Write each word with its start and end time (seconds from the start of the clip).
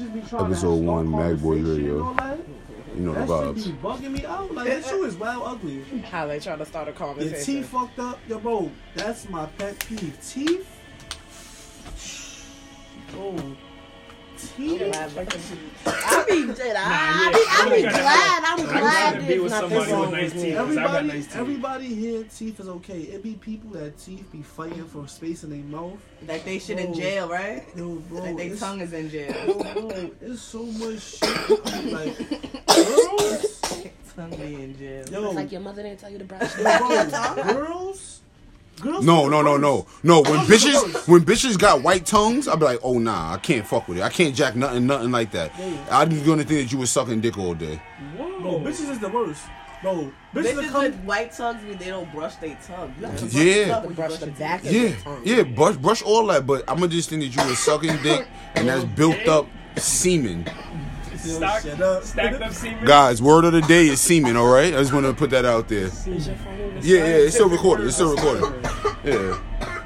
Episode 0.00 0.28
to 0.28 0.36
have 0.36 0.84
one, 0.86 1.06
strong 1.06 1.10
Mad 1.10 1.42
Boy 1.42 1.54
conversation 1.56 1.76
Radio. 1.76 1.94
and 1.94 2.02
all 2.02 2.14
that. 2.14 2.38
You 2.94 3.00
know 3.00 3.12
the 3.14 3.20
That 3.20 3.28
vibes. 3.28 3.64
shit 3.64 3.64
be 3.64 3.72
bugging 3.88 4.12
me 4.12 4.26
out. 4.26 4.54
Like 4.54 4.66
that 4.68 4.84
shit 4.84 5.00
is 5.00 5.16
wild 5.16 5.42
ugly. 5.46 5.82
How 6.10 6.26
they 6.26 6.38
try 6.40 6.56
to 6.56 6.66
start 6.66 6.88
a 6.88 6.92
conversation? 6.92 7.30
Your 7.30 7.38
conversation. 7.38 7.62
teeth 7.62 7.66
fucked 7.70 7.98
up, 7.98 8.18
yo, 8.28 8.38
bro. 8.38 8.70
That's 8.94 9.28
my 9.28 9.46
pet 9.46 9.78
peeve. 9.88 10.18
Teeth. 10.26 10.68
Oh, 13.16 13.56
teeth. 14.50 14.82
I 14.82 16.24
be, 16.28 16.42
I, 16.42 17.32
be, 17.32 17.44
I 17.48 17.76
be 17.76 17.82
glad. 17.82 18.42
I'm 18.44 18.64
glad 18.66 19.20
there's 19.22 19.40
with 19.40 19.52
somebody 19.52 19.92
with 19.92 20.10
nice 20.10 20.32
teeth. 20.32 20.54
Everybody, 20.56 21.06
nice 21.08 21.26
teeth. 21.26 21.36
everybody 21.36 21.94
here, 21.94 22.24
teeth 22.24 22.60
is 22.60 22.68
okay. 22.68 23.00
It 23.00 23.22
be 23.22 23.34
people 23.34 23.70
that 23.70 23.98
teeth 23.98 24.30
be 24.32 24.42
fighting 24.42 24.84
for 24.86 25.06
space 25.08 25.44
in 25.44 25.50
their 25.50 25.60
mouth. 25.60 25.98
Like 26.26 26.44
they 26.44 26.58
shit 26.58 26.78
in 26.78 26.94
jail, 26.94 27.28
right? 27.28 27.64
Yo, 27.76 27.96
bro, 27.96 28.22
Like 28.22 28.36
they 28.36 28.56
tongue 28.56 28.80
is 28.80 28.92
in 28.92 29.10
jail. 29.10 29.34
Yo, 29.46 29.54
bro, 29.54 30.10
it's 30.20 30.42
so 30.42 30.64
much 30.64 31.00
shit. 31.00 31.92
Like, 31.92 32.18
girls, 32.66 33.60
tongue 34.14 34.30
be 34.30 34.54
in 34.54 34.76
jail. 34.78 35.04
yo, 35.10 35.26
It's 35.26 35.34
like 35.34 35.52
your 35.52 35.60
mother 35.60 35.82
didn't 35.82 36.00
tell 36.00 36.10
you 36.10 36.18
to 36.18 36.24
brush 36.24 36.56
yo, 36.58 36.64
bro, 36.64 37.44
girls, 37.52 38.21
girls. 38.80 39.04
No, 39.04 39.28
no, 39.28 39.42
no, 39.42 39.56
no, 39.56 39.86
no. 40.02 40.22
When 40.22 40.32
Girls 40.46 40.48
bitches, 40.48 41.08
when 41.08 41.20
bitches 41.22 41.58
got 41.58 41.82
white 41.82 42.06
tongues, 42.06 42.48
I 42.48 42.56
be 42.56 42.64
like, 42.64 42.80
oh 42.82 42.98
nah, 42.98 43.34
I 43.34 43.38
can't 43.38 43.66
fuck 43.66 43.88
with 43.88 43.98
it. 43.98 44.02
I 44.02 44.08
can't 44.08 44.34
jack 44.34 44.56
nothing, 44.56 44.86
nothing 44.86 45.10
like 45.10 45.30
that. 45.32 45.52
I'm 45.90 46.08
gonna 46.24 46.44
think 46.44 46.60
that 46.68 46.72
you 46.72 46.78
was 46.78 46.90
sucking 46.90 47.20
dick 47.20 47.38
all 47.38 47.54
day. 47.54 47.80
Bro, 48.16 48.60
bitches 48.60 48.90
is 48.90 48.98
the 48.98 49.08
worst. 49.08 49.42
Bro, 49.82 50.12
bitches, 50.32 50.44
Bitches 50.54 50.68
are 50.68 50.70
come. 50.70 50.84
with 50.84 50.96
white 51.00 51.32
tongues, 51.32 51.62
mean 51.64 51.76
they 51.76 51.86
don't 51.86 52.10
brush 52.12 52.36
their 52.36 52.56
tongue. 52.64 52.94
You 53.00 53.06
have 53.06 53.18
to 53.18 53.24
brush 53.26 53.34
Yeah. 53.34 53.68
tongue 53.68 53.84
when 53.86 53.94
brush 53.94 54.16
the 54.18 54.26
back 54.28 54.62
teeth. 54.62 55.06
of 55.06 55.26
Yeah, 55.26 55.36
yeah, 55.36 55.42
brush, 55.42 55.76
brush 55.76 56.02
all 56.02 56.26
that. 56.28 56.46
But 56.46 56.62
I'm 56.68 56.76
gonna 56.76 56.88
just 56.88 57.10
think 57.10 57.22
that 57.22 57.34
you 57.34 57.48
was 57.48 57.58
sucking 57.58 57.96
dick, 58.02 58.26
and 58.54 58.68
that's 58.68 58.84
built 58.84 59.26
up 59.26 59.48
semen. 59.76 60.46
Yo, 61.24 61.36
Stock- 61.36 61.80
up. 61.80 62.02
Stacked 62.04 62.42
up 62.42 62.52
semen. 62.52 62.84
Guys, 62.84 63.22
word 63.22 63.44
of 63.44 63.52
the 63.52 63.60
day 63.62 63.86
is 63.88 64.00
semen. 64.00 64.36
All 64.36 64.46
right, 64.52 64.74
I 64.74 64.78
just 64.78 64.92
want 64.92 65.06
to 65.06 65.12
put 65.14 65.30
that 65.30 65.44
out 65.44 65.68
there. 65.68 65.88
Yeah, 66.06 66.18
yeah, 66.82 67.04
it's 67.04 67.34
still 67.34 67.48
recorded. 67.48 67.86
It's 67.86 67.94
still 67.96 68.14
recorded. 68.14 68.60
Yeah, 69.04 69.38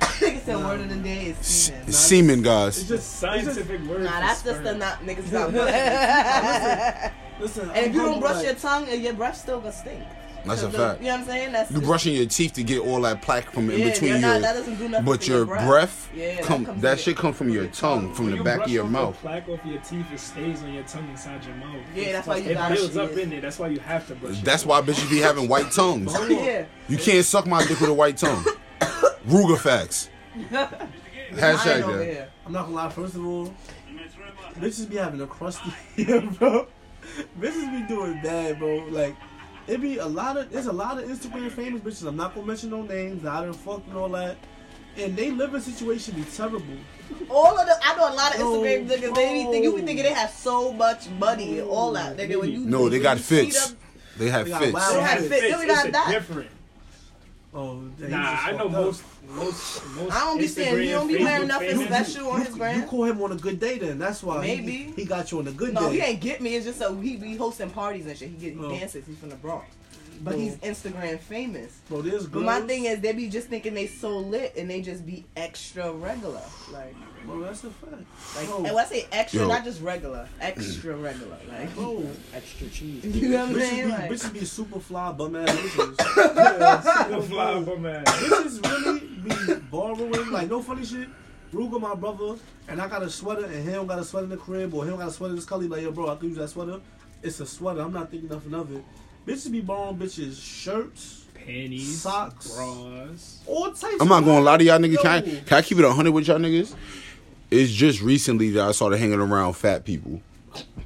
Nigga 0.00 0.40
said 0.44 0.56
word 0.56 0.80
of 0.80 0.88
the 0.88 0.96
day 0.96 1.26
is 1.26 1.36
semen. 1.38 1.92
semen, 1.92 2.42
guys. 2.42 2.78
it's 2.78 2.88
just- 2.88 3.18
Scientific 3.18 3.80
word. 3.88 4.02
Nah, 4.02 4.20
that's 4.20 4.42
just 4.42 4.62
the 4.62 4.74
not 4.74 5.00
niggas 5.04 5.30
not 5.32 5.52
brushing 5.52 5.72
their. 5.72 7.14
Listen, 7.40 7.70
And 7.70 7.86
if 7.86 7.94
you 7.94 8.02
don't 8.02 8.20
brush 8.20 8.36
like- 8.36 8.46
your 8.46 8.54
tongue, 8.56 8.88
uh, 8.88 8.92
your 8.92 9.12
breath 9.14 9.36
still 9.36 9.60
gonna 9.60 9.72
stink. 9.72 10.02
That's 10.44 10.62
a 10.62 10.64
'Cause 10.66 10.72
the- 10.72 10.78
fact. 10.78 11.00
You 11.00 11.06
know 11.08 11.12
what 11.12 11.20
I'm 11.20 11.26
saying? 11.26 11.52
That's 11.52 11.70
You 11.70 11.76
just- 11.76 11.86
brushing 11.86 12.14
your 12.14 12.26
teeth 12.26 12.52
to 12.54 12.62
get 12.62 12.80
all 12.80 13.00
that 13.02 13.20
plaque 13.22 13.50
from 13.52 13.70
in 13.70 13.78
Yeah, 13.80 13.90
between 13.90 14.10
you're 14.10 14.18
your, 14.20 14.28
not- 14.28 14.40
that 14.42 14.52
doesn't 14.54 14.74
do 14.76 14.88
nothing 14.88 15.04
but 15.06 15.26
your 15.28 15.36
your 15.38 15.46
breath, 15.46 15.66
breath. 15.66 16.08
Yeah, 16.14 16.34
that 16.36 16.44
come 16.44 16.64
comes 16.66 16.82
that 16.82 16.92
in 16.92 16.98
shit 16.98 17.16
come 17.16 17.32
from 17.32 17.48
your 17.50 17.66
tongue, 17.66 18.14
from 18.14 18.26
When 18.26 18.38
the 18.38 18.44
back 18.44 18.60
of 18.64 18.68
your 18.70 18.84
off 18.84 18.90
mouth. 18.90 19.14
The 19.16 19.28
plaque 19.28 19.48
off 19.48 19.60
your 19.64 19.80
teeth, 19.80 20.06
it 20.12 20.20
stays 20.20 20.62
on 20.62 20.72
your 20.72 20.84
tongue 20.84 21.08
inside 21.10 21.44
your 21.44 21.54
mouth. 21.56 21.76
Yeah, 21.94 22.12
that's 22.12 22.26
why 22.26 22.36
you 22.36 22.50
It 22.50 22.54
gotta 22.54 22.74
builds 22.74 22.96
up 22.96 23.10
shit. 23.10 23.18
in 23.18 23.30
there. 23.30 23.40
That's 23.40 23.58
why 23.58 23.68
you 23.68 23.80
have 23.80 24.06
to 24.08 24.14
brush. 24.14 24.34
your 24.34 24.42
That's 24.44 24.62
teeth. 24.62 24.68
why 24.70 24.80
bitches 24.82 25.10
be 25.10 25.18
having 25.18 25.48
white 25.48 25.70
tongues. 25.72 26.14
Yeah. 26.28 26.64
You 26.88 26.96
can't 26.98 27.24
suck 27.24 27.46
my 27.46 27.60
dick 27.66 27.80
with 27.80 27.90
a 27.90 27.94
white 27.94 28.16
tongue. 28.16 28.44
Ruger 29.28 29.58
facts. 29.58 30.08
Mine 30.50 30.68
Hashtag 31.34 31.82
over 31.82 31.98
that. 31.98 32.30
I'm 32.46 32.52
not 32.52 32.64
gonna 32.64 32.76
lie. 32.76 32.88
First 32.90 33.14
of 33.16 33.26
all, 33.26 33.52
bitches 34.58 34.88
be 34.88 34.96
having 34.96 35.20
a 35.20 35.26
crusty 35.26 35.70
hair, 36.02 36.22
bro. 36.22 36.66
Bitches 37.38 37.70
be 37.88 37.94
doing 37.94 38.20
bad, 38.22 38.58
bro. 38.58 38.76
Like 38.90 39.14
it 39.68 39.80
be 39.80 39.98
a 39.98 40.06
lot 40.06 40.36
of 40.36 40.50
there's 40.50 40.66
a 40.66 40.72
lot 40.72 41.02
of 41.02 41.08
Instagram 41.08 41.50
famous 41.50 41.80
bitches. 41.82 42.06
I'm 42.08 42.16
not 42.16 42.34
gonna 42.34 42.46
mention 42.46 42.70
no 42.70 42.82
names. 42.82 43.24
I 43.26 43.44
done 43.44 43.52
fucked 43.52 43.86
and 43.88 43.96
all 43.96 44.08
that. 44.10 44.36
And 44.96 45.16
they 45.16 45.30
living 45.30 45.60
situation 45.60 46.14
be 46.16 46.24
terrible. 46.24 46.62
All 47.30 47.56
of 47.56 47.66
the, 47.66 47.74
I 47.84 47.94
know 47.96 48.12
a 48.12 48.14
lot 48.14 48.32
of 48.34 48.40
Bro, 48.40 48.48
Instagram 48.62 48.86
niggas. 48.88 49.14
They 49.14 49.32
be 49.32 49.44
thinking, 49.44 49.62
we 49.72 49.78
bro. 49.78 49.86
thinking 49.86 50.02
they 50.04 50.12
have 50.12 50.30
so 50.30 50.72
much 50.72 51.08
money 51.10 51.60
and 51.60 51.68
all 51.68 51.92
that. 51.92 52.16
Nigga, 52.16 52.40
when 52.40 52.50
you 52.50 52.58
No, 52.60 52.88
they 52.88 52.96
when 52.96 53.02
got 53.02 53.16
you 53.18 53.22
see 53.22 53.44
fits. 53.50 53.76
They 54.16 54.28
have 54.30 54.48
got 54.48 54.60
fits. 54.62 54.72
They 54.88 54.94
don't 54.94 55.04
have 55.04 55.22
It's- 55.24 55.28
They 55.40 55.48
It's, 55.52 55.64
got 55.66 55.92
that. 55.92 56.08
different. 56.10 56.50
Oh, 57.54 57.80
Nah, 57.98 58.38
I 58.42 58.52
know 58.52 58.68
most, 58.68 59.02
most, 59.28 59.84
most. 59.96 60.12
I 60.12 60.20
don't 60.20 60.38
be 60.38 60.46
seeing- 60.46 60.78
he 60.78 60.90
don't 60.90 61.06
be 61.08 61.18
wearing 61.22 61.48
nothing 61.48 61.68
famous- 61.78 61.86
special 62.12 62.30
on 62.30 62.40
his 62.44 62.56
You 62.56 62.82
call 62.88 63.04
him 63.04 63.22
on 63.22 63.32
a 63.32 63.36
good 63.36 63.60
day, 63.60 63.78
then 63.78 63.98
that's 63.98 64.22
why 64.22 64.46
he- 64.46 64.56
Maybe. 64.56 64.92
he, 64.96 65.04
got 65.04 65.30
you 65.30 65.38
on 65.40 65.48
a 65.48 65.52
good 65.52 65.74
No, 65.74 65.80
day. 65.80 65.86
No, 65.86 65.92
he 65.92 66.00
ain't 66.00 66.20
get 66.20 66.40
me. 66.40 66.54
It's 66.56 66.66
just 66.66 66.78
so 66.78 66.96
he 66.96 67.16
be 67.16 67.36
hosting 67.36 67.70
parties 67.70 68.06
and 68.06 68.16
shit. 68.16 68.28
He 68.30 68.36
get 68.36 68.54
he 68.54 68.64
Oh. 68.64 68.70
dances. 68.70 69.04
He's 69.06 69.18
from 69.18 69.28
the 69.30 69.36
Bronx, 69.36 69.66
but 70.22 70.32
Bro. 70.32 70.38
he's 70.40 70.56
Instagram 70.56 71.18
famous. 71.18 71.78
Bro, 71.88 72.02
there's 72.02 72.26
But 72.26 72.42
my 72.42 72.60
thing 72.62 72.84
is, 72.84 73.00
they 73.00 73.12
be 73.12 73.28
just 73.28 73.48
thinking 73.48 73.74
they 73.74 73.86
so 73.86 74.18
lit 74.18 74.54
and 74.56 74.68
they 74.70 74.80
just 74.82 75.06
be 75.06 75.24
extra 75.36 75.92
regular. 75.92 76.42
Like, 76.72 76.94
bro, 77.24 77.40
that's 77.40 77.64
a 77.64 77.70
fact. 77.70 77.92
like, 78.36 78.46
Bro. 78.46 78.56
and 78.56 78.64
when 78.74 78.78
I 78.78 78.84
say 78.84 79.06
extra, 79.12 79.40
Yo. 79.40 79.48
not 79.48 79.64
just 79.64 79.80
regular, 79.80 80.28
extra 80.40 80.96
regular. 80.96 81.36
Like, 81.50 81.74
Bro, 81.74 82.06
extra 82.34 82.68
cheese. 82.68 83.04
you 83.16 83.28
know 83.30 83.38
what 83.46 83.48
I'm 83.50 83.54
bitches 83.54 83.60
saying? 83.68 83.84
be, 83.86 83.92
Like, 83.92 84.10
bitches 84.10 84.32
be 84.32 84.44
super 84.44 84.80
fly 84.80 85.12
bum 85.12 85.36
ass 85.36 85.48
bitches. 85.56 85.96
The 87.10 87.22
fly 87.28 87.60
bum 87.60 87.82
man. 87.82 88.04
bitches 88.04 88.84
really 88.84 89.00
be 89.54 89.60
borrowing, 89.70 90.30
like 90.30 90.48
no 90.48 90.62
funny 90.62 90.84
shit. 90.84 91.08
Ruger, 91.52 91.80
my 91.80 91.94
brother, 91.94 92.38
and 92.68 92.78
I 92.78 92.88
got 92.88 93.02
a 93.02 93.08
sweater, 93.08 93.46
and 93.46 93.64
he 93.64 93.70
don't 93.70 93.86
got 93.86 93.98
a 93.98 94.04
sweater 94.04 94.24
in 94.24 94.30
the 94.30 94.36
crib, 94.36 94.74
or 94.74 94.84
he 94.84 94.90
don't 94.90 94.98
got 94.98 95.08
a 95.08 95.10
sweater 95.10 95.30
in 95.32 95.36
his 95.36 95.46
color. 95.46 95.64
Like, 95.64 95.80
yo, 95.82 95.90
bro, 95.92 96.10
I 96.10 96.16
can 96.16 96.28
use 96.28 96.36
that 96.36 96.48
sweater. 96.48 96.78
It's 97.22 97.40
a 97.40 97.46
sweater. 97.46 97.80
I'm 97.80 97.92
not 97.92 98.10
thinking 98.10 98.28
nothing 98.28 98.52
of 98.52 98.70
it. 98.76 98.84
Bitches 99.28 99.52
be 99.52 99.60
borrowing 99.60 99.98
bitches 99.98 100.42
shirts, 100.42 101.26
Panties, 101.34 102.00
Socks. 102.00 102.50
bras. 102.50 103.42
all 103.46 103.70
types. 103.72 103.96
I'm 104.00 104.08
not 104.08 104.24
gonna 104.24 104.40
lie 104.40 104.56
to 104.56 104.64
y'all 104.64 104.78
niggas. 104.78 105.02
Can 105.02 105.10
I, 105.10 105.20
can 105.20 105.58
I 105.58 105.60
keep 105.60 105.78
it 105.78 105.84
100 105.84 106.12
with 106.12 106.28
y'all 106.28 106.38
niggas? 106.38 106.74
It's 107.50 107.70
just 107.70 108.00
recently 108.00 108.48
that 108.52 108.66
I 108.66 108.72
started 108.72 108.96
hanging 108.96 109.20
around 109.20 109.52
fat 109.52 109.84
people. 109.84 110.22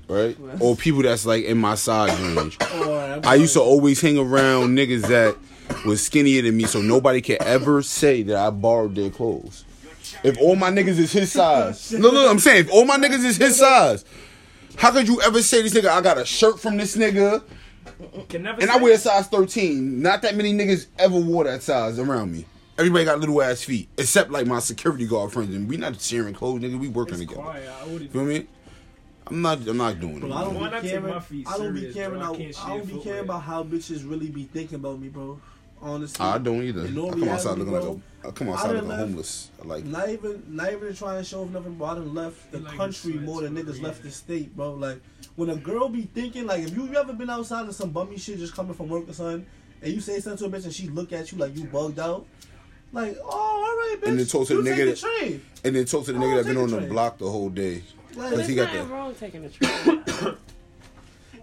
Right? 0.08 0.36
Or 0.58 0.75
people 0.75 1.02
that's 1.02 1.25
like 1.25 1.44
in 1.44 1.56
my 1.58 1.76
size 1.76 2.20
range. 2.20 2.58
Or, 2.82 3.20
I'm 3.22 3.41
used 3.41 3.54
to 3.54 3.60
always 3.60 4.00
hang 4.00 4.19
around 4.19 4.76
niggas 4.76 5.02
that 5.02 5.36
was 5.86 6.04
skinnier 6.04 6.42
than 6.42 6.56
me 6.56 6.64
so 6.64 6.82
nobody 6.82 7.20
can 7.20 7.36
ever 7.42 7.81
say 7.81 8.25
that 8.25 8.34
I 8.36 8.50
borrowed 8.50 8.97
their 8.97 9.10
clothes. 9.10 9.64
If 10.25 10.36
all 10.38 10.56
my 10.56 10.70
niggas 10.70 10.98
is 10.98 11.12
his 11.12 11.31
size. 11.31 11.92
No, 11.97 12.10
no, 12.10 12.28
I'm 12.28 12.41
saying 12.41 12.64
if 12.64 12.72
all 12.72 12.84
my 12.86 12.97
niggas 12.97 13.25
is 13.25 13.36
his 13.36 13.56
size. 13.58 14.04
How 14.76 14.91
could 14.91 15.06
you 15.06 15.20
ever 15.20 15.42
say 15.42 15.62
this 15.62 15.75
nigga, 15.75 15.91
I 15.91 16.00
got 16.00 16.19
a 16.19 16.25
shirt 16.25 16.58
from 16.58 16.76
this 16.76 16.97
nigga 16.97 17.42
Can 18.28 18.42
never 18.42 18.60
and 18.60 18.70
say 18.70 18.76
I 18.78 18.82
wear 18.82 18.94
a 18.94 18.98
size 18.98 19.26
13? 19.28 20.00
Not 20.02 20.22
that 20.22 20.34
many 20.36 20.52
niggas 20.52 20.86
ever 20.98 21.18
wore 21.18 21.44
that 21.44 21.62
size 21.62 21.98
around 21.98 22.32
me. 22.32 22.44
Everybody 22.78 23.04
got 23.04 23.20
little 23.20 23.40
ass 23.42 23.62
feet, 23.62 23.88
except 23.98 24.30
like 24.30 24.46
my 24.46 24.58
security 24.58 25.06
guard 25.06 25.32
friends, 25.32 25.54
and 25.54 25.68
we 25.68 25.76
not 25.76 26.00
sharing 26.00 26.34
clothes, 26.34 26.62
nigga. 26.62 26.78
We 26.78 26.88
working 26.88 27.14
It's 27.14 27.20
together. 27.22 27.42
quiet. 27.42 27.68
I 27.68 27.86
wouldn't. 27.86 28.12
Feel 28.12 28.24
me? 28.24 28.46
I'm 29.26 29.42
not. 29.42 29.66
I'm 29.68 29.76
not 29.76 30.00
doing 30.00 30.16
it. 30.16 30.20
Bro, 30.20 30.32
I 30.32 30.44
don't 30.44 30.54
Why 30.60 30.80
be 30.80 30.88
caring. 30.88 31.04
I 31.06 31.58
don't 31.58 31.74
be 31.74 31.92
caring. 31.92 32.18
bro? 32.18 32.22
I 32.22 32.52
I 32.64 32.68
don't 32.76 32.86
be 32.88 33.00
caring 33.00 33.20
about 33.20 33.42
how 33.42 33.62
bitches 33.62 34.08
really 34.08 34.28
be 34.30 34.44
thinking 34.44 34.76
about 34.76 34.98
me, 35.00 35.08
bro. 35.08 35.38
Honestly, 35.82 36.25
I 36.25 36.38
don't 36.38 36.62
either. 36.62 36.82
I 36.82 36.87
In 36.87 36.98
all 36.98 37.10
come 37.10 37.25
outside 37.28 37.56
reality, 37.59 37.59
looking 37.59 37.72
like 37.72 37.82
bro, 37.82 38.00
a. 38.25 38.28
I 38.28 38.31
come 38.31 38.48
outside 38.50 38.66
done 38.69 38.75
looking 38.76 38.88
left- 38.91 39.00
homeless. 39.00 39.50
I 39.60 39.66
like. 39.66 39.84
Not 39.84 40.09
even, 40.10 40.43
not 40.48 40.72
even 40.72 40.94
trying 40.94 41.19
to 41.19 41.25
show 41.28 41.43
off 41.43 41.50
nothing, 41.50 41.75
bro. 41.75 41.87
I 41.88 41.94
done 41.97 42.15
left 42.15 42.53
the 42.53 42.59
like 42.60 42.76
country 42.76 43.15
more 43.15 43.43
than 43.43 43.54
niggas 43.56 43.81
bro. 43.81 43.88
left 43.88 44.03
the 44.04 44.10
state, 44.10 44.54
bro. 44.56 44.75
Like 44.75 45.00
when 45.37 45.50
a 45.50 45.56
girl 45.56 45.88
be 45.88 46.03
thinking, 46.03 46.47
like 46.47 46.62
if 46.62 46.76
you, 46.76 46.87
you 46.87 46.97
ever 46.97 47.12
been 47.12 47.31
outside 47.31 47.65
and 47.65 47.75
some 47.75 47.91
bummy 47.91 48.16
shit 48.16 48.38
just 48.38 48.54
coming 48.54 48.75
from 48.75 48.88
work 48.88 49.09
or 49.09 49.12
something, 49.12 49.44
and 49.82 49.93
you 49.93 50.00
say 50.00 50.20
something 50.20 50.48
to 50.50 50.56
a 50.56 50.60
bitch 50.60 50.65
and 50.65 50.72
she 50.72 50.88
look 50.88 51.12
at 51.12 51.32
you 51.32 51.38
like 51.38 51.56
you 51.56 51.65
bugged 51.65 51.99
out, 51.99 52.26
like 52.93 53.16
oh 53.25 53.28
all 53.28 53.60
right, 53.62 53.97
bitch. 54.00 54.09
And 54.09 54.19
then 54.20 54.26
talk 54.26 54.47
to 54.49 54.54
you 54.54 54.62
the 54.62 54.70
take 54.70 54.78
nigga 54.78 54.84
the 54.84 54.91
that- 55.09 55.19
train. 55.20 55.43
And 55.64 55.75
then 55.76 55.84
talk 55.84 56.04
to 56.04 56.12
the 56.12 56.19
nigga 56.20 56.37
that 56.37 56.47
been 56.47 56.56
a 56.59 56.62
on 56.62 56.70
the 56.70 56.76
train. 56.78 56.88
block 56.91 57.19
the 57.19 57.28
whole 57.31 57.50
day. 57.50 57.82
Like, 58.14 58.34
Cause 58.34 58.47
he 58.47 58.54
got 58.54 58.66
nothing 58.72 58.88
the. 58.88 58.94
wrong 58.94 59.14
taking 59.16 59.44
a 59.44 59.49
trip. 59.49 60.38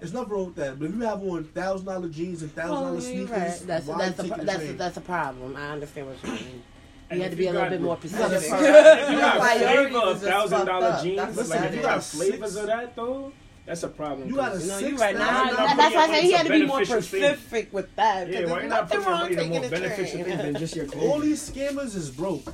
it's 0.02 0.14
nothing 0.14 0.30
wrong 0.30 0.46
with 0.48 0.56
that. 0.56 0.80
But 0.80 0.90
if 0.90 0.96
you 0.96 1.02
have 1.02 1.22
on 1.24 1.44
thousand 1.46 1.86
dollar 1.88 2.08
jeans 2.10 2.42
and 2.42 2.52
thousand 2.54 2.72
dollar 2.76 2.86
oh, 2.88 2.90
dollar 2.90 3.02
sneakers, 3.02 3.30
right. 3.30 3.40
That's 3.68 3.86
that's 3.88 4.20
a, 4.20 4.24
taking 4.24 4.46
that's 4.46 4.64
a, 4.64 4.74
that's 4.74 4.98
a 4.98 5.02
problem. 5.02 5.56
I 5.56 5.72
understand 5.72 6.08
what 6.08 6.18
you 6.24 6.30
mean. 6.32 6.64
And 7.10 7.18
You 7.18 7.24
had 7.24 7.32
to 7.32 7.38
be 7.38 7.48
a 7.48 7.54
little 7.54 7.70
bit 7.70 7.82
more 7.82 7.98
specific. 7.98 8.38
if 8.52 9.10
you 9.10 9.18
got 9.18 9.40
Priorities 9.40 9.90
flavor 9.92 9.98
of 10.12 10.22
thousand 10.22 10.66
dollar 10.68 11.00
jeans, 11.02 11.36
That's 11.36 11.50
like 11.50 11.62
if 11.64 11.76
you 11.76 11.82
got 11.82 12.04
flavors 12.04 12.56
of 12.56 12.68
that 12.68 12.96
though, 12.96 13.32
that's 13.66 13.84
a 13.84 13.88
problem. 13.88 14.30
You 14.30 14.36
got 14.36 14.50
a 14.50 14.52
'cause- 14.54 14.68
No, 14.68 14.78
six 14.80 14.90
you're 14.90 15.00
right. 15.00 15.16
Now, 15.16 15.28
thousand 15.50 15.78
that's 15.78 15.96
why 15.96 16.02
I 16.02 16.08
said 16.08 16.24
he 16.24 16.32
had 16.32 16.46
to 16.48 16.52
be 16.52 16.66
more 16.66 16.78
Beneficial 16.78 17.02
thing. 17.02 17.22
specific 17.36 17.74
with 17.74 17.96
that. 17.96 18.26
'cause 18.28 18.34
Yeah, 18.36 18.46
why 18.50 18.62
you 18.64 18.68
not 18.70 18.82
nothing 18.90 18.98
putting 19.00 19.12
wrong 19.12 19.22
money 19.22 19.34
in 19.34 19.40
a 19.40 19.44
more 19.46 19.60
taking 19.62 19.66
a 19.66 19.70
beneficial 19.82 20.24
thing 20.24 20.38
than 20.38 20.56
just 20.56 20.76
your 20.76 20.86
clothes? 20.86 21.04
All 21.10 21.20
these 21.20 21.50
scammers 21.52 21.96
is 21.96 22.10
broke, 22.10 22.46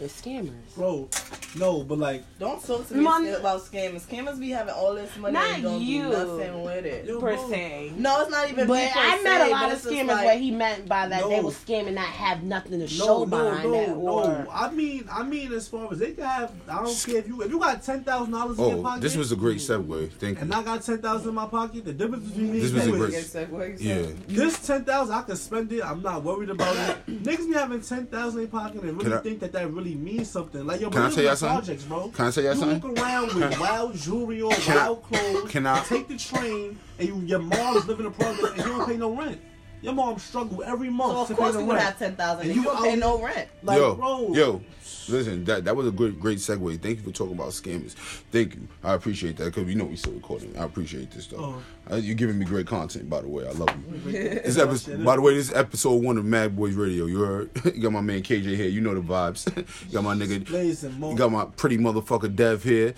It's 0.00 0.20
scammers. 0.22 0.50
bro. 0.74 1.08
No, 1.56 1.82
but 1.82 1.98
like 1.98 2.24
Don't 2.38 2.64
talk 2.64 2.86
to 2.88 2.94
me 2.94 3.02
Mon- 3.02 3.26
about 3.28 3.60
scammers. 3.62 4.06
Scammers 4.06 4.38
be 4.40 4.50
having 4.50 4.72
all 4.72 4.94
this 4.94 5.14
money 5.18 5.34
Not 5.34 5.50
and 5.54 5.62
don't 5.62 5.80
you. 5.82 6.02
do 6.04 6.08
nothing 6.10 6.62
with 6.62 6.86
it. 6.86 7.04
Yo, 7.06 7.20
per 7.20 7.36
se. 7.36 7.92
No, 7.96 8.20
it's 8.22 8.30
not 8.30 8.48
even. 8.48 8.66
But 8.66 8.74
me 8.74 8.88
per 8.92 8.98
I 9.00 9.22
met 9.22 9.48
a 9.48 9.50
lot 9.50 9.64
of 9.66 9.72
it's 9.72 9.82
just 9.82 9.94
scammers 9.94 10.06
like, 10.08 10.24
where 10.26 10.38
he 10.38 10.50
meant 10.52 10.88
by 10.88 11.08
that 11.08 11.22
they 11.28 11.36
No. 11.36 11.42
will 11.42 11.50
scam 11.50 11.86
and 11.86 11.96
not 11.96 12.06
have 12.06 12.42
nothing 12.44 12.72
to 12.72 12.78
No, 12.78 12.86
show 12.86 13.18
no, 13.24 13.26
behind 13.26 13.70
no, 13.70 13.74
it. 13.80 13.88
Or 13.90 14.24
no. 14.28 14.46
I 14.52 14.70
mean, 14.70 15.08
I 15.12 15.22
mean, 15.22 15.52
as 15.52 15.68
far 15.68 15.92
as 15.92 15.98
they 15.98 16.12
can 16.12 16.24
have, 16.24 16.52
I 16.68 16.76
don't 16.84 17.04
care 17.06 17.16
if 17.16 17.28
you 17.28 17.42
if 17.42 17.50
you 17.50 17.58
got 17.58 17.82
ten 17.82 18.04
thousand 18.04 18.32
dollars 18.32 18.58
in 18.58 18.64
your 18.68 18.78
Oh, 18.78 18.82
pocket. 18.82 19.02
this 19.02 19.16
was 19.16 19.32
a 19.32 19.36
great 19.36 19.58
segue. 19.58 20.12
Thank 20.12 20.38
you. 20.38 20.42
And. 20.42 20.54
I 20.54 20.62
got 20.62 20.82
ten 20.82 20.98
thousand 21.02 21.28
in 21.30 21.34
my 21.34 21.46
pocket. 21.46 21.84
The 21.84 21.92
difference 21.92 22.28
between 22.28 22.52
me 22.52 22.60
This 22.60 22.70
and 22.70 22.78
was 22.78 22.86
a 22.86 22.90
great- 22.92 23.14
is 23.14 23.34
Yes, 23.34 23.48
what 23.50 23.80
you 23.80 23.88
Yeah. 23.88 24.06
this 24.28 24.66
ten 24.66 24.84
thousand 24.84 25.14
I 25.14 25.22
can 25.22 25.36
spend 25.36 25.72
it. 25.72 25.84
I'm 25.84 26.00
not 26.00 26.22
worried 26.22 26.50
about 26.50 26.74
it. 26.76 27.06
Niggas 27.24 27.48
be 27.48 27.54
having 27.54 27.80
ten 27.82 28.06
thousand 28.06 28.42
in 28.42 28.48
pocket 28.48 28.82
and 28.82 28.96
really 29.02 29.14
I- 29.16 29.18
think 29.20 29.40
that 29.40 29.52
that 29.52 29.70
really 29.72 29.89
really 29.94 30.02
mean 30.16 30.24
something. 30.24 30.66
Like 30.66 30.80
yo, 30.80 30.90
Can 30.90 31.02
I 31.02 31.06
bro, 31.06 31.14
tell 31.14 31.24
y'all 31.24 31.30
look 31.32 31.38
something? 31.38 31.56
projects, 31.58 31.84
bro. 31.84 32.08
Can 32.08 32.26
I 32.26 32.30
tell 32.30 32.44
y'all 32.44 32.54
you 32.54 32.60
something? 32.60 32.90
look 32.90 32.98
around 32.98 33.32
with 33.34 33.60
wild 33.60 33.94
jewelry 33.96 34.42
or 34.42 34.52
wild 34.68 35.02
clothes. 35.02 35.50
can 35.50 35.66
I- 35.66 35.80
take 35.84 36.08
the 36.08 36.16
train 36.16 36.78
and 36.98 37.08
you, 37.08 37.20
your 37.20 37.38
mom's 37.40 37.86
living 37.86 38.06
in 38.06 38.12
a 38.12 38.14
project 38.14 38.42
and 38.48 38.56
you 38.58 38.64
don't 38.64 38.86
pay 38.88 38.96
no 38.96 39.14
rent? 39.14 39.40
Your 39.82 39.94
mom 39.94 40.18
struggle 40.18 40.62
every 40.62 40.90
month 40.90 41.12
So 41.14 41.20
of 41.22 41.28
to 41.28 41.34
course 41.34 41.52
pay 41.52 41.56
we 41.56 41.62
the 41.62 41.68
would 41.68 41.74
rent. 41.76 41.84
have 41.86 41.98
ten 41.98 42.14
thousand. 42.16 42.46
And 42.46 42.54
You 42.54 42.62
you 42.62 42.64
don't 42.68 42.82
pay 42.84 42.92
out- 42.92 42.98
no 42.98 43.22
rent. 43.22 43.48
Like, 43.62 43.78
yo, 43.78 43.94
bro, 43.94 44.32
yo, 44.34 44.60
listen, 45.08 45.44
that 45.44 45.64
that 45.64 45.76
was 45.76 45.86
a 45.86 45.90
good, 45.90 46.20
great 46.20 46.38
segue. 46.38 46.80
Thank 46.80 46.98
you 46.98 47.04
for 47.04 47.10
talking 47.10 47.34
about 47.34 47.48
scammers. 47.48 47.92
Thank 48.30 48.54
you, 48.54 48.68
I 48.82 48.94
appreciate 48.94 49.36
that 49.38 49.46
because 49.46 49.68
you 49.68 49.74
know 49.74 49.84
we 49.84 49.96
still 49.96 50.12
recording. 50.12 50.56
I 50.56 50.64
appreciate 50.64 51.10
this 51.10 51.24
stuff. 51.24 51.40
Oh. 51.40 51.62
Uh, 51.90 51.96
you're 51.96 52.14
giving 52.14 52.38
me 52.38 52.44
great 52.44 52.66
content, 52.66 53.10
by 53.10 53.20
the 53.20 53.28
way. 53.28 53.46
I 53.46 53.50
love 53.52 53.68
you. 54.06 54.12
this 54.12 54.58
episode, 54.58 55.04
by 55.04 55.16
the 55.16 55.22
way, 55.22 55.34
this 55.34 55.48
is 55.48 55.54
episode 55.54 56.02
one 56.02 56.18
of 56.18 56.24
Mad 56.24 56.54
Boys 56.56 56.74
Radio. 56.74 57.06
You 57.06 57.20
heard? 57.20 57.50
you 57.64 57.80
got 57.82 57.92
my 57.92 58.00
man 58.00 58.22
KJ 58.22 58.56
here. 58.56 58.68
You 58.68 58.80
know 58.80 58.94
the 58.94 59.00
vibes. 59.00 59.46
you 59.86 59.92
got 59.92 60.04
my 60.04 60.14
nigga. 60.14 60.46
Blaze 60.46 60.84
and 60.84 60.98
Mo. 60.98 61.10
You 61.10 61.16
got 61.16 61.32
my 61.32 61.44
pretty 61.44 61.78
motherfucker 61.78 62.34
Dev 62.34 62.62
here. 62.62 62.94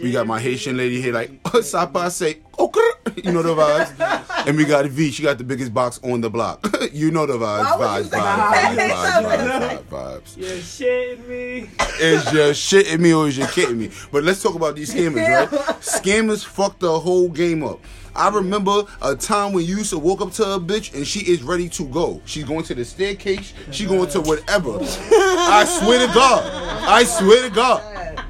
we 0.00 0.12
got 0.12 0.26
my 0.26 0.40
Haitian 0.40 0.76
lady 0.76 1.00
here, 1.00 1.12
like 1.12 1.30
Sapa 1.62 2.10
say, 2.10 2.38
okay. 2.58 2.90
You 3.16 3.32
know 3.32 3.42
the 3.42 3.54
vibes. 3.54 4.46
and 4.46 4.56
we 4.56 4.64
got 4.64 4.86
V. 4.86 5.10
She 5.10 5.22
got 5.22 5.38
the 5.38 5.44
biggest 5.44 5.72
box 5.72 6.00
on 6.02 6.20
the 6.20 6.30
block. 6.30 6.66
you 6.92 7.10
know 7.10 7.26
the 7.26 7.34
vibes, 7.34 7.40
Why 7.64 7.76
would 7.76 7.86
vibes, 7.86 7.98
you 7.98 8.04
say 8.04 8.16
vibes, 8.18 8.76
that? 8.76 9.82
vibes, 9.88 9.88
vibes, 9.88 9.88
vibes, 9.88 10.22
vibes. 10.22 10.36
You're 10.36 11.18
shitting 11.18 11.28
me. 11.28 11.70
Is 12.00 12.32
you 12.32 12.38
shitting 12.54 12.98
me 13.00 13.12
or 13.14 13.28
is 13.28 13.38
you 13.38 13.46
kidding 13.46 13.78
me? 13.78 13.90
But 14.12 14.24
let's 14.24 14.42
talk 14.42 14.54
about 14.54 14.76
these 14.76 14.92
scammers, 14.94 15.28
right? 15.28 15.48
Scammers 15.80 16.44
fucked 16.44 16.80
the 16.80 16.98
whole 16.98 17.28
game 17.28 17.62
up. 17.62 17.80
I 18.16 18.28
remember 18.28 18.84
a 19.02 19.16
time 19.16 19.52
when 19.52 19.64
you 19.64 19.76
used 19.78 19.90
to 19.90 19.98
walk 19.98 20.20
up 20.20 20.30
to 20.34 20.44
a 20.54 20.60
bitch 20.60 20.94
and 20.94 21.04
she 21.06 21.20
is 21.20 21.42
ready 21.42 21.68
to 21.70 21.84
go. 21.86 22.22
She's 22.26 22.44
going 22.44 22.62
to 22.64 22.74
the 22.74 22.84
staircase. 22.84 23.52
She 23.72 23.86
going 23.86 24.08
to 24.10 24.20
whatever. 24.20 24.78
I 24.80 25.64
swear 25.66 26.06
to 26.06 26.14
God. 26.14 26.44
I 26.86 27.02
swear 27.04 27.42
to 27.48 27.50
God. 27.54 28.24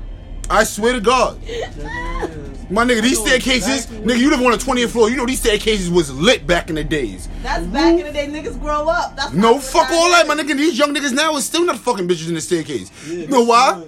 I 0.49 0.65
swear 0.65 0.95
to 0.95 1.01
God. 1.01 1.39
My 2.71 2.85
nigga, 2.85 3.03
these 3.03 3.19
staircases, 3.21 3.87
nigga, 3.87 4.19
you 4.19 4.31
live 4.31 4.41
on 4.41 4.51
the 4.53 4.57
20th 4.57 4.89
floor. 4.91 5.11
You 5.11 5.17
know 5.17 5.27
these 5.27 5.41
staircases 5.41 5.91
was 5.91 6.11
lit 6.13 6.47
back 6.47 6.69
in 6.71 6.77
the 6.77 6.85
days. 6.85 7.29
That's 7.43 7.65
back 7.67 7.99
in 7.99 8.07
the 8.07 8.13
day. 8.13 8.27
Niggas 8.27 8.59
grow 8.61 8.89
up. 8.89 9.17
That's 9.17 9.33
No, 9.33 9.59
fuck 9.59 9.91
all 9.91 10.11
that, 10.11 10.27
my 10.27 10.35
nigga. 10.35 10.57
These 10.57 10.79
young 10.79 10.95
niggas 10.95 11.13
now 11.13 11.37
is 11.37 11.45
still 11.45 11.65
not 11.65 11.79
fucking 11.79 12.09
bitches 12.09 12.29
in 12.29 12.35
the 12.35 12.41
staircase. 12.41 12.91
Yeah, 13.07 13.15
You 13.23 13.27
know 13.29 13.45
why? 13.45 13.87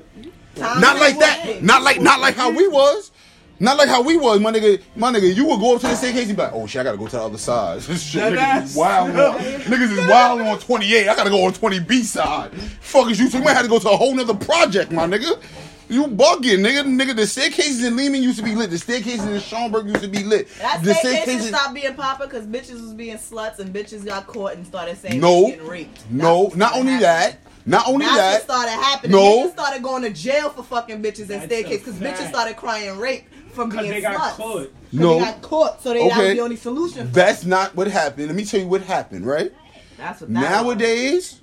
Time 0.57 0.81
Not 0.81 0.99
like 0.99 1.19
that. 1.19 1.45
way. 1.47 1.61
Not 1.63 1.83
like 1.83 2.01
not 2.01 2.21
like 2.21 2.35
how 2.35 2.51
we 2.51 2.67
was. 2.69 3.13
Not 3.59 3.79
like 3.79 3.89
how 3.89 4.03
we 4.03 4.19
was, 4.19 4.39
my 4.41 4.53
nigga. 4.53 4.83
My 4.97 5.11
nigga, 5.11 5.35
you 5.35 5.47
would 5.47 5.61
go 5.61 5.75
up 5.75 5.81
to 5.81 5.87
the 5.87 5.95
staircase 5.97 6.29
and 6.29 6.37
be 6.37 6.43
like, 6.43 6.53
"Oh 6.53 6.67
shit, 6.67 6.81
I 6.81 6.85
gotta 6.85 6.99
go 6.99 7.07
to 7.07 7.13
the 7.17 7.23
other 7.23 7.39
side." 7.39 7.81
This 7.89 8.03
shit, 8.03 8.23
niggas 8.35 8.63
is 8.65 8.77
wild. 8.77 9.11
on- 9.11 9.39
niggas 9.41 9.93
is 9.99 10.07
wild 10.09 10.41
on 10.43 10.59
28. 10.59 11.09
I 11.09 11.17
gotta 11.17 11.31
go 11.31 11.45
on 11.45 11.53
20B 11.55 12.03
side. 12.05 12.53
Fuck 12.81 13.11
is 13.11 13.19
you? 13.19 13.31
So 13.31 13.39
you 13.39 13.45
might 13.45 13.55
have 13.55 13.63
to 13.63 13.69
go 13.71 13.79
to 13.79 13.89
a 13.91 13.97
whole 13.97 14.15
nother 14.15 14.35
project, 14.35 14.93
my 14.93 15.07
nigga. 15.07 15.41
You 15.89 16.05
bugging, 16.09 16.61
nigga. 16.67 16.83
Nigga, 16.85 17.15
the 17.15 17.27
staircases 17.27 17.85
in 17.85 17.97
Lehman 17.97 18.23
used 18.23 18.39
to 18.39 18.45
be 18.45 18.55
lit. 18.57 18.71
The 18.71 18.79
staircases 18.79 19.25
in 19.25 19.39
Schaumburg 19.41 19.87
used 19.87 20.03
to 20.03 20.09
be 20.09 20.25
lit. 20.25 20.49
That 20.59 20.83
the 20.83 20.93
staycation 20.93 21.41
stopped 21.43 21.75
being 21.75 21.95
popular 21.95 22.29
because 22.29 22.47
bitches 22.47 22.81
was 22.81 22.93
being 22.95 23.17
sluts 23.19 23.61
and 23.61 23.73
bitches 23.73 24.05
got 24.05 24.27
caught 24.27 24.55
and 24.55 24.67
started 24.67 24.97
saying 24.99 25.21
No, 25.21 25.47
getting 25.47 25.67
raped. 25.67 26.01
no, 26.11 26.51
not 26.57 26.75
only 26.75 26.93
happening. 26.93 27.01
that, 27.03 27.39
not 27.67 27.87
only 27.89 28.05
That's 28.07 28.17
that. 28.17 28.43
started 28.43 28.71
happening. 28.71 29.13
No. 29.13 29.47
Niggas 29.47 29.53
started 29.53 29.83
going 29.85 30.03
to 30.03 30.11
jail 30.11 30.51
for 30.51 30.65
fucking 30.65 31.03
bitches 31.03 31.31
and 31.31 31.43
staircases 31.45 31.85
because 31.85 31.95
bitches 32.01 32.29
started 32.31 32.57
crying 32.57 32.99
rape 32.99 33.25
from 33.53 33.69
Because 33.71 33.85
being 33.85 33.95
they 33.95 34.01
got 34.01 34.35
sluts. 34.37 34.71
No. 34.93 35.15
they 35.15 35.25
got 35.25 35.41
caught, 35.43 35.83
so 35.83 35.93
they 35.93 36.01
that 36.01 36.05
was 36.07 36.13
Okay. 36.19 36.35
the 36.35 36.41
only 36.41 36.57
solution. 36.57 37.07
For 37.09 37.13
That's 37.15 37.45
not 37.45 37.77
what 37.77 37.87
happened. 37.87 38.27
Let 38.27 38.35
me 38.37 38.45
tell 38.45 38.59
you 38.61 38.67
what 38.69 38.83
happened, 38.83 39.25
right? 39.25 39.53
That's 39.97 40.21
what 40.21 40.33
that 40.35 40.41
Nowadays, 40.41 41.41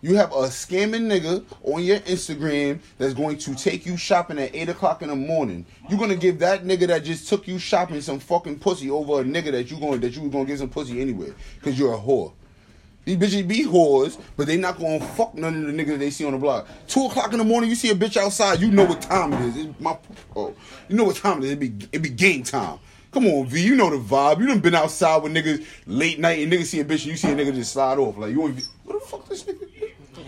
you 0.00 0.16
have 0.16 0.32
a 0.32 0.46
scamming 0.46 1.06
nigga 1.08 1.44
on 1.62 1.82
your 1.82 1.98
Instagram 2.00 2.80
that's 2.98 3.14
going 3.14 3.38
to 3.38 3.54
take 3.54 3.84
you 3.84 3.96
shopping 3.96 4.38
at 4.38 4.54
8 4.54 4.68
o'clock 4.70 5.02
in 5.02 5.08
the 5.08 5.16
morning. 5.16 5.66
You're 5.88 5.98
gonna 5.98 6.16
give 6.16 6.38
that 6.40 6.64
nigga 6.64 6.86
that 6.88 7.04
just 7.04 7.28
took 7.28 7.48
you 7.48 7.58
shopping 7.58 8.00
some 8.00 8.18
fucking 8.20 8.58
pussy 8.60 8.90
over 8.90 9.20
a 9.20 9.24
nigga 9.24 9.52
that 9.52 9.70
you 9.70 9.78
going 9.78 10.00
that 10.00 10.14
you 10.14 10.22
was 10.22 10.30
gonna 10.30 10.44
give 10.44 10.58
some 10.58 10.70
pussy 10.70 11.00
anyway. 11.00 11.32
Cause 11.62 11.78
you're 11.78 11.94
a 11.94 11.98
whore. 11.98 12.32
These 13.04 13.16
bitches 13.16 13.48
be 13.48 13.64
whores, 13.64 14.20
but 14.36 14.46
they 14.46 14.58
not 14.58 14.78
gonna 14.78 15.00
fuck 15.00 15.34
none 15.34 15.64
of 15.64 15.74
the 15.74 15.84
niggas 15.84 15.98
they 15.98 16.10
see 16.10 16.26
on 16.26 16.32
the 16.32 16.38
block. 16.38 16.68
Two 16.86 17.06
o'clock 17.06 17.32
in 17.32 17.38
the 17.38 17.44
morning, 17.44 17.70
you 17.70 17.76
see 17.76 17.90
a 17.90 17.94
bitch 17.94 18.16
outside, 18.18 18.60
you 18.60 18.70
know 18.70 18.84
what 18.84 19.00
time 19.00 19.32
it 19.32 19.40
is. 19.46 19.56
It's 19.56 19.80
my, 19.80 19.96
oh, 20.36 20.54
you 20.88 20.96
know 20.96 21.04
what 21.04 21.16
time 21.16 21.38
it 21.38 21.46
is. 21.46 21.52
It 21.52 21.60
be 21.60 21.88
it 21.90 22.02
be 22.02 22.10
game 22.10 22.42
time. 22.42 22.78
Come 23.10 23.26
on, 23.26 23.46
V, 23.46 23.64
you 23.64 23.74
know 23.74 23.88
the 23.88 23.96
vibe. 23.96 24.40
You 24.40 24.46
done 24.48 24.60
been 24.60 24.74
outside 24.74 25.22
with 25.22 25.32
niggas 25.32 25.64
late 25.86 26.18
night 26.18 26.40
and 26.40 26.52
niggas 26.52 26.66
see 26.66 26.80
a 26.80 26.84
bitch 26.84 27.04
and 27.04 27.06
you 27.06 27.16
see 27.16 27.30
a 27.30 27.34
nigga 27.34 27.54
just 27.54 27.72
slide 27.72 27.96
off. 27.96 28.18
Like 28.18 28.32
you 28.32 28.42
what 28.42 28.54
the 28.54 29.00
fuck 29.06 29.26
this 29.26 29.44
nigga? 29.44 29.77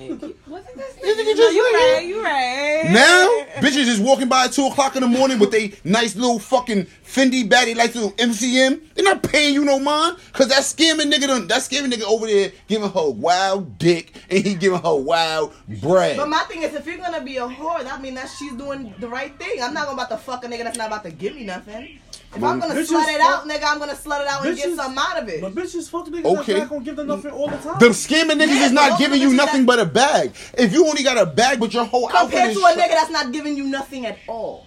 thank 0.09 0.23
you. 0.23 0.40
Wasn't 0.51 0.77
this 0.77 0.95
This 0.97 1.17
nigga 1.17 1.27
No, 1.27 1.37
just 1.37 1.55
you 1.55 1.65
leaving. 1.65 1.81
right, 1.95 2.07
you 2.07 2.23
right. 2.25 2.91
Now, 2.93 3.61
bitches 3.61 3.85
just 3.85 4.03
walking 4.03 4.29
by 4.29 4.47
at 4.47 4.53
2 4.53 4.67
o'clock 4.67 4.97
in 4.97 5.03
the 5.03 5.09
morning 5.09 5.39
with 5.39 5.53
they 5.53 5.73
nice 5.85 6.17
little 6.17 6.39
fucking 6.41 6.87
Fendi 7.07 7.49
bag, 7.49 7.67
they 7.67 7.75
like 7.75 7.95
little 7.95 8.11
MCM. 8.13 8.81
They're 8.95 9.05
not 9.05 9.23
paying 9.23 9.55
you 9.55 9.65
no 9.65 9.79
mind. 9.79 10.17
Cause 10.33 10.49
that 10.49 10.63
scamming 10.63 11.11
nigga 11.13 11.27
done, 11.29 11.47
that 11.49 11.61
scamming 11.61 11.93
nigga 11.93 12.03
over 12.05 12.27
there 12.27 12.51
giving 12.69 12.91
her 12.91 13.11
wild 13.11 13.79
dick 13.79 14.13
and 14.29 14.45
he 14.45 14.55
giving 14.55 14.81
her 14.81 14.95
wild 14.97 15.55
bread. 15.81 16.17
But 16.17 16.29
my 16.29 16.41
thing 16.41 16.63
is, 16.63 16.75
if 16.75 16.85
you're 16.87 16.99
gonna 16.99 17.23
be 17.23 17.37
a 17.37 17.47
whore, 17.47 17.83
that 17.85 18.01
mean 18.03 18.15
that 18.15 18.29
she's 18.39 18.53
doing 18.55 18.93
the 18.99 19.09
right 19.09 19.37
thing. 19.39 19.63
I'm 19.63 19.73
not 19.73 19.85
gonna 19.87 19.95
about 20.03 20.11
to 20.11 20.17
fuck 20.19 20.45
a 20.45 20.49
nigga 20.49 20.65
that's 20.65 20.79
not 20.79 20.89
about 20.89 21.05
to 21.05 21.11
give 21.13 21.35
me 21.35 21.45
nothing. 21.45 21.99
If 22.33 22.45
I'm 22.45 22.61
gonna 22.61 22.75
Bitches 22.75 22.87
slut 22.93 23.13
it 23.13 23.21
out, 23.21 23.49
nigga, 23.49 23.65
I'm 23.67 23.81
gonna 23.81 23.93
slut 23.95 24.21
it 24.21 24.29
out 24.29 24.47
and 24.47 24.57
get 24.57 24.69
Bitches- 24.69 24.77
something 24.77 25.03
out 25.05 25.21
of 25.21 25.29
it. 25.29 25.41
But 25.41 25.53
bitches 25.53 25.91
fuck 25.91 26.07
niggas 26.07 26.25
Okay. 26.25 26.53
that's 26.53 26.59
not 26.61 26.69
gonna 26.69 26.85
give 26.85 26.95
them 26.95 27.09
nothing 27.09 27.33
all 27.33 27.49
the 27.49 27.57
time. 27.57 27.77
The 27.81 27.87
scamming 27.87 28.39
niggas 28.41 28.55
Yeah, 28.55 28.67
is 28.67 28.73
not 28.73 28.91
those 28.91 28.99
giving 29.01 29.19
bitches 29.19 29.23
you 29.23 29.31
that- 29.31 29.37
nothing 29.47 29.67
but 29.67 29.81
a 29.81 29.85
bag. 29.85 30.33
If 30.57 30.73
you 30.73 30.87
only 30.87 31.03
got 31.03 31.19
a 31.19 31.27
bag 31.27 31.61
but 31.61 31.73
your 31.75 31.85
whole 31.85 32.09
outfit 32.09 32.31
Compared 32.31 32.51
is 32.51 32.57
to 32.57 32.65
a 32.65 32.71
nigga 32.71 32.91
that's 32.91 33.11
not 33.11 33.33
giving 33.33 33.57
you 33.57 33.65
nothing 33.65 34.07
at 34.07 34.19
all. 34.29 34.67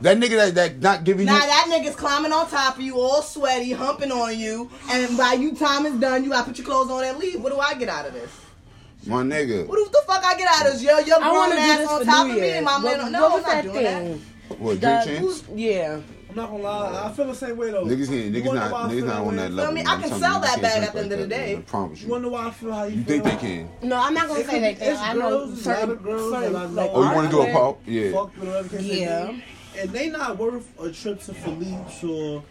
that 0.00 0.16
nigga 0.18 0.36
that, 0.36 0.54
that 0.54 0.78
not 0.80 1.04
giving 1.04 1.26
you 1.26 1.32
Now 1.32 1.38
that 1.40 1.66
nigga's 1.70 1.96
climbing 1.96 2.32
on 2.32 2.48
top 2.50 2.76
of 2.76 2.82
you, 2.82 2.98
all 3.00 3.22
sweaty, 3.22 3.72
humping 3.72 4.10
on 4.12 4.38
you, 4.38 4.70
and 4.90 5.16
by 5.16 5.32
you 5.34 5.54
time 5.54 5.86
is 5.86 5.94
done, 6.00 6.24
you 6.24 6.30
gotta 6.30 6.48
put 6.48 6.58
your 6.58 6.66
clothes 6.66 6.90
on 6.90 7.04
and 7.04 7.18
leave. 7.18 7.40
What 7.40 7.52
do 7.52 7.58
I 7.58 7.74
get 7.74 7.88
out 7.88 8.06
of 8.06 8.12
this? 8.14 8.30
my 9.06 9.22
nigga. 9.22 9.66
What 9.66 9.90
the 9.92 9.98
fuck 10.06 10.24
I 10.24 10.36
get 10.36 10.46
out 10.48 10.66
of 10.66 10.72
this? 10.74 10.82
Yo, 10.82 10.98
your 11.00 11.20
I 11.22 11.32
want 11.32 11.50
grown 11.52 11.60
to 11.62 11.66
do 11.66 11.72
ass 11.82 11.88
on 11.88 11.98
for 12.00 12.04
top 12.04 12.26
New 12.26 12.32
of 12.34 12.38
me, 12.38 12.44
Year's. 12.46 12.56
and 12.58 12.64
my 12.64 12.74
what, 12.76 12.98
man. 12.98 13.12
No, 13.12 13.20
what 13.22 13.26
I'm 13.26 13.32
was 13.32 13.42
not 13.42 13.50
that 13.50 13.62
doing 13.64 13.84
that. 14.48 14.58
What, 14.58 14.80
The- 14.80 15.02
drink 15.04 15.20
chance? 15.20 15.44
yeah. 15.56 16.00
I'm 16.32 16.36
not 16.36 16.50
gonna 16.50 16.62
lie, 16.62 17.08
I 17.08 17.12
feel 17.12 17.26
the 17.26 17.34
same 17.34 17.56
way 17.58 17.70
though. 17.70 17.84
Niggas 17.84 18.10
ain't 18.10 18.34
niggas 18.34 18.54
not 18.54 18.72
I 18.72 18.92
niggas 18.92 19.04
not 19.06 19.26
on 19.26 19.36
that 19.36 19.52
level. 19.52 19.70
I 19.70 19.74
mean. 19.74 19.86
I 19.86 20.00
can 20.00 20.18
sell 20.18 20.40
that 20.40 20.62
bag 20.62 20.82
at 20.82 20.92
the 20.94 21.00
end 21.00 21.12
of 21.12 21.18
the 21.18 21.26
day. 21.26 21.56
I 21.56 21.60
promise 21.60 22.00
You 22.00 22.06
you. 22.06 22.12
wanna 22.12 22.28
why 22.30 22.46
I 22.46 22.50
feel 22.52 22.72
how 22.72 22.84
you, 22.84 22.96
You 22.96 23.04
feel? 23.04 23.20
think 23.20 23.24
they 23.24 23.36
can? 23.46 23.70
No, 23.82 23.96
I'm 23.96 24.14
not 24.14 24.28
gonna 24.28 24.40
It 24.40 24.46
say 24.46 24.52
could- 24.54 24.62
that. 24.62 24.78
thing. 24.78 24.88
it's 24.92 25.00
I 25.00 25.12
know 25.12 25.28
girls, 25.28 25.52
it's 25.58 25.66
a 25.66 25.68
lot 25.68 25.78
certain, 25.80 25.96
girls 26.02 26.32
certain 26.32 26.52
that 26.54 26.58
I 26.58 26.66
know. 26.66 26.72
like, 26.72 26.90
Oh, 26.94 27.02
you 27.02 27.14
want 27.14 27.30
to 27.30 27.36
do 27.36 27.42
a 27.42 27.52
pop? 27.52 27.80
Yeah. 27.86 28.12
Fuck 28.12 28.36
with 28.38 28.48
whatever 28.48 28.68
case 28.70 28.82
Yeah. 28.82 29.32
And 29.78 29.90
they 29.90 30.08
not 30.10 30.38
worth 30.38 30.68
a 30.80 30.90
trip 30.90 31.20
to 31.22 31.34
Philippe's 31.34 32.04
or 32.04 32.42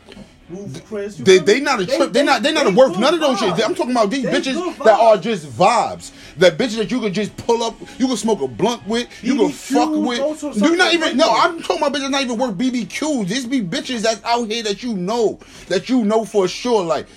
Ruth 0.50 0.86
Chris. 0.86 1.16
They 1.18 1.40
they 1.40 1.60
not 1.60 1.80
a 1.80 1.86
trip. 1.86 2.12
They, 2.12 2.24
not 2.24 2.44
they 2.44 2.52
not 2.52 2.66
they 2.66 2.72
a 2.72 2.76
worth 2.76 2.98
none 2.98 3.14
of 3.14 3.20
those 3.20 3.38
vibes. 3.38 3.58
shit. 3.58 3.66
I'm 3.66 3.76
talking 3.76 3.92
about 3.92 4.10
these 4.10 4.24
They 4.24 4.32
bitches 4.32 4.78
that 4.84 5.00
are 5.00 5.18
just 5.18 5.48
vibes. 5.48 6.12
That 6.38 6.58
bitches 6.58 6.78
that 6.78 6.92
you 6.92 7.00
could 7.00 7.14
just 7.14 7.36
pull 7.38 7.64
up. 7.64 7.76
You 7.98 8.08
can 8.08 8.18
smoke 8.18 8.42
a 8.42 8.48
blunt 8.48 8.86
with. 8.88 9.08
You 9.24 9.36
can 9.36 9.50
BBQs, 9.50 9.54
fuck 9.54 9.92
with. 9.92 10.62
Do 10.62 10.76
not 10.76 10.94
even 10.94 11.18
no. 11.18 11.32
I'm 11.32 11.62
talking 11.62 11.78
about 11.78 11.94
bitches 11.94 12.10
not 12.10 12.22
even 12.22 12.38
worth 12.38 12.58
BBQs. 12.58 13.28
These 13.28 13.46
be 13.46 13.62
bitches 13.62 14.02
that's 14.02 14.24
out 14.24 14.46
here 14.46 14.64
that 14.64 14.84
you 14.84 14.96
know 14.96 15.40
that 15.68 15.90
you 15.90 16.04
know 16.04 16.26
for 16.26 16.48
sure. 16.48 16.84
Like 16.84 17.08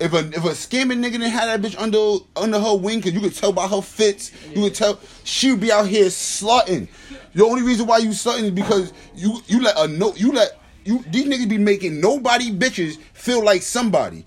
if 0.00 0.12
a 0.12 0.18
if 0.18 0.44
a 0.44 0.50
scamming 0.50 0.98
nigga 0.98 1.12
didn't 1.12 1.30
have 1.30 1.60
that 1.60 1.60
bitch 1.60 1.80
under 1.80 2.24
under 2.36 2.60
her 2.60 2.76
wing, 2.76 3.00
cause 3.00 3.12
you 3.12 3.20
could 3.20 3.34
tell 3.34 3.52
by 3.52 3.66
her 3.66 3.82
fits, 3.82 4.32
you 4.54 4.62
could 4.62 4.74
tell 4.74 5.00
she 5.24 5.50
would 5.50 5.60
be 5.60 5.72
out 5.72 5.86
here 5.86 6.06
slutting. 6.06 6.88
The 7.38 7.44
only 7.44 7.62
reason 7.62 7.86
why 7.86 7.98
you 7.98 8.08
slutting 8.08 8.42
is 8.46 8.50
because 8.50 8.92
you 9.14 9.40
you 9.46 9.62
let 9.62 9.78
a 9.78 9.86
no 9.86 10.12
you 10.16 10.32
let 10.32 10.58
you 10.84 11.04
these 11.08 11.24
niggas 11.24 11.48
be 11.48 11.56
making 11.56 12.00
nobody 12.00 12.50
bitches 12.50 12.98
feel 13.12 13.44
like 13.44 13.62
somebody. 13.62 14.24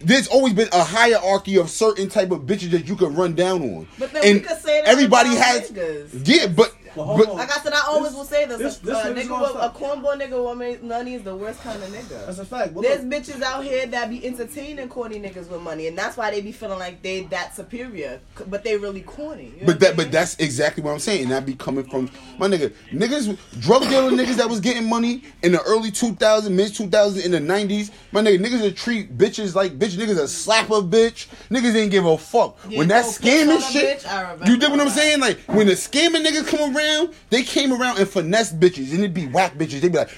There's 0.00 0.26
always 0.26 0.52
been 0.52 0.68
a 0.72 0.82
hierarchy 0.82 1.56
of 1.56 1.70
certain 1.70 2.08
type 2.08 2.32
of 2.32 2.40
bitches 2.40 2.72
that 2.72 2.88
you 2.88 2.96
can 2.96 3.14
run 3.14 3.36
down 3.36 3.62
on. 3.62 3.86
But 3.96 4.12
then 4.12 4.22
we 4.34 4.40
could 4.40 4.58
say 4.58 4.80
that 4.80 4.88
everybody 4.88 5.36
has 5.36 5.70
niggas. 5.70 6.26
yeah, 6.26 6.48
but, 6.48 6.74
But 6.94 7.04
hold 7.04 7.18
but 7.20 7.28
on. 7.30 7.36
Like 7.36 7.50
I 7.56 7.60
said, 7.62 7.72
I 7.72 7.80
always 7.86 8.10
This- 8.10 8.14
will 8.18 8.24
say 8.24 8.44
this. 8.46 8.58
this- 8.58 8.78
a, 8.78 8.86
this 8.86 8.96
a 9.04 9.08
is 9.14 9.24
nigga 9.24 9.28
gonna 9.28 9.52
with, 9.52 9.62
a 9.62 9.68
cornball 9.70 10.20
nigga 10.20 10.48
with 10.48 10.58
make 10.58 10.82
money 10.82 11.14
is 11.14 11.22
the 11.22 11.34
worst 11.34 11.60
kind 11.62 11.82
of 11.82 11.88
nigga. 11.90 12.26
That's 12.26 12.38
a 12.38 12.44
fact. 12.44 12.74
But 12.74 12.82
There's 12.82 13.02
look, 13.04 13.12
bitches 13.12 13.42
out 13.42 13.64
here 13.64 13.86
that 13.86 14.10
be 14.10 14.24
entertaining 14.26 14.88
corny 14.88 15.18
niggas 15.20 15.48
with 15.48 15.60
money, 15.62 15.86
and 15.86 15.96
that's 15.96 16.16
why 16.16 16.30
they 16.30 16.40
be 16.40 16.52
feeling 16.52 16.78
like 16.78 17.02
they 17.02 17.22
that 17.24 17.54
superior, 17.56 18.20
but 18.48 18.64
they 18.64 18.76
really 18.76 19.00
corny. 19.02 19.52
You 19.54 19.60
know 19.60 19.66
But 19.66 19.80
that, 19.80 19.90
I'm 19.90 19.96
but 19.96 20.12
that's 20.12 20.36
exactly 20.36 20.82
what 20.82 20.92
I'm 20.92 20.98
saying. 20.98 21.22
And 21.24 21.30
that 21.32 21.46
be 21.46 21.54
coming 21.54 21.84
from 21.84 22.10
my 22.38 22.48
nigga, 22.48 22.72
niggas, 22.92 23.36
drug 23.60 23.82
dealer 23.88 24.10
niggas 24.10 24.36
that 24.36 24.48
was 24.48 24.60
getting 24.60 24.88
money 24.88 25.22
in 25.42 25.52
the 25.52 25.62
early 25.62 25.90
2000s, 25.90 26.50
mid 26.50 26.72
2000s, 26.72 27.24
in 27.24 27.30
the 27.32 27.38
90s. 27.40 27.90
My 28.12 28.20
nigga, 28.20 28.38
niggas 28.44 28.60
that 28.60 28.76
treat 28.76 29.16
bitches 29.16 29.54
like 29.54 29.78
bitch. 29.78 29.96
Niggas 29.96 30.16
that 30.16 30.28
slap 30.28 30.68
a 30.70 30.82
bitch. 30.82 31.26
Niggas 31.50 31.74
ain't 31.74 31.90
give 31.90 32.04
a 32.04 32.18
fuck. 32.18 32.58
Yeah, 32.68 32.78
when 32.78 32.88
that 32.88 33.04
go 33.04 33.10
scamming 33.10 33.72
shit, 33.72 34.00
bitch, 34.00 34.48
you 34.48 34.56
dig 34.58 34.70
what 34.70 34.80
I'm 34.80 34.88
saying? 34.90 35.20
Like 35.20 35.38
when 35.46 35.66
the 35.66 35.74
scamming 35.74 36.24
niggas 36.24 36.46
come 36.46 36.60
around, 36.60 36.81
they 37.30 37.42
came 37.42 37.72
around 37.72 37.98
and 37.98 38.08
finesse 38.08 38.52
bitches, 38.52 38.90
and 38.90 39.00
it'd 39.00 39.14
be 39.14 39.26
whack 39.26 39.54
bitches. 39.54 39.80
They'd 39.80 39.92
be 39.92 39.98
like, 39.98 40.10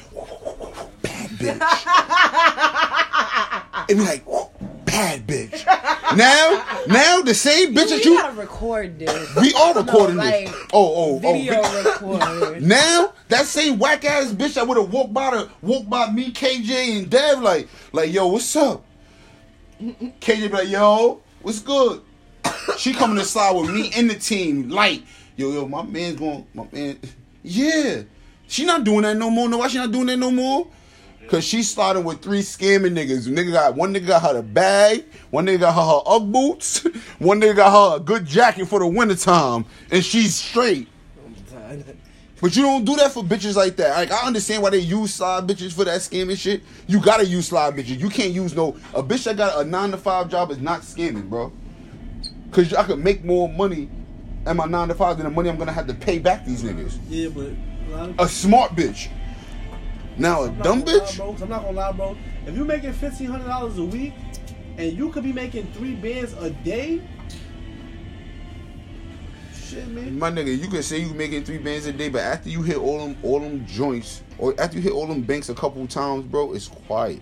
bad 1.03 1.31
bitch. 1.31 1.61
it 3.89 3.95
be 3.95 4.01
like, 4.01 4.25
bad 4.85 5.27
bitch. 5.27 5.67
now, 6.17 6.65
now 6.87 7.21
the 7.23 7.35
same 7.35 7.75
bitch 7.75 7.91
that 7.91 8.05
you 8.05 8.13
you 8.13 8.19
gotta 8.19 8.37
record 8.37 8.99
this. 8.99 9.37
we 9.37 9.53
are 9.55 9.75
recording 9.75 10.17
like, 10.17 10.47
this. 10.47 10.55
Oh, 10.73 10.95
oh, 10.95 11.15
oh 11.15 11.19
Video 11.19 11.61
oh. 11.63 11.85
record. 11.85 12.63
Now 12.63 13.13
that 13.29 13.47
same 13.47 13.79
whack 13.79 14.05
ass 14.05 14.33
bitch 14.33 14.55
that 14.55 14.67
would 14.67 14.77
have 14.77 14.93
walked 14.93 15.13
by 15.13 15.31
the 15.31 15.49
walked 15.63 15.91
by 15.91 16.11
me, 16.11 16.31
KJ 16.31 16.99
and 16.99 17.11
Dev 17.11 17.41
like 17.41 17.69
like 17.93 18.13
yo, 18.13 18.29
what's 18.29 18.55
up? 18.57 18.85
KJ 19.81 20.43
be 20.43 20.49
like 20.49 20.69
yo, 20.69 21.21
what's 21.43 21.61
good? 21.61 22.01
She 22.77 22.93
coming 22.93 23.17
to 23.17 23.25
slide 23.25 23.53
with 23.53 23.71
me 23.71 23.91
and 23.97 24.09
the 24.09 24.15
team 24.15 24.69
light. 24.69 25.05
Yo 25.37 25.51
yo, 25.51 25.67
my 25.67 25.83
man's 25.83 26.19
going, 26.19 26.47
my 26.55 26.67
man. 26.73 26.99
Yeah, 27.47 28.05
she 28.47 28.65
not 28.65 28.85
doing 28.85 29.03
that 29.03 29.19
no 29.19 29.29
more. 29.29 29.51
No, 29.51 29.59
why 29.59 29.69
she 29.69 29.77
not 29.77 29.93
doing 29.93 30.07
that 30.07 30.17
no 30.17 30.31
more? 30.31 30.67
Cause 31.29 31.45
she 31.45 31.63
sliding 31.63 32.03
with 32.03 32.23
three 32.23 32.41
scamming 32.41 32.93
niggas. 32.93 33.29
Nigga 33.29 33.53
got 33.53 33.75
one 33.75 33.93
nigga 33.93 34.07
got 34.07 34.23
her 34.23 34.33
the 34.33 34.43
bag, 34.43 35.05
one 35.31 35.45
nigga 35.45 35.61
got 35.61 35.75
her 35.75 35.83
her 35.83 36.01
Ugg 36.07 36.33
boots, 36.33 36.79
one 37.19 37.43
nigga 37.43 37.57
got 37.57 37.71
her 37.71 37.97
a 37.99 38.01
good 38.01 38.25
jacket 38.25 38.65
for 38.65 38.79
the 38.79 38.87
wintertime, 38.87 39.67
and 39.91 40.03
she's 40.03 40.37
straight. 40.37 40.89
But 42.41 42.57
you 42.57 42.63
don't 42.63 42.85
do 42.85 42.97
that 42.97 43.13
for 43.13 43.23
bitches 43.23 43.57
like 43.57 43.77
that. 43.77 43.91
Like 43.91 44.11
I 44.11 44.27
understand 44.27 44.63
why 44.63 44.71
they 44.71 44.79
use 44.79 45.13
slide 45.13 45.47
bitches 45.47 45.75
for 45.75 45.85
that 45.85 46.01
scamming 46.01 46.39
shit. 46.39 46.63
You 46.87 47.01
gotta 47.01 47.27
use 47.27 47.49
slide 47.49 47.75
bitches. 47.75 47.99
You 48.01 48.09
can't 48.09 48.33
use 48.33 48.55
no 48.55 48.77
a 48.95 49.03
bitch 49.03 49.25
that 49.25 49.37
got 49.37 49.61
a 49.61 49.69
nine 49.69 49.91
to 49.91 49.99
five 49.99 50.31
job 50.31 50.51
is 50.51 50.61
not 50.61 50.81
scamming, 50.81 51.29
bro. 51.29 51.53
Cause 52.53 52.73
I 52.73 52.85
could 52.85 52.99
make 52.99 53.23
more 53.23 53.49
money 53.49 53.91
at 54.47 54.57
my 54.57 54.67
nine 54.67 54.89
to 54.89 54.95
five 54.95 55.17
than 55.17 55.25
the 55.25 55.31
money 55.31 55.49
I'm 55.49 55.57
gonna 55.57 55.73
have 55.73 55.87
to 55.87 55.95
pay 55.95 56.19
back 56.19 56.45
these 56.45 56.63
niggas. 56.63 56.99
Yeah, 57.09 57.29
but 57.29 57.51
a 58.19 58.25
A 58.25 58.29
smart 58.29 58.75
bitch. 58.77 59.09
Now 60.17 60.45
a 60.45 60.49
dumb 60.51 60.81
lie, 60.81 60.93
bitch. 60.93 61.17
'cause 61.19 61.43
I'm 61.43 61.49
not 61.49 61.63
gonna 61.65 61.77
lie, 61.77 61.93
bro. 61.93 62.17
If 62.47 62.55
you're 62.57 62.65
making 62.65 62.93
fifteen 62.93 63.29
hundred 63.29 63.47
dollars 63.49 63.79
a 63.79 63.85
week, 63.85 64.13
and 64.79 64.93
you 64.93 65.09
could 65.11 65.25
be 65.25 65.33
making 65.33 65.67
three 65.75 65.95
bands 65.95 66.35
a 66.35 66.51
day, 66.51 67.01
shit, 69.55 69.89
man. 69.89 70.19
My 70.19 70.31
nigga, 70.31 70.57
you 70.57 70.69
can 70.69 70.83
say 70.83 70.99
you 71.01 71.15
making 71.15 71.45
three 71.45 71.59
bands 71.59 71.87
a 71.87 71.93
day, 71.93 72.09
but 72.09 72.21
after 72.23 72.49
you 72.49 72.63
hit 72.63 72.77
all 72.77 72.99
them 72.99 73.17
all 73.23 73.41
them 73.41 73.67
joints, 73.67 74.23
or 74.39 74.55
after 74.61 74.77
you 74.77 74.83
hit 74.83 74.93
all 74.93 75.07
them 75.07 75.23
banks 75.23 75.49
a 75.49 75.55
couple 75.55 75.87
times, 75.87 76.25
bro, 76.25 76.53
it's 76.53 76.69
quiet. 76.69 77.21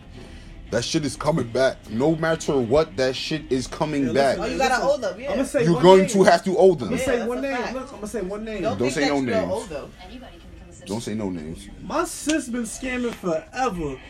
That 0.72 0.82
shit 0.82 1.04
is 1.04 1.16
coming 1.16 1.46
back. 1.48 1.76
No 1.90 2.16
matter 2.16 2.58
what, 2.58 2.96
that 2.96 3.14
shit 3.14 3.42
is 3.52 3.66
coming 3.66 4.06
Yeah, 4.06 4.12
back. 4.14 4.38
Oh, 4.38 4.46
you 4.46 4.56
gotta 4.56 4.70
listen. 4.74 4.86
hold 4.88 5.04
up, 5.04 5.18
yeah. 5.20 5.26
I'm 5.30 5.36
gonna 5.36 5.46
say 5.46 5.64
You're 5.64 5.82
going 5.82 6.00
name. 6.00 6.08
to 6.08 6.22
have 6.24 6.42
to 6.44 6.56
owe 6.56 6.74
them. 6.74 6.88
I'm 6.88 6.94
gonna 6.94 6.98
say 7.04 7.16
that's 7.18 7.28
one 7.28 7.42
name. 7.42 7.56
fact. 7.58 7.74
Look, 7.74 7.88
I'm 7.88 7.94
gonna 7.96 8.06
say 8.06 8.20
one 8.22 8.44
name. 8.46 8.62
Don't, 8.62 8.78
Don't 8.78 8.90
say 8.90 9.00
that 9.02 9.08
no 9.08 9.14
don't 9.16 9.26
names. 9.26 9.48
hold 9.52 9.68
them. 9.68 9.92
Anybody 10.02 10.32
can 10.38 10.50
become 10.50 10.68
a 10.70 10.72
citizen. 10.72 10.88
Don't 10.88 11.00
say 11.02 11.14
no 11.14 11.28
names. 11.30 11.68
My 11.82 12.04
sis 12.06 12.48
been 12.48 12.62
scamming 12.62 13.12
forever. 13.12 14.00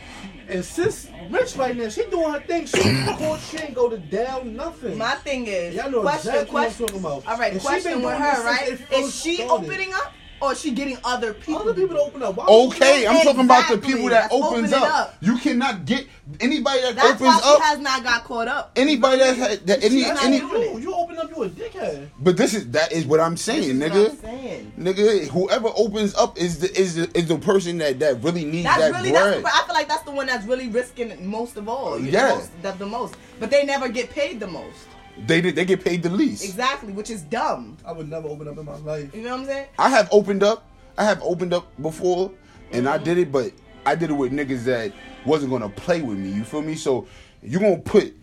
And 0.48 0.64
sis 0.64 1.08
rich 1.30 1.56
right 1.56 1.76
now. 1.76 1.88
She 1.88 2.04
doing 2.06 2.32
her 2.32 2.40
thing. 2.40 2.66
She 2.66 2.78
ain't 2.80 3.18
call, 3.18 3.36
she 3.38 3.58
ain't 3.58 3.74
go 3.74 3.88
to 3.88 3.98
down 3.98 4.54
nothing. 4.54 4.96
My 4.96 5.16
thing 5.16 5.48
is, 5.48 5.74
Y'all 5.74 5.90
know 5.90 6.02
question, 6.02 6.30
exactly 6.30 6.54
what 6.54 6.60
I'm 6.62 6.66
question. 6.68 6.86
talking 6.86 7.00
about. 7.00 7.26
All 7.26 7.38
right, 7.38 7.52
And 7.54 7.60
she 7.60 7.66
question 7.66 7.92
been 7.94 8.02
with 8.02 8.14
her, 8.18 8.44
right? 8.44 8.66
since 8.68 8.80
it 8.82 8.92
Is 8.92 9.04
first 9.06 9.22
she 9.24 9.34
started. 9.36 9.64
opening 9.66 9.92
up, 9.94 10.12
or 10.42 10.52
is 10.52 10.60
she 10.60 10.72
getting 10.72 10.98
other 11.04 11.32
people? 11.34 11.58
Other 11.62 11.74
people 11.74 11.96
to 11.96 12.02
open 12.02 12.22
up. 12.22 12.36
Why 12.36 12.46
Okay, 12.46 13.06
I'm 13.06 13.14
that? 13.14 13.24
talking 13.24 13.44
about 13.44 13.68
the 13.70 13.78
people 13.78 14.08
that 14.08 14.30
That's 14.30 14.34
opens 14.34 14.72
up. 14.72 14.82
up. 14.82 15.14
You 15.20 15.38
cannot 15.38 15.84
get 15.84 16.06
anybody 16.40 16.80
that 16.82 16.96
That's 16.96 17.20
why 17.20 17.28
opens 17.28 17.44
she 17.44 17.50
up. 17.54 17.60
has 17.62 17.78
not 17.78 18.02
got 18.02 18.24
caught 18.24 18.48
up. 18.48 18.72
Anybody 18.76 19.18
that 19.18 19.36
had 19.36 19.66
that 19.66 19.84
any 19.84 20.02
She's 20.02 20.22
any. 20.22 20.38
You, 20.38 20.78
you 20.78 20.94
open 20.94 21.18
up, 21.18 21.30
you 21.30 21.42
a 21.44 21.48
dickhead. 21.48 22.08
But 22.18 22.36
this 22.36 22.54
is 22.54 22.70
that 22.72 22.92
is 22.92 23.06
what 23.06 23.20
I'm 23.20 23.32
This 23.32 23.42
saying, 23.42 23.62
is 23.62 23.78
what 23.80 23.92
nigga. 23.92 24.10
I'm 24.10 24.16
saying. 24.16 24.72
Nigga, 24.78 25.28
whoever 25.28 25.68
opens 25.76 26.14
up 26.16 26.38
is 26.38 26.58
the 26.58 26.70
is 26.78 26.96
the, 26.96 27.16
is 27.16 27.28
the 27.28 27.38
person 27.38 27.78
that 27.78 27.98
that 28.00 28.22
really 28.22 28.44
needs 28.44 28.64
That's 28.64 28.78
that 28.80 28.92
really 28.92 29.10
bread. 29.12 29.44
the, 29.44 29.48
I 29.48 29.62
feel 29.66 29.74
like 29.74 29.88
that's 29.88 30.02
the 30.02 30.10
one 30.10 30.26
that's 30.26 30.44
really 30.46 30.68
risking 30.68 31.26
most 31.26 31.56
of 31.56 31.68
all. 31.68 31.98
You 31.98 32.10
Yeah. 32.10 32.28
know, 32.28 32.34
most, 32.36 32.62
the, 32.62 32.72
the 32.72 32.86
most, 32.86 33.14
but 33.38 33.50
they 33.50 33.64
never 33.64 33.88
get 33.88 34.10
paid 34.10 34.40
the 34.40 34.46
most. 34.48 34.86
They 35.26 35.40
did- 35.40 35.56
they 35.56 35.64
get 35.64 35.84
paid 35.84 36.02
the 36.02 36.10
least. 36.10 36.44
Exactly, 36.44 36.92
which 36.92 37.10
is 37.10 37.22
dumb. 37.22 37.76
I 37.84 37.92
would 37.92 38.08
never 38.08 38.28
open 38.28 38.48
up 38.48 38.56
in 38.58 38.64
my 38.64 38.76
life. 38.78 39.14
You 39.14 39.22
know 39.22 39.30
what 39.32 39.40
I'm 39.40 39.46
saying? 39.46 39.66
I 39.78 39.88
have 39.90 40.08
opened 40.10 40.42
up. 40.42 40.66
I 40.98 41.04
have 41.04 41.22
opened 41.22 41.52
up 41.54 41.66
before, 41.80 42.32
and 42.72 42.88
I 42.88 42.98
did 42.98 43.18
it, 43.18 43.30
but 43.32 43.52
I 43.86 43.94
did 43.94 44.10
it 44.10 44.14
with 44.14 44.32
niggas 44.32 44.64
that 44.64 44.92
wasn't 45.24 45.50
gonna 45.52 45.68
play 45.68 46.02
with 46.02 46.18
me. 46.18 46.30
You 46.30 46.44
feel 46.44 46.62
me? 46.62 46.74
So 46.74 47.06
you 47.42 47.58
gonna 47.58 47.78
put 47.78 48.14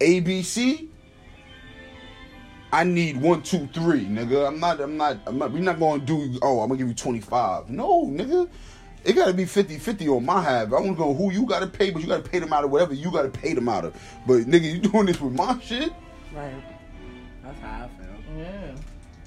ABC? 0.00 0.88
I 2.72 2.84
need 2.84 3.20
one, 3.20 3.42
two, 3.42 3.68
three, 3.72 4.04
nigga. 4.06 4.46
I'm 4.46 4.60
not. 4.60 4.80
I'm 4.80 4.96
not. 4.96 5.18
I'm 5.26 5.38
not. 5.38 5.50
We're 5.52 5.60
not 5.60 5.80
gonna 5.80 6.04
do. 6.04 6.38
Oh, 6.42 6.60
I'm 6.60 6.68
gonna 6.68 6.78
give 6.78 6.88
you 6.88 6.94
25. 6.94 7.68
No, 7.68 8.04
nigga. 8.06 8.48
It 9.02 9.14
gotta 9.14 9.32
be 9.32 9.44
50-50 9.44 10.08
on 10.14 10.26
my 10.26 10.42
half. 10.42 10.66
I 10.68 10.70
don't 10.82 10.96
know 10.98 11.14
who 11.14 11.32
you 11.32 11.46
gotta 11.46 11.66
pay, 11.66 11.90
but 11.90 12.02
you 12.02 12.08
gotta 12.08 12.22
pay 12.22 12.38
them 12.38 12.52
out 12.52 12.64
of 12.64 12.70
whatever 12.70 12.92
you 12.92 13.10
gotta 13.10 13.30
pay 13.30 13.54
them 13.54 13.68
out 13.68 13.86
of. 13.86 13.94
But 14.26 14.42
nigga, 14.42 14.72
you 14.72 14.78
doing 14.90 15.06
this 15.06 15.20
with 15.20 15.32
my 15.32 15.58
shit? 15.60 15.90
Right. 16.34 16.62
That's 17.44 17.60
how 17.60 17.84
I 17.84 17.88
feel. 18.02 18.38
Yeah. 18.38 18.72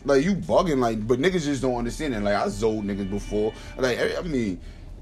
Like 0.06 0.24
you 0.24 0.36
bugging, 0.36 0.80
like, 0.80 1.06
but 1.08 1.20
niggas 1.20 1.46
just 1.46 1.62
don't 1.62 1.76
understand 1.76 2.14
it. 2.14 2.22
Like 2.22 2.36
I 2.36 2.46
zold 2.48 2.84
niggas 2.84 3.10
before. 3.10 3.54
Like 3.78 3.98
I 4.00 4.18
I 4.18 4.22
mean, 4.22 4.60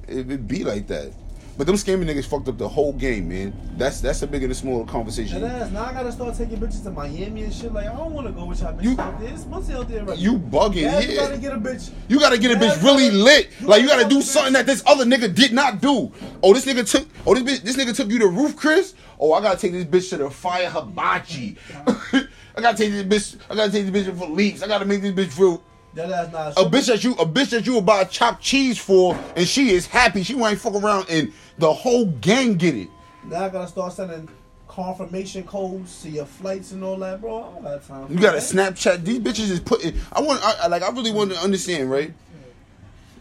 it, 0.07 0.29
it 0.31 0.47
be 0.47 0.63
like 0.63 0.87
that. 0.87 1.11
But 1.57 1.67
them 1.67 1.75
scamming 1.75 2.05
niggas 2.05 2.25
fucked 2.25 2.47
up 2.47 2.57
the 2.57 2.67
whole 2.67 2.93
game, 2.93 3.27
man. 3.27 3.53
That's 3.77 3.99
that's 3.99 4.21
a 4.21 4.27
big 4.27 4.41
and 4.43 4.51
a 4.51 4.55
small 4.55 4.85
conversation. 4.85 5.43
And 5.43 5.45
ass, 5.51 5.69
now 5.71 5.83
I 5.85 5.91
gotta 5.93 6.11
start 6.11 6.35
taking 6.35 6.57
bitches 6.57 6.83
to 6.83 6.91
Miami 6.91 7.43
and 7.43 7.53
shit. 7.53 7.73
Like, 7.73 7.87
I 7.87 7.95
don't 7.95 8.13
wanna 8.13 8.31
go 8.31 8.45
with 8.45 8.61
y'all 8.61 8.73
bitches 8.73 8.83
You- 8.83 8.95
out 8.99 9.19
there. 9.19 9.33
It's 9.33 9.45
months 9.45 9.69
out 9.69 9.89
there 9.89 10.05
right 10.05 10.17
You 10.17 10.37
bugging 10.39 10.75
yeah, 10.83 10.99
you 11.01 11.15
gotta 11.15 11.37
get 11.37 11.51
a 11.51 11.57
bitch. 11.57 11.91
You 12.07 12.19
gotta 12.19 12.37
get 12.37 12.51
a 12.51 12.55
bitch 12.55 12.77
Yeah, 12.81 12.83
really 12.83 13.07
gotta- 13.09 13.17
lit. 13.23 13.49
you 13.59 13.67
Like 13.67 13.81
you 13.81 13.87
gotta 13.89 14.03
gotta 14.03 14.15
do 14.15 14.21
something 14.21 14.51
bitch. 14.53 14.57
that 14.57 14.65
this 14.65 14.81
other 14.87 15.03
nigga 15.05 15.33
did 15.35 15.51
not 15.51 15.81
do. 15.81 16.11
Oh, 16.41 16.53
this 16.53 16.65
nigga 16.65 16.89
took. 16.89 17.07
Oh, 17.27 17.35
this 17.35 17.43
bitch. 17.43 17.63
This 17.63 17.75
nigga 17.75 17.95
took 17.95 18.09
you 18.09 18.19
to 18.19 18.27
Ruth 18.27 18.55
Chris. 18.55 18.93
Oh, 19.23 19.33
I 19.33 19.41
gotta 19.41 19.59
take 19.59 19.71
this 19.71 19.85
bitch 19.85 20.09
to 20.09 20.17
the 20.17 20.29
fire 20.31 20.67
hibachi. 20.67 21.55
I 21.77 22.59
gotta 22.59 22.75
take 22.75 22.91
this 22.91 23.35
bitch. 23.35 23.39
I 23.51 23.55
gotta 23.55 23.71
take 23.71 23.85
this 23.85 24.07
bitch 24.07 24.17
for 24.17 24.25
leaks. 24.27 24.63
I 24.63 24.67
gotta 24.67 24.85
make 24.85 25.01
this 25.03 25.13
bitch 25.13 25.31
feel 25.31 25.61
That 25.93 26.11
ass 26.11 26.33
not 26.33 26.57
a 26.57 26.67
bitch 26.67 26.87
that 26.87 27.03
you 27.03 27.13
a 27.13 27.25
bitch 27.25 27.51
that 27.51 27.67
you 27.67 27.75
would 27.75 27.85
buy 27.85 28.03
chopped 28.05 28.41
cheese 28.41 28.79
for, 28.79 29.15
and 29.35 29.47
she 29.47 29.69
is 29.69 29.85
happy. 29.85 30.23
She 30.23 30.33
won't 30.33 30.57
fuck 30.59 30.73
around, 30.73 31.05
and 31.09 31.31
the 31.59 31.71
whole 31.71 32.07
gang 32.07 32.55
get 32.55 32.75
it. 32.75 32.89
Now 33.23 33.45
I 33.45 33.49
gotta 33.49 33.67
start 33.67 33.93
sending 33.93 34.27
confirmation 34.67 35.43
codes 35.43 36.01
to 36.01 36.09
your 36.09 36.25
flights 36.25 36.71
and 36.71 36.83
all 36.83 36.97
that, 36.97 37.21
bro. 37.21 37.43
I 37.43 37.53
don't 37.53 37.63
got 37.63 37.87
time. 37.87 38.07
You 38.09 38.19
got 38.19 38.41
to 38.41 38.55
that. 38.55 38.73
Snapchat. 38.73 39.03
These 39.03 39.19
bitches 39.19 39.51
is 39.51 39.59
putting. 39.59 39.93
I 40.11 40.21
want. 40.21 40.41
I, 40.43 40.63
I- 40.63 40.67
like. 40.67 40.81
I 40.81 40.89
really 40.89 41.11
want 41.11 41.31
to 41.31 41.37
understand, 41.37 41.91
right? 41.91 42.11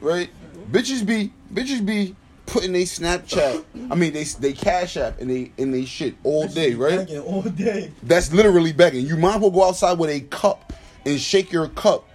Right. 0.01 0.31
Bitches 0.71 1.05
be. 1.05 1.33
Bitches 1.53 1.85
be 1.85 2.17
putting 2.51 2.73
they 2.73 2.83
Snapchat. 2.83 3.65
I 3.91 3.95
mean, 3.95 4.13
they 4.13 4.25
they 4.25 4.53
Cash 4.53 4.97
App 4.97 5.21
and 5.21 5.31
they 5.31 5.53
and 5.57 5.73
they 5.73 5.85
shit 5.85 6.15
all 6.25 6.47
day, 6.49 6.75
right? 6.75 6.99
Begging 6.99 7.21
all 7.21 7.43
day. 7.43 7.93
That's 8.03 8.33
literally 8.33 8.73
begging. 8.73 9.07
You 9.07 9.17
might 9.17 9.37
as 9.37 9.41
well 9.41 9.51
go 9.51 9.65
outside 9.65 9.99
with 9.99 10.11
a 10.11 10.21
cup 10.21 10.73
and 11.07 11.19
shake 11.19 11.53
your 11.53 11.69
cup. 11.69 12.09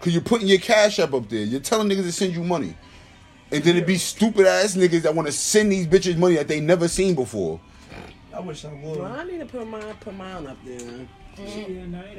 Cause 0.00 0.12
you're 0.12 0.22
putting 0.22 0.46
your 0.46 0.58
cash 0.58 0.98
up 0.98 1.14
up 1.14 1.30
there. 1.30 1.44
You're 1.44 1.60
telling 1.60 1.88
niggas 1.88 2.02
to 2.02 2.12
send 2.12 2.34
you 2.34 2.44
money. 2.44 2.76
And 3.50 3.64
then 3.64 3.76
it 3.76 3.86
be 3.86 3.96
stupid 3.96 4.46
ass 4.46 4.76
niggas 4.76 5.02
that 5.02 5.14
want 5.14 5.26
to 5.26 5.32
send 5.32 5.72
these 5.72 5.86
bitches 5.86 6.18
money 6.18 6.34
that 6.34 6.48
they 6.48 6.60
never 6.60 6.88
seen 6.88 7.14
before. 7.14 7.58
I 8.34 8.40
wish 8.40 8.64
I 8.66 8.72
would. 8.74 8.98
Well, 8.98 9.12
I 9.12 9.24
need 9.24 9.38
to 9.38 9.46
put 9.46 9.66
mine, 9.66 9.82
put 10.00 10.14
mine 10.14 10.46
up 10.46 10.58
there. 10.66 11.06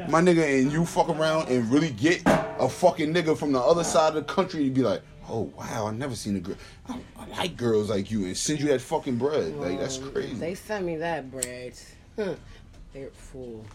My 0.09 0.21
nigga 0.21 0.61
and 0.61 0.71
you 0.71 0.85
fuck 0.85 1.09
around 1.09 1.49
and 1.49 1.71
really 1.71 1.91
get 1.91 2.21
a 2.25 2.67
fucking 2.67 3.13
nigga 3.13 3.37
from 3.37 3.51
the 3.51 3.59
other 3.59 3.83
side 3.83 4.09
of 4.09 4.15
the 4.15 4.33
country 4.33 4.65
and 4.65 4.73
be 4.73 4.81
like, 4.81 5.01
oh 5.29 5.51
wow, 5.57 5.87
I 5.87 5.91
never 5.91 6.15
seen 6.15 6.35
a 6.35 6.39
girl. 6.39 6.55
I, 6.87 6.99
I 7.17 7.27
like 7.27 7.57
girls 7.57 7.89
like 7.89 8.11
you 8.11 8.25
and 8.25 8.37
send 8.37 8.59
you 8.59 8.67
that 8.67 8.81
fucking 8.81 9.17
bread. 9.17 9.55
Like 9.57 9.79
that's 9.79 9.97
crazy. 9.97 10.33
They 10.35 10.55
sent 10.55 10.85
me 10.85 10.97
that 10.97 11.31
bread. 11.31 11.73
Huh. 12.15 12.35
They're 12.93 13.09
full. 13.09 13.65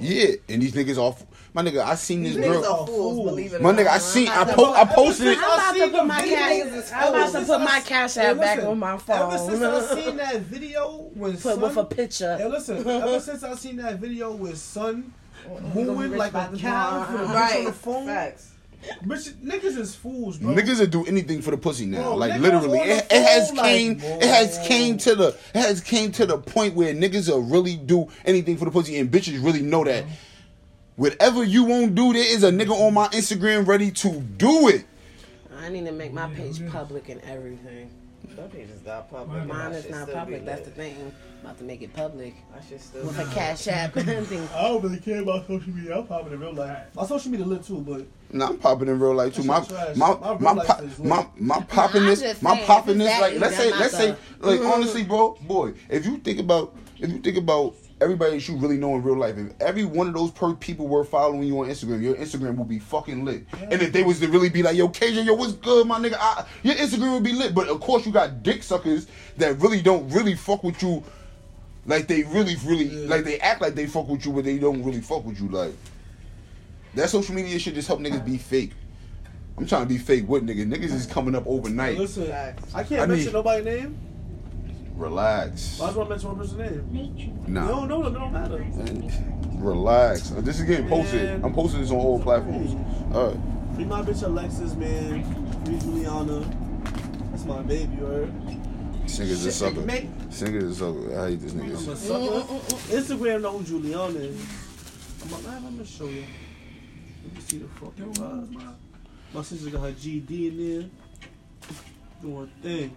Yeah, 0.00 0.36
and 0.48 0.62
these 0.62 0.72
niggas 0.72 0.96
off. 0.96 1.22
My 1.52 1.62
nigga, 1.62 1.84
I 1.84 1.96
seen 1.96 2.22
this 2.22 2.34
These 2.34 2.44
niggas 2.46 2.62
girl. 2.62 2.74
are 2.74 2.86
fools, 2.86 3.28
believe 3.28 3.52
it 3.52 3.60
My 3.60 3.72
nigga, 3.72 3.88
I 3.88 3.98
seen. 3.98 4.28
I 4.28 4.40
Ever 4.42 4.52
po- 4.54 4.72
I 4.72 4.84
posted 4.86 5.26
it. 5.28 5.38
I'm 5.38 5.44
about 5.44 5.72
to 5.74 5.80
seen 5.80 5.90
put 5.90 6.06
my 6.06 6.22
cash. 6.22 6.92
I'm 6.94 7.14
about 7.14 7.32
to 7.32 7.44
put 7.44 7.60
my 7.60 7.80
cash 7.80 8.16
app 8.16 8.38
back 8.38 8.62
on 8.64 8.78
my 8.78 8.96
phone. 8.96 9.32
Ever 9.32 9.38
since 9.38 9.62
I 9.62 9.94
seen 10.02 10.16
that 10.16 10.40
video 10.40 11.10
with 11.14 11.34
Put 11.34 11.54
son, 11.54 11.60
with 11.60 11.76
a 11.76 11.84
picture. 11.84 12.36
Hey, 12.38 12.48
listen. 12.48 12.86
Ever 12.88 13.20
since 13.20 13.42
I 13.42 13.54
seen 13.54 13.76
that 13.76 13.98
video 13.98 14.32
with 14.32 14.56
son 14.56 15.12
moving 15.74 16.16
like 16.16 16.32
a 16.32 16.50
cow 16.56 17.04
for 17.04 17.18
the 17.18 17.24
bitch 17.24 17.58
on 17.58 17.64
the 17.64 17.72
phone, 17.72 18.06
Facts. 18.06 18.51
Bitch, 19.04 19.32
niggas 19.34 19.76
is 19.78 19.94
fools, 19.94 20.38
bro. 20.38 20.54
Niggas 20.54 20.80
will 20.80 20.86
do 20.86 21.04
anything 21.06 21.42
for 21.42 21.50
the 21.50 21.56
pussy 21.56 21.86
now. 21.86 22.02
Bro, 22.02 22.16
like 22.16 22.40
literally, 22.40 22.80
on 22.80 22.86
the 22.86 22.96
it, 22.96 23.06
it 23.10 23.22
has 23.22 23.48
phone, 23.48 23.56
like, 23.58 23.66
came. 23.66 24.00
it 24.00 24.24
has 24.24 24.58
came 24.66 24.98
to 24.98 25.14
the. 25.14 25.28
It 25.54 25.60
has 25.60 25.80
came 25.80 26.12
to 26.12 26.26
the 26.26 26.38
point 26.38 26.74
where 26.74 26.94
niggas 26.94 27.28
will 27.28 27.42
really 27.42 27.76
do 27.76 28.08
anything 28.24 28.56
for 28.56 28.64
the 28.64 28.70
pussy, 28.70 28.98
and 28.98 29.10
bitches 29.10 29.42
really 29.44 29.62
know 29.62 29.84
that. 29.84 30.04
Whatever 30.96 31.42
you 31.42 31.64
won't 31.64 31.94
do, 31.94 32.12
there 32.12 32.22
is 32.22 32.44
a 32.44 32.50
nigga 32.50 32.70
on 32.70 32.92
my 32.94 33.08
Instagram 33.08 33.66
ready 33.66 33.90
to 33.90 34.20
do 34.20 34.68
it. 34.68 34.84
I 35.58 35.68
need 35.68 35.86
to 35.86 35.92
make 35.92 36.12
my 36.12 36.28
page 36.28 36.68
public 36.70 37.08
and 37.08 37.20
everything. 37.22 37.90
That 38.36 38.52
page 38.52 38.68
is 38.70 38.84
not 38.84 39.10
public. 39.10 39.46
Mine 39.46 39.72
That 39.72 39.78
is 39.78 39.82
should 39.84 39.90
not 39.92 40.10
public. 40.10 40.44
That's 40.44 40.62
the 40.62 40.70
thing. 40.70 40.96
I'm 41.00 41.46
about 41.46 41.58
to 41.58 41.64
make 41.64 41.82
it 41.82 41.92
public 41.92 42.34
That 42.54 42.64
should 42.68 42.80
still 42.80 43.04
with 43.04 43.18
a 43.18 43.24
cash 43.34 43.68
app. 43.68 43.96
I 43.96 44.02
don't 44.02 44.82
really 44.82 44.98
care 44.98 45.20
about 45.20 45.46
social 45.46 45.72
media. 45.72 45.98
I'm 45.98 46.06
popping 46.06 46.32
in 46.32 46.40
real 46.40 46.52
life. 46.52 46.86
My 46.94 47.04
social 47.04 47.30
media 47.30 47.46
lit 47.46 47.64
too, 47.64 47.80
but 47.80 48.06
Nah, 48.32 48.48
I'm 48.48 48.58
popping 48.58 48.88
in 48.88 48.98
real 48.98 49.14
life 49.14 49.34
too. 49.34 49.42
That 49.42 49.48
My 49.48 49.60
shit 49.60 49.68
trash. 49.68 49.96
my 49.96 50.08
My 50.14 50.30
real 50.30 50.38
my 50.38 50.52
life 50.52 50.66
po- 50.66 51.04
my 51.04 51.26
my 51.38 51.54
I'm 51.56 51.62
poppiness, 51.64 52.42
my 52.42 52.60
poppiness. 52.60 53.20
Like 53.20 53.38
let's 53.38 53.56
say 53.56 53.70
let's 53.70 53.92
not 53.92 54.00
say 54.00 54.16
the- 54.40 54.46
like 54.46 54.60
mm-hmm. 54.60 54.70
honestly, 54.70 55.04
bro, 55.04 55.36
boy, 55.42 55.74
if 55.88 56.06
you 56.06 56.18
think 56.18 56.38
about 56.40 56.74
if 56.98 57.10
you 57.10 57.18
think 57.18 57.36
about 57.36 57.74
everybody 58.00 58.32
that 58.32 58.48
you 58.48 58.56
really 58.56 58.76
know 58.76 58.94
in 58.96 59.02
real 59.02 59.16
life, 59.16 59.36
if 59.38 59.52
every 59.60 59.84
one 59.84 60.08
of 60.08 60.14
those 60.14 60.30
per 60.30 60.54
people 60.54 60.88
were 60.88 61.04
following 61.04 61.44
you 61.44 61.60
on 61.60 61.68
Instagram, 61.68 62.02
your 62.02 62.14
Instagram 62.16 62.56
would 62.56 62.68
be 62.68 62.78
fucking 62.78 63.24
lit. 63.24 63.44
And 63.52 63.80
if 63.80 63.92
they 63.92 64.02
was 64.02 64.18
to 64.20 64.28
really 64.28 64.48
be 64.48 64.62
like, 64.62 64.76
yo, 64.76 64.88
KJ, 64.88 65.24
yo, 65.24 65.34
what's 65.34 65.52
good, 65.52 65.86
my 65.86 65.98
nigga? 65.98 66.16
I, 66.18 66.44
your 66.62 66.74
Instagram 66.74 67.14
would 67.14 67.22
be 67.22 67.32
lit. 67.32 67.54
But 67.54 67.68
of 67.68 67.80
course, 67.80 68.04
you 68.04 68.12
got 68.12 68.42
dick 68.42 68.62
suckers 68.62 69.06
that 69.36 69.58
really 69.60 69.80
don't 69.80 70.08
really 70.10 70.34
fuck 70.34 70.64
with 70.64 70.82
you. 70.82 71.02
Like 71.86 72.06
they 72.06 72.22
really, 72.24 72.56
really, 72.64 72.88
like 73.06 73.24
they 73.24 73.38
act 73.40 73.60
like 73.60 73.74
they 73.74 73.86
fuck 73.86 74.08
with 74.08 74.24
you, 74.24 74.32
but 74.32 74.44
they 74.44 74.58
don't 74.58 74.82
really 74.84 75.00
fuck 75.00 75.24
with 75.24 75.40
you. 75.40 75.48
Like 75.48 75.72
that 76.94 77.10
social 77.10 77.34
media 77.34 77.58
shit 77.58 77.74
just 77.74 77.88
help 77.88 78.00
niggas 78.00 78.24
be 78.24 78.38
fake. 78.38 78.72
I'm 79.58 79.66
trying 79.66 79.82
to 79.82 79.88
be 79.88 79.98
fake 79.98 80.28
with 80.28 80.46
niggas. 80.46 80.66
Niggas 80.66 80.92
is 80.94 81.06
coming 81.06 81.34
up 81.34 81.44
overnight. 81.46 81.98
Listen, 81.98 82.30
I 82.74 82.82
can't 82.84 83.02
I 83.02 83.06
mention 83.06 83.26
need- 83.26 83.32
nobody's 83.34 83.64
name. 83.64 83.98
Relax. 84.96 85.80
I 85.80 85.86
just 85.86 85.96
want 85.96 86.08
to 86.08 86.14
mention 86.14 86.28
one 86.28 86.38
person's 86.38 86.58
name. 86.58 87.44
Nah. 87.48 87.66
No, 87.66 87.84
no, 87.86 88.02
no, 88.02 88.08
it 88.08 88.12
don't 88.14 88.32
matter. 88.32 88.64
Relax. 89.58 90.30
This 90.30 90.60
is 90.60 90.66
getting 90.66 90.88
posted. 90.88 91.22
Man. 91.24 91.44
I'm 91.44 91.54
posting 91.54 91.80
this 91.80 91.90
on 91.90 91.96
all 91.96 92.20
platforms. 92.20 92.74
All 93.14 93.28
right. 93.28 93.36
Free 93.74 93.84
my 93.84 94.02
bitch 94.02 94.22
Alexis, 94.22 94.74
man. 94.74 95.64
Free 95.64 95.78
Juliana. 95.78 96.40
That's 97.30 97.44
my 97.46 97.62
baby, 97.62 97.96
right? 98.00 99.02
This 99.06 99.18
nigga's 99.18 99.40
a 99.46 99.50
Shit, 99.50 99.54
sucker. 99.54 99.80
mate. 99.80 100.08
This 100.28 100.42
nigga's 100.42 100.80
a 100.80 100.84
sucker. 100.84 101.20
I 101.20 101.30
hate 101.30 101.40
this 101.40 101.52
I'm 101.52 101.60
a 101.60 101.64
nigga. 101.64 101.96
sucker. 101.96 102.94
Instagram 102.94 103.40
know 103.42 103.58
who 103.58 103.64
Juliana 103.64 104.18
is. 104.18 104.46
I'm 105.24 105.30
like, 105.32 105.42
man, 105.44 105.56
I'm 105.66 105.72
gonna 105.76 105.84
show 105.86 106.06
you. 106.06 106.24
See 107.52 107.58
the 107.58 107.68
fucking 107.68 108.14
vibe. 108.14 108.74
My 109.34 109.42
sister 109.42 109.68
got 109.68 109.82
her 109.82 109.92
GD 109.92 110.30
in 110.30 110.80
there. 110.80 110.90
Doing 112.22 112.50
thing. 112.62 112.96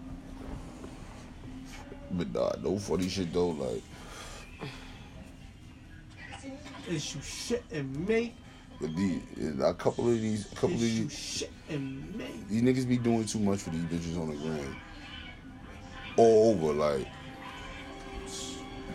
But 2.10 2.32
nah, 2.32 2.52
no 2.62 2.78
funny 2.78 3.06
shit 3.10 3.34
though. 3.34 3.48
Like, 3.50 3.82
Issue 6.88 7.20
shit 7.20 7.64
and 7.70 8.08
make. 8.08 8.34
but 8.80 8.96
the 8.96 9.20
a 9.62 9.74
couple 9.74 10.08
of 10.08 10.18
these, 10.18 10.50
a 10.50 10.54
couple 10.54 10.76
of 10.76 10.80
these, 10.80 11.12
shit 11.12 11.52
and 11.68 12.16
make. 12.16 12.48
these 12.48 12.62
niggas 12.62 12.88
be 12.88 12.96
doing 12.96 13.26
too 13.26 13.40
much 13.40 13.58
for 13.58 13.68
these 13.68 13.82
bitches 13.82 14.18
on 14.18 14.30
the 14.30 14.36
ground. 14.36 14.76
All 16.16 16.52
over, 16.54 16.72
like. 16.72 17.05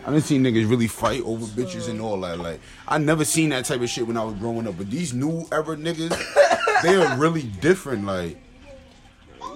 I 0.04 0.10
done 0.10 0.20
seen 0.20 0.42
niggas 0.42 0.68
really 0.68 0.88
fight 0.88 1.22
over 1.22 1.44
bitches 1.46 1.88
and 1.88 2.00
all 2.00 2.20
that. 2.22 2.38
Like, 2.38 2.60
I 2.88 2.98
never 2.98 3.24
seen 3.24 3.50
that 3.50 3.64
type 3.64 3.80
of 3.80 3.88
shit 3.88 4.06
when 4.06 4.16
I 4.16 4.24
was 4.24 4.34
growing 4.34 4.66
up. 4.66 4.76
But 4.76 4.90
these 4.90 5.12
new 5.14 5.46
era 5.52 5.76
niggas, 5.76 6.82
they 6.82 6.96
are 6.96 7.16
really 7.16 7.42
different. 7.42 8.04
Like, 8.04 8.38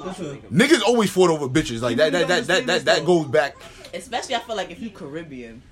Listen, 0.04 0.40
niggas 0.52 0.82
always 0.82 1.10
fought 1.10 1.30
over 1.30 1.48
bitches. 1.48 1.80
Like 1.82 1.96
that, 1.96 2.12
that, 2.12 2.28
that, 2.28 2.46
that, 2.46 2.66
that, 2.66 2.84
that 2.84 3.04
goes 3.04 3.26
back. 3.26 3.56
Especially, 3.92 4.34
I 4.36 4.40
feel 4.40 4.56
like 4.56 4.70
if 4.70 4.80
you 4.80 4.90
Caribbean, 4.90 5.62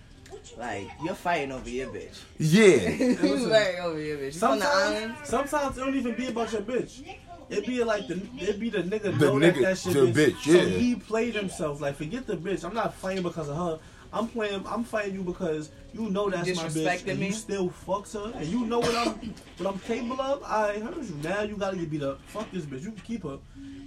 like 0.57 0.89
you're 1.05 1.15
fighting 1.15 1.53
over 1.53 1.69
your 1.69 1.89
bitch. 1.89 2.21
Yeah. 2.39 2.89
you 3.23 3.49
fighting 3.49 3.81
over 3.81 4.01
your 4.01 4.19
bitch. 4.19 4.25
You 4.25 4.31
the 4.31 4.39
sometimes, 4.39 5.29
sometimes 5.29 5.77
it 5.77 5.81
don't 5.81 5.95
even 5.95 6.15
be 6.15 6.29
about 6.29 6.53
your 6.53 6.63
bitch. 6.63 7.03
It 7.51 7.67
be 7.67 7.85
like 7.85 8.09
the 8.09 8.21
it 8.39 8.59
be 8.59 8.71
the 8.71 8.79
nigga 8.79 9.19
The 9.19 9.27
know 9.27 9.39
that 9.39 9.55
nigga- 9.55 9.63
that 9.63 9.79
shit 9.79 9.93
the 9.93 10.01
bitch. 10.01 10.33
bitch, 10.33 10.45
So 10.45 10.51
yeah. 10.53 10.65
he 10.65 10.95
played 10.97 11.35
himself. 11.35 11.81
Like 11.81 11.97
forget 11.97 12.27
the 12.27 12.37
bitch. 12.37 12.65
I'm 12.65 12.75
not 12.75 12.95
fighting 12.95 13.23
because 13.23 13.49
of 13.49 13.57
her. 13.57 13.79
I'm 14.15 14.29
playing. 14.29 14.65
I'm 14.67 14.85
fighting 14.85 15.15
you 15.15 15.23
because 15.23 15.71
you 15.93 16.09
know 16.09 16.31
that's 16.31 16.49
my 16.57 16.69
bitch, 16.69 17.09
and 17.09 17.19
me? 17.19 17.27
you 17.27 17.33
still 17.33 17.69
fucks 17.69 18.15
her, 18.15 18.39
and 18.39 18.47
you 18.47 18.65
know 18.65 18.79
what 18.79 18.95
I'm 18.95 19.35
what 19.59 19.75
I'm 19.75 19.81
capable 19.81 20.21
of. 20.21 20.43
I 20.45 20.79
heard 20.79 20.97
you. 21.05 21.17
Now 21.23 21.43
you 21.43 21.57
gotta 21.57 21.77
get 21.77 21.91
beat 21.91 22.05
up. 22.05 22.21
Fuck 22.29 22.51
this 22.53 22.65
bitch. 22.65 22.83
You 22.83 22.93
can 22.93 23.01
keep 23.01 23.25
her, 23.25 23.39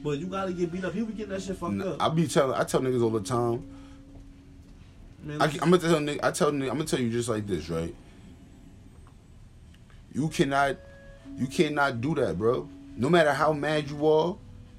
but 0.04 0.20
you 0.20 0.28
gotta 0.28 0.52
get 0.52 0.70
beat 0.70 0.84
up. 0.84 0.94
He 0.94 1.02
be 1.02 1.14
getting 1.14 1.32
that 1.32 1.42
shit 1.42 1.56
fucked 1.56 1.74
Nah, 1.74 1.92
up. 1.92 2.02
I 2.02 2.10
be 2.10 2.28
telling, 2.28 2.60
I 2.60 2.66
tell 2.66 2.82
niggas 2.82 3.02
all 3.02 3.10
the 3.10 3.22
time. 3.22 3.66
Man, 5.24 5.42
I, 5.42 5.46
am 5.46 5.72
gonna 5.72 5.80
tell 5.80 6.00
nigga, 6.00 6.20
I 6.22 6.32
tell 6.32 6.52
nigga, 6.52 6.70
I'm 6.70 6.78
gonna 6.78 6.84
tell 6.84 7.00
you 7.00 7.10
just 7.10 7.30
like 7.30 7.48
this, 7.48 7.70
right? 7.70 7.96
You 10.14 10.28
cannot, 10.28 10.76
you 11.38 11.48
cannot 11.48 12.02
do 12.02 12.16
that, 12.16 12.38
bro. 12.38 12.68
No 12.98 13.10
matter 13.10 13.32
how 13.32 13.54
mad 13.54 13.90
you 13.90 14.06
are, 14.06 14.36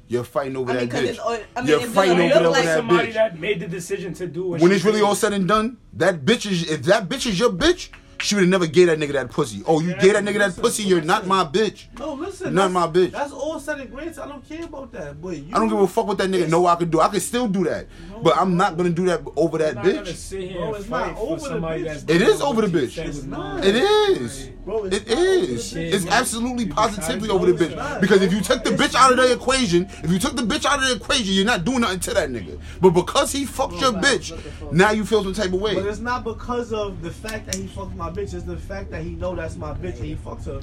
you're 0.09 0.25
fighting 0.25 0.57
over 0.57 0.71
I 0.73 0.75
mean, 0.77 0.89
that 0.89 0.91
'cause 0.91 1.03
bitch. 1.05 1.11
it's 1.11 1.19
all- 1.19 1.39
I 1.57 1.61
mean, 1.61 1.69
you're 1.69 1.81
fighting 1.83 2.17
real- 2.19 2.27
over, 2.27 2.35
real 2.41 2.49
over 2.49 2.51
life 2.59 2.65
that 2.65 2.77
somebody 2.79 3.09
bitch. 3.09 3.15
that 3.15 3.39
made 3.39 3.61
the 3.61 3.69
decision 3.69 4.15
to 4.15 4.27
do 4.27 4.43
what 4.49 4.61
when 4.61 4.71
she 4.71 4.77
it's 4.77 4.85
really 4.85 5.01
did. 5.01 5.05
all 5.07 5.15
said 5.15 5.33
and 5.33 5.47
done, 5.47 5.77
that 5.95 6.25
bitch 6.25 6.51
is 6.51 6.69
if 6.71 6.83
that 6.85 7.09
bitch 7.09 7.27
is 7.27 7.39
your 7.39 7.51
bitch, 7.51 7.89
she 8.21 8.35
would 8.35 8.43
have 8.43 8.51
never 8.51 8.67
gave 8.67 8.87
that 8.89 8.99
nigga 8.99 9.13
that 9.13 9.31
pussy. 9.31 9.63
Oh, 9.67 9.81
you 9.81 9.91
Yeah, 9.91 9.99
gave 10.01 10.13
that 10.15 10.25
nigga 10.25 10.39
that 10.39 10.47
listen, 10.49 10.63
pussy, 10.63 10.83
you're 10.85 11.01
not 11.03 11.27
my 11.27 11.45
bitch. 11.45 11.87
no, 11.99 12.15
listen. 12.15 12.55
Not 12.55 12.73
my 12.73 12.87
bitch. 12.87 13.13
That's 13.13 13.33
all 13.33 13.59
said 13.61 13.81
and 13.81 13.91
great. 13.91 14.19
I 14.19 14.27
don't 14.27 14.47
care 14.49 14.65
about 14.65 14.93
that. 14.93 15.21
But 15.21 15.37
you, 15.37 15.55
I 15.55 15.59
don't 15.59 15.69
give 15.69 15.79
a 15.79 15.87
fuck 15.87 16.07
what 16.07 16.19
that 16.19 16.31
nigga 16.31 16.49
know 16.49 16.67
I 16.67 16.77
could 16.77 16.91
do. 16.91 17.01
I 17.01 17.09
could 17.09 17.23
still 17.23 17.49
do 17.49 17.65
that, 17.65 17.87
but 18.23 18.37
I'm 18.37 18.57
not 18.57 18.77
gonna 18.77 18.91
do 18.91 19.05
that 19.07 19.23
over 19.37 19.59
that 19.59 19.71
I'm 19.71 19.75
not 19.77 19.85
gonna 19.85 20.03
bitch. 20.03 20.53
Bro, 20.55 20.75
it's 20.75 20.89
not 20.89 21.17
over 21.17 21.49
the 21.49 21.55
bitch. 21.61 22.11
It 22.11 22.23
is 22.23 22.41
over 22.41 22.67
the 22.67 22.79
bitch. 22.79 22.99
It's 23.05 23.23
not. 23.25 23.65
It 23.65 23.75
is. 23.77 24.51
Bro, 24.65 24.85
it's 24.85 24.97
It 24.97 25.09
not 25.09 25.19
over 25.19 25.25
the 25.47 25.53
is. 25.55 25.75
bitch. 25.75 25.93
It's 25.95 26.07
absolutely 26.07 26.67
positively 26.67 27.29
over 27.31 27.51
the 27.53 27.65
bitch. 27.67 28.01
Because 28.01 28.23
if 28.23 28.33
you 28.33 28.41
took 28.41 28.65
the 28.65 28.71
bitch 28.71 28.95
out 28.95 29.13
of 29.13 29.17
the 29.19 29.33
equation, 29.33 29.89
if 30.03 30.11
you 30.11 30.19
took 30.19 30.37
the 30.37 30.43
bitch 30.43 30.65
out 30.65 30.83
of 30.83 30.89
the 30.89 30.97
equation, 30.97 31.27
you're 31.35 31.45
not 31.45 31.65
doing 31.65 31.81
nothing 31.81 32.01
to 32.01 32.15
that 32.15 32.29
nigga. 32.31 32.59
But 32.81 32.91
because 32.91 33.33
he 33.33 33.45
fucked 33.47 33.81
your 33.81 33.93
bitch, 33.93 34.73
now 34.73 34.91
you 34.91 35.05
feel 35.05 35.23
some 35.23 35.35
type 35.35 35.53
of 35.53 35.61
way. 35.61 35.75
But 35.75 35.87
it's 35.87 36.01
not 36.01 36.25
because 36.25 36.73
of 36.73 37.03
the 37.03 37.11
fact 37.11 37.47
that 37.47 37.55
he 37.55 37.67
fucked 37.69 37.95
my 37.95 38.08
bitch. 38.11 38.35
It's 38.35 38.43
the 38.45 38.57
fact 38.57 38.91
that 38.91 39.03
he 39.03 39.11
know 39.11 39.35
that's 39.35 39.57
my 39.57 39.73
bitch 39.73 39.97
and 39.97 40.05
he 40.05 40.15
fucks 40.17 40.45
her. 40.47 40.61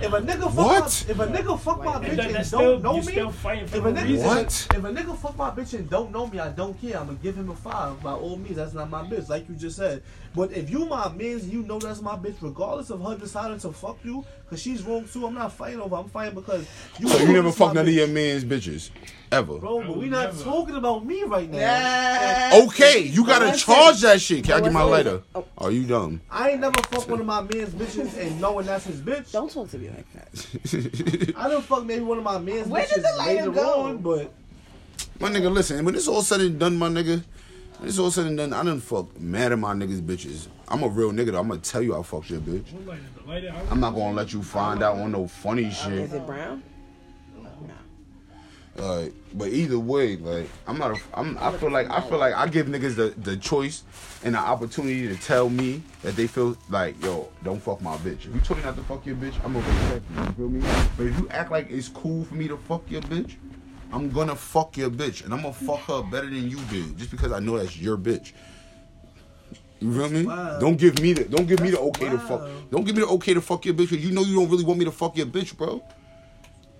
If 0.00 0.12
a 0.12 0.20
nigga 0.20 0.42
fuck 0.44 0.54
What? 0.56 1.04
my, 1.08 1.12
if 1.12 1.18
a 1.20 1.26
nigga 1.26 1.58
fuck 1.60 1.84
my 1.84 1.94
bitch 2.04 2.16
that- 2.16 2.26
and 2.26 2.34
don't 2.34 2.44
still, 2.44 2.78
know 2.80 2.96
me, 2.96 3.02
still 3.02 3.30
fighting 3.30 3.66
for 3.66 3.76
if 3.78 3.84
a 3.84 3.92
nigga. 3.92 4.24
What? 4.24 4.68
if 4.74 4.84
a 4.84 4.88
nigga 4.90 5.16
fuck 5.16 5.36
my 5.36 5.50
bitch 5.50 5.74
and 5.74 5.88
don't 5.90 6.12
know 6.12 6.26
me, 6.26 6.38
I 6.38 6.48
don't 6.50 6.80
care. 6.80 6.98
I'm 6.98 7.06
gonna 7.06 7.18
give 7.22 7.36
him 7.36 7.50
a 7.50 7.54
five 7.56 8.02
by 8.02 8.12
all 8.12 8.36
means. 8.36 8.56
That's 8.56 8.74
not 8.74 8.90
my 8.90 9.02
bitch, 9.02 9.28
like 9.28 9.48
you 9.48 9.54
just 9.54 9.76
said. 9.76 10.02
But 10.34 10.52
if 10.52 10.70
you 10.70 10.84
my 10.86 11.08
mans, 11.12 11.48
you 11.48 11.62
know 11.62 11.78
that's 11.78 12.00
my 12.02 12.16
bitch, 12.16 12.36
regardless 12.40 12.90
of 12.90 13.02
her 13.04 13.16
deciding 13.16 13.58
to 13.60 13.72
fuck 13.72 13.98
you, 14.04 14.24
cause 14.48 14.60
she's 14.62 14.82
wrong 14.82 15.06
too. 15.06 15.26
I'm 15.26 15.34
not 15.34 15.52
fighting 15.52 15.80
over. 15.80 15.96
I'm 15.96 16.08
fighting 16.08 16.34
because 16.34 16.66
you. 16.98 17.08
So 17.08 17.18
you 17.18 17.26
never 17.28 17.42
that's 17.48 17.58
my 17.58 17.66
fuck 17.66 17.74
none 17.74 17.86
of 17.88 17.92
your 17.94 18.08
man's 18.08 18.44
bitches. 18.44 18.90
Ever. 19.30 19.58
Bro, 19.58 19.82
but 19.86 19.96
we 19.98 20.06
I 20.06 20.08
not 20.08 20.22
never. 20.32 20.42
talking 20.44 20.74
about 20.76 21.04
me 21.04 21.22
right 21.24 21.50
now. 21.50 21.58
Yeah. 21.58 22.60
Okay, 22.64 23.00
you 23.00 23.26
gotta 23.26 23.56
charge 23.58 24.00
that 24.00 24.20
shit. 24.22 24.44
Can 24.44 24.54
I 24.54 24.60
get 24.62 24.72
my 24.72 24.82
Listen. 24.84 24.90
lighter? 25.12 25.22
Oh. 25.34 25.44
Are 25.58 25.70
you 25.70 25.84
dumb? 25.86 26.20
I 26.30 26.50
ain't 26.52 26.60
never 26.60 26.80
fuck 26.84 27.06
one 27.08 27.20
of 27.20 27.26
my 27.26 27.42
man's 27.42 27.74
bitches 27.74 28.16
and 28.18 28.40
knowing 28.40 28.64
that's 28.64 28.86
his 28.86 29.00
bitch. 29.02 29.30
Don't 29.32 29.50
talk 29.50 29.68
to 29.70 29.78
me 29.78 29.90
like 29.90 30.10
that. 30.14 31.34
I 31.36 31.48
done 31.50 31.60
fuck 31.62 31.84
maybe 31.84 32.04
one 32.04 32.16
of 32.16 32.24
my 32.24 32.38
man's 32.38 32.68
Where 32.68 32.86
did 32.86 32.98
bitches 32.98 33.02
the 33.02 33.16
lighter 33.18 33.40
later 33.40 33.50
go? 33.50 33.80
on, 33.82 33.98
but 33.98 34.32
My 35.20 35.28
nigga, 35.28 35.52
listen, 35.52 35.84
when 35.84 35.94
it's 35.94 36.08
all 36.08 36.22
said 36.22 36.40
and 36.40 36.58
done, 36.58 36.76
my 36.78 36.88
nigga, 36.88 37.08
when 37.08 37.24
it's 37.82 37.98
all 37.98 38.10
said 38.10 38.26
and 38.26 38.36
done, 38.36 38.52
I 38.52 38.62
done 38.64 38.80
fuck 38.80 39.18
mad 39.20 39.52
at 39.52 39.58
my 39.58 39.72
niggas 39.74 40.00
bitches. 40.02 40.48
I'm 40.68 40.82
a 40.82 40.88
real 40.88 41.12
nigga 41.12 41.32
though. 41.32 41.40
I'm 41.40 41.48
gonna 41.48 41.60
tell 41.60 41.82
you 41.82 41.96
I 41.98 42.02
fucked 42.02 42.30
your 42.30 42.40
bitch. 42.40 42.72
What 42.72 42.86
lighter? 42.86 43.02
The 43.22 43.28
lighter? 43.28 43.54
I- 43.54 43.70
I'm 43.70 43.80
not 43.80 43.94
gonna 43.94 44.14
let 44.14 44.32
you 44.32 44.42
find 44.42 44.82
out 44.82 44.96
on 44.96 45.12
no 45.12 45.26
funny 45.26 45.70
shit. 45.70 45.92
Is 45.92 46.12
it 46.12 46.26
brown? 46.26 46.62
No. 47.36 47.74
Like, 48.76 49.12
but 49.34 49.48
either 49.48 49.78
way, 49.78 50.16
like 50.16 50.48
I'm 50.66 50.78
not. 50.78 50.92
A, 50.92 51.00
I'm. 51.14 51.36
I 51.40 51.50
feel 51.52 51.70
like 51.70 51.90
I 51.90 52.00
feel 52.00 52.18
like 52.18 52.34
I 52.34 52.46
give 52.46 52.66
niggas 52.66 52.94
the 52.94 53.12
the 53.20 53.36
choice 53.36 53.82
and 54.22 54.34
the 54.34 54.38
opportunity 54.38 55.08
to 55.08 55.16
tell 55.16 55.48
me 55.50 55.82
that 56.02 56.14
they 56.16 56.26
feel 56.28 56.56
like, 56.68 57.02
yo, 57.02 57.28
don't 57.42 57.60
fuck 57.60 57.80
my 57.82 57.96
bitch. 57.98 58.26
If 58.26 58.34
you 58.34 58.40
told 58.40 58.58
me 58.60 58.64
not 58.66 58.76
to 58.76 58.82
fuck 58.84 59.04
your 59.04 59.16
bitch, 59.16 59.34
I'm 59.44 59.52
gonna 59.54 59.66
respect 59.66 60.04
you. 60.14 60.22
You 60.22 60.32
feel 60.32 60.48
me? 60.48 60.60
But 60.96 61.06
if 61.06 61.18
you 61.18 61.28
act 61.30 61.50
like 61.50 61.70
it's 61.70 61.88
cool 61.88 62.24
for 62.24 62.34
me 62.34 62.46
to 62.48 62.56
fuck 62.56 62.88
your 62.88 63.02
bitch, 63.02 63.34
I'm 63.92 64.10
gonna 64.10 64.36
fuck 64.36 64.76
your 64.76 64.90
bitch, 64.90 65.24
and 65.24 65.32
I'm 65.32 65.42
gonna 65.42 65.54
fuck 65.54 65.80
her 65.80 66.02
better 66.02 66.26
than 66.26 66.50
you 66.50 66.58
did, 66.70 66.96
just 66.98 67.10
because 67.10 67.32
I 67.32 67.40
know 67.40 67.58
that's 67.58 67.76
your 67.78 67.96
bitch. 67.96 68.32
You 69.80 69.94
feel 69.94 70.08
me? 70.10 70.26
Wow. 70.26 70.58
Don't 70.58 70.76
give 70.76 71.00
me 71.00 71.12
the 71.12 71.24
don't 71.24 71.46
give 71.46 71.60
me 71.60 71.70
the 71.70 71.80
okay 71.80 72.08
to 72.08 72.18
fuck. 72.18 72.42
Don't 72.70 72.84
give 72.84 72.96
me 72.96 73.02
the 73.02 73.08
okay 73.08 73.34
to 73.34 73.40
fuck 73.40 73.64
your 73.64 73.74
bitch. 73.74 73.90
Cause 73.90 73.98
you 73.98 74.10
know 74.10 74.22
you 74.22 74.34
don't 74.34 74.50
really 74.50 74.64
want 74.64 74.78
me 74.78 74.84
to 74.84 74.92
fuck 74.92 75.16
your 75.16 75.26
bitch, 75.26 75.56
bro. 75.56 75.82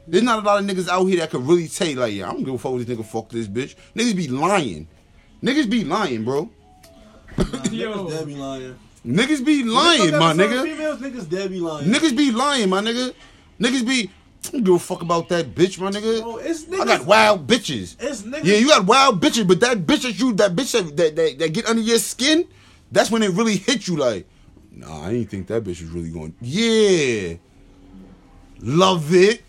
There's 0.07 0.25
not 0.25 0.43
a 0.43 0.47
lot 0.47 0.59
of 0.59 0.69
niggas 0.69 0.89
out 0.89 1.05
here 1.05 1.19
that 1.21 1.31
could 1.31 1.43
really 1.43 1.67
say 1.67 1.95
like, 1.95 2.15
yeah, 2.15 2.29
I 2.29 2.33
don't 2.33 2.43
give 2.43 2.55
a 2.55 2.59
fuck 2.59 2.73
with 2.73 2.87
this 2.87 2.97
nigga. 2.97 3.05
Fuck 3.05 3.29
this 3.29 3.47
bitch. 3.47 3.77
Niggas 3.95 4.17
be 4.17 4.29
lying. 4.29 4.89
Niggas 5.43 5.71
be 5.71 5.85
lying, 5.85 6.25
bro. 6.25 6.51
Yo. 7.71 8.07
niggas 8.07 8.11
dead 8.11 8.27
be 8.27 8.35
lying. 8.35 8.79
Niggas 9.07 9.45
be 9.45 9.63
lying, 9.63 10.11
my 10.13 10.35
Some 10.35 10.39
nigga. 10.39 10.63
Females, 10.65 10.99
niggas 10.99 11.31
dead 11.31 11.51
be 11.51 11.61
lying. 11.61 11.87
Niggas 11.87 12.17
be 12.17 12.33
lying, 12.33 12.69
my 12.69 12.81
nigga. 12.81 13.15
Niggas 13.61 13.87
be. 13.87 14.11
I 14.49 14.53
don't 14.53 14.65
give 14.65 14.75
a 14.75 14.79
fuck 14.79 15.03
about 15.03 15.29
that 15.29 15.55
bitch, 15.55 15.79
my 15.79 15.91
nigga. 15.91 16.23
Bro, 16.23 16.39
it's 16.39 16.67
I 16.73 16.85
got 16.85 17.05
wild 17.07 17.47
bitches. 17.47 17.97
It's 18.01 18.23
niggas. 18.23 18.45
Yeah, 18.45 18.57
you 18.57 18.69
got 18.69 18.87
wild 18.87 19.21
bitches, 19.21 19.47
but 19.47 19.61
that 19.61 19.79
bitch 19.87 20.03
that 20.03 20.19
you, 20.19 20.33
that 20.35 20.55
bitch 20.57 20.73
that, 20.73 20.97
that, 20.97 21.17
that, 21.17 21.39
that 21.39 21.53
get 21.53 21.67
under 21.67 21.83
your 21.83 21.99
skin, 21.99 22.47
that's 22.91 23.11
when 23.11 23.23
it 23.23 23.31
really 23.33 23.57
hit 23.57 23.87
you 23.87 23.97
like, 23.97 24.27
nah, 24.73 25.05
I 25.07 25.13
didn't 25.13 25.31
think 25.31 25.47
that 25.49 25.63
bitch 25.65 25.81
was 25.83 25.85
really 25.91 26.11
going, 26.11 26.35
yeah. 26.41 27.35
Love 28.61 29.15
it. 29.15 29.43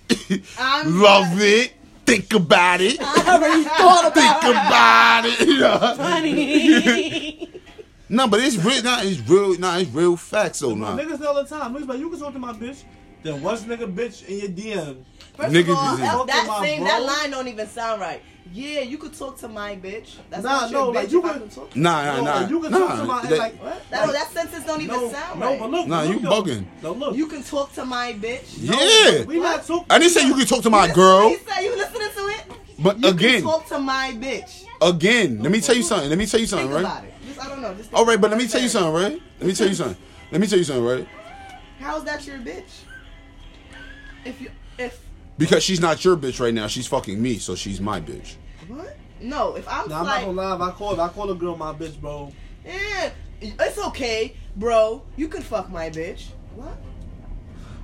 I'm 0.60 1.02
Love 1.02 1.42
it. 1.42 1.74
Think 2.06 2.34
about 2.34 2.82
it. 2.82 2.98
I 3.00 3.36
already 3.38 3.64
thought 3.64 4.12
about 4.12 4.42
Think 4.44 4.56
about 4.56 5.26
it. 5.26 5.48
You 5.48 5.60
know? 5.60 5.78
Honey. 6.04 7.62
No, 8.10 8.28
but 8.28 8.40
it's 8.40 8.56
real. 8.58 8.82
Nah, 8.84 9.02
it's 9.02 9.20
real. 9.30 9.58
Nah, 9.60 9.78
it's 9.78 9.90
real 9.92 10.16
facts 10.18 10.60
though. 10.60 10.76
My 10.76 10.96
Nah. 10.96 11.02
niggas 11.02 11.20
know 11.20 11.28
all 11.28 11.44
the 11.44 11.46
time. 11.46 11.74
Niggas 11.76 11.88
like, 11.88 12.00
you 12.00 12.10
can 12.10 12.20
talk 12.20 12.34
to 12.34 12.40
my 12.40 12.54
bitch. 12.54 12.84
Then 13.24 13.42
once 13.42 13.64
nigga 13.64 13.94
bitch 13.94 14.26
in 14.28 14.40
your 14.40 14.50
DM 14.50 15.04
First 15.36 15.54
Niggas 15.54 15.70
of 15.72 15.78
all, 15.78 15.94
is- 15.94 16.00
that, 16.00 16.28
that 16.28 16.48
my 16.48 16.84
that 16.84 17.02
line 17.04 17.32
don't 17.32 17.48
even 17.48 17.68
sound 17.68 18.02
right. 18.02 18.22
Yeah, 18.52 18.80
you 18.82 18.98
could 18.98 19.14
talk 19.14 19.38
to 19.40 19.48
my 19.48 19.76
bitch. 19.76 20.16
That's 20.30 20.44
Nah, 20.44 20.62
not 20.62 20.72
your 20.72 20.80
no, 20.86 20.92
bitch. 20.92 20.96
like, 20.96 21.12
you 21.12 21.22
could- 21.22 21.34
can 21.34 21.50
talk 21.50 21.70
to 21.72 21.80
Nah, 21.80 22.04
nah, 22.04 22.16
No, 22.18 22.24
nah. 22.24 22.48
you 22.48 22.60
can 22.62 22.72
nah, 22.72 22.78
talk 22.80 22.98
to 23.00 23.04
my 23.06 23.22
that- 23.26 23.38
like 23.38 23.64
What? 23.64 23.90
That, 23.92 24.12
that 24.12 24.32
sentence 24.34 24.66
don't 24.66 24.82
even 24.82 24.96
no, 24.96 25.12
sound 25.12 25.40
no, 25.40 25.46
right. 25.48 25.60
but 25.60 25.70
look, 25.70 25.88
Nah, 25.88 26.02
look 26.02 26.10
you 26.14 26.20
though. 26.20 26.42
bugging. 26.44 26.66
No, 26.82 26.92
look. 26.94 27.16
You 27.16 27.28
can 27.28 27.44
talk 27.44 27.74
to 27.74 27.86
my 27.86 28.14
bitch. 28.14 28.46
yeah. 28.58 29.24
we 29.26 29.40
not 29.40 29.66
talking. 29.68 29.86
I 29.90 30.00
didn't 30.00 30.12
say 30.14 30.26
you 30.26 30.34
can 30.36 30.46
talk 30.46 30.64
to 30.64 30.70
my 30.70 30.88
He 30.88 30.94
girl, 30.94 31.30
said 31.48 31.62
you 31.64 31.76
listening 31.76 32.10
to 32.16 32.28
it. 32.28 32.44
but 32.80 33.00
You 33.00 33.10
again, 33.10 33.42
can 33.42 33.44
talk 33.44 33.68
to 33.68 33.80
my 33.80 34.14
bitch. 34.20 34.66
again, 34.82 35.40
let 35.44 35.52
me 35.52 35.62
tell 35.62 35.76
you 35.76 35.84
something. 35.84 36.10
Let 36.10 36.18
me 36.18 36.26
tell 36.26 36.40
you 36.40 36.48
something, 36.48 36.70
Think 36.70 36.84
right? 36.86 36.92
about 36.92 37.04
it. 37.04 37.14
Just, 37.28 37.40
I 37.46 37.50
don't 37.50 37.62
know. 37.62 37.74
Just 37.76 37.94
All 37.94 38.06
right, 38.06 38.20
but 38.20 38.32
let 38.32 38.40
me 38.40 38.48
tell 38.48 38.62
you 38.62 38.70
something, 38.70 38.94
right? 38.94 39.22
Let 39.40 39.48
me 39.48 39.54
tell 39.54 39.68
you 39.68 39.76
something. 39.76 39.98
Let 40.32 40.42
me 40.42 40.48
tell 40.48 40.58
you 40.58 40.64
something, 40.64 40.84
right? 40.86 41.08
How's 41.80 42.04
that 42.06 42.26
your 42.26 42.38
bitch? 42.40 42.64
If 44.26 44.42
you 44.42 44.52
if 44.78 45.00
Because 45.38 45.64
she's 45.64 45.80
not 45.80 46.04
your 46.04 46.16
bitch 46.18 46.40
right 46.40 46.54
now. 46.54 46.68
She's 46.68 46.88
fucking 46.88 47.22
me, 47.22 47.38
so 47.38 47.56
she's 47.56 47.80
my 47.82 48.00
bitch. 48.02 48.36
what? 48.68 48.98
No, 49.22 49.56
if 49.56 49.68
I'm 49.68 49.90
Nah, 49.90 50.00
I'm 50.00 50.06
not 50.06 50.16
like, 50.16 50.26
gonna 50.26 50.38
lie. 50.42 50.56
If 50.56 50.62
I 50.62 50.72
call, 50.72 51.00
I 51.02 51.10
call 51.10 51.30
a 51.32 51.36
girl 51.36 51.56
my 51.58 51.74
bitch, 51.74 52.00
bro. 52.00 52.32
yeah, 52.66 53.12
it's 53.42 53.78
okay, 53.78 54.36
bro. 54.56 55.04
You 55.18 55.28
can 55.28 55.42
fuck 55.42 55.70
my 55.70 55.90
bitch. 55.90 56.28
What? 56.56 56.78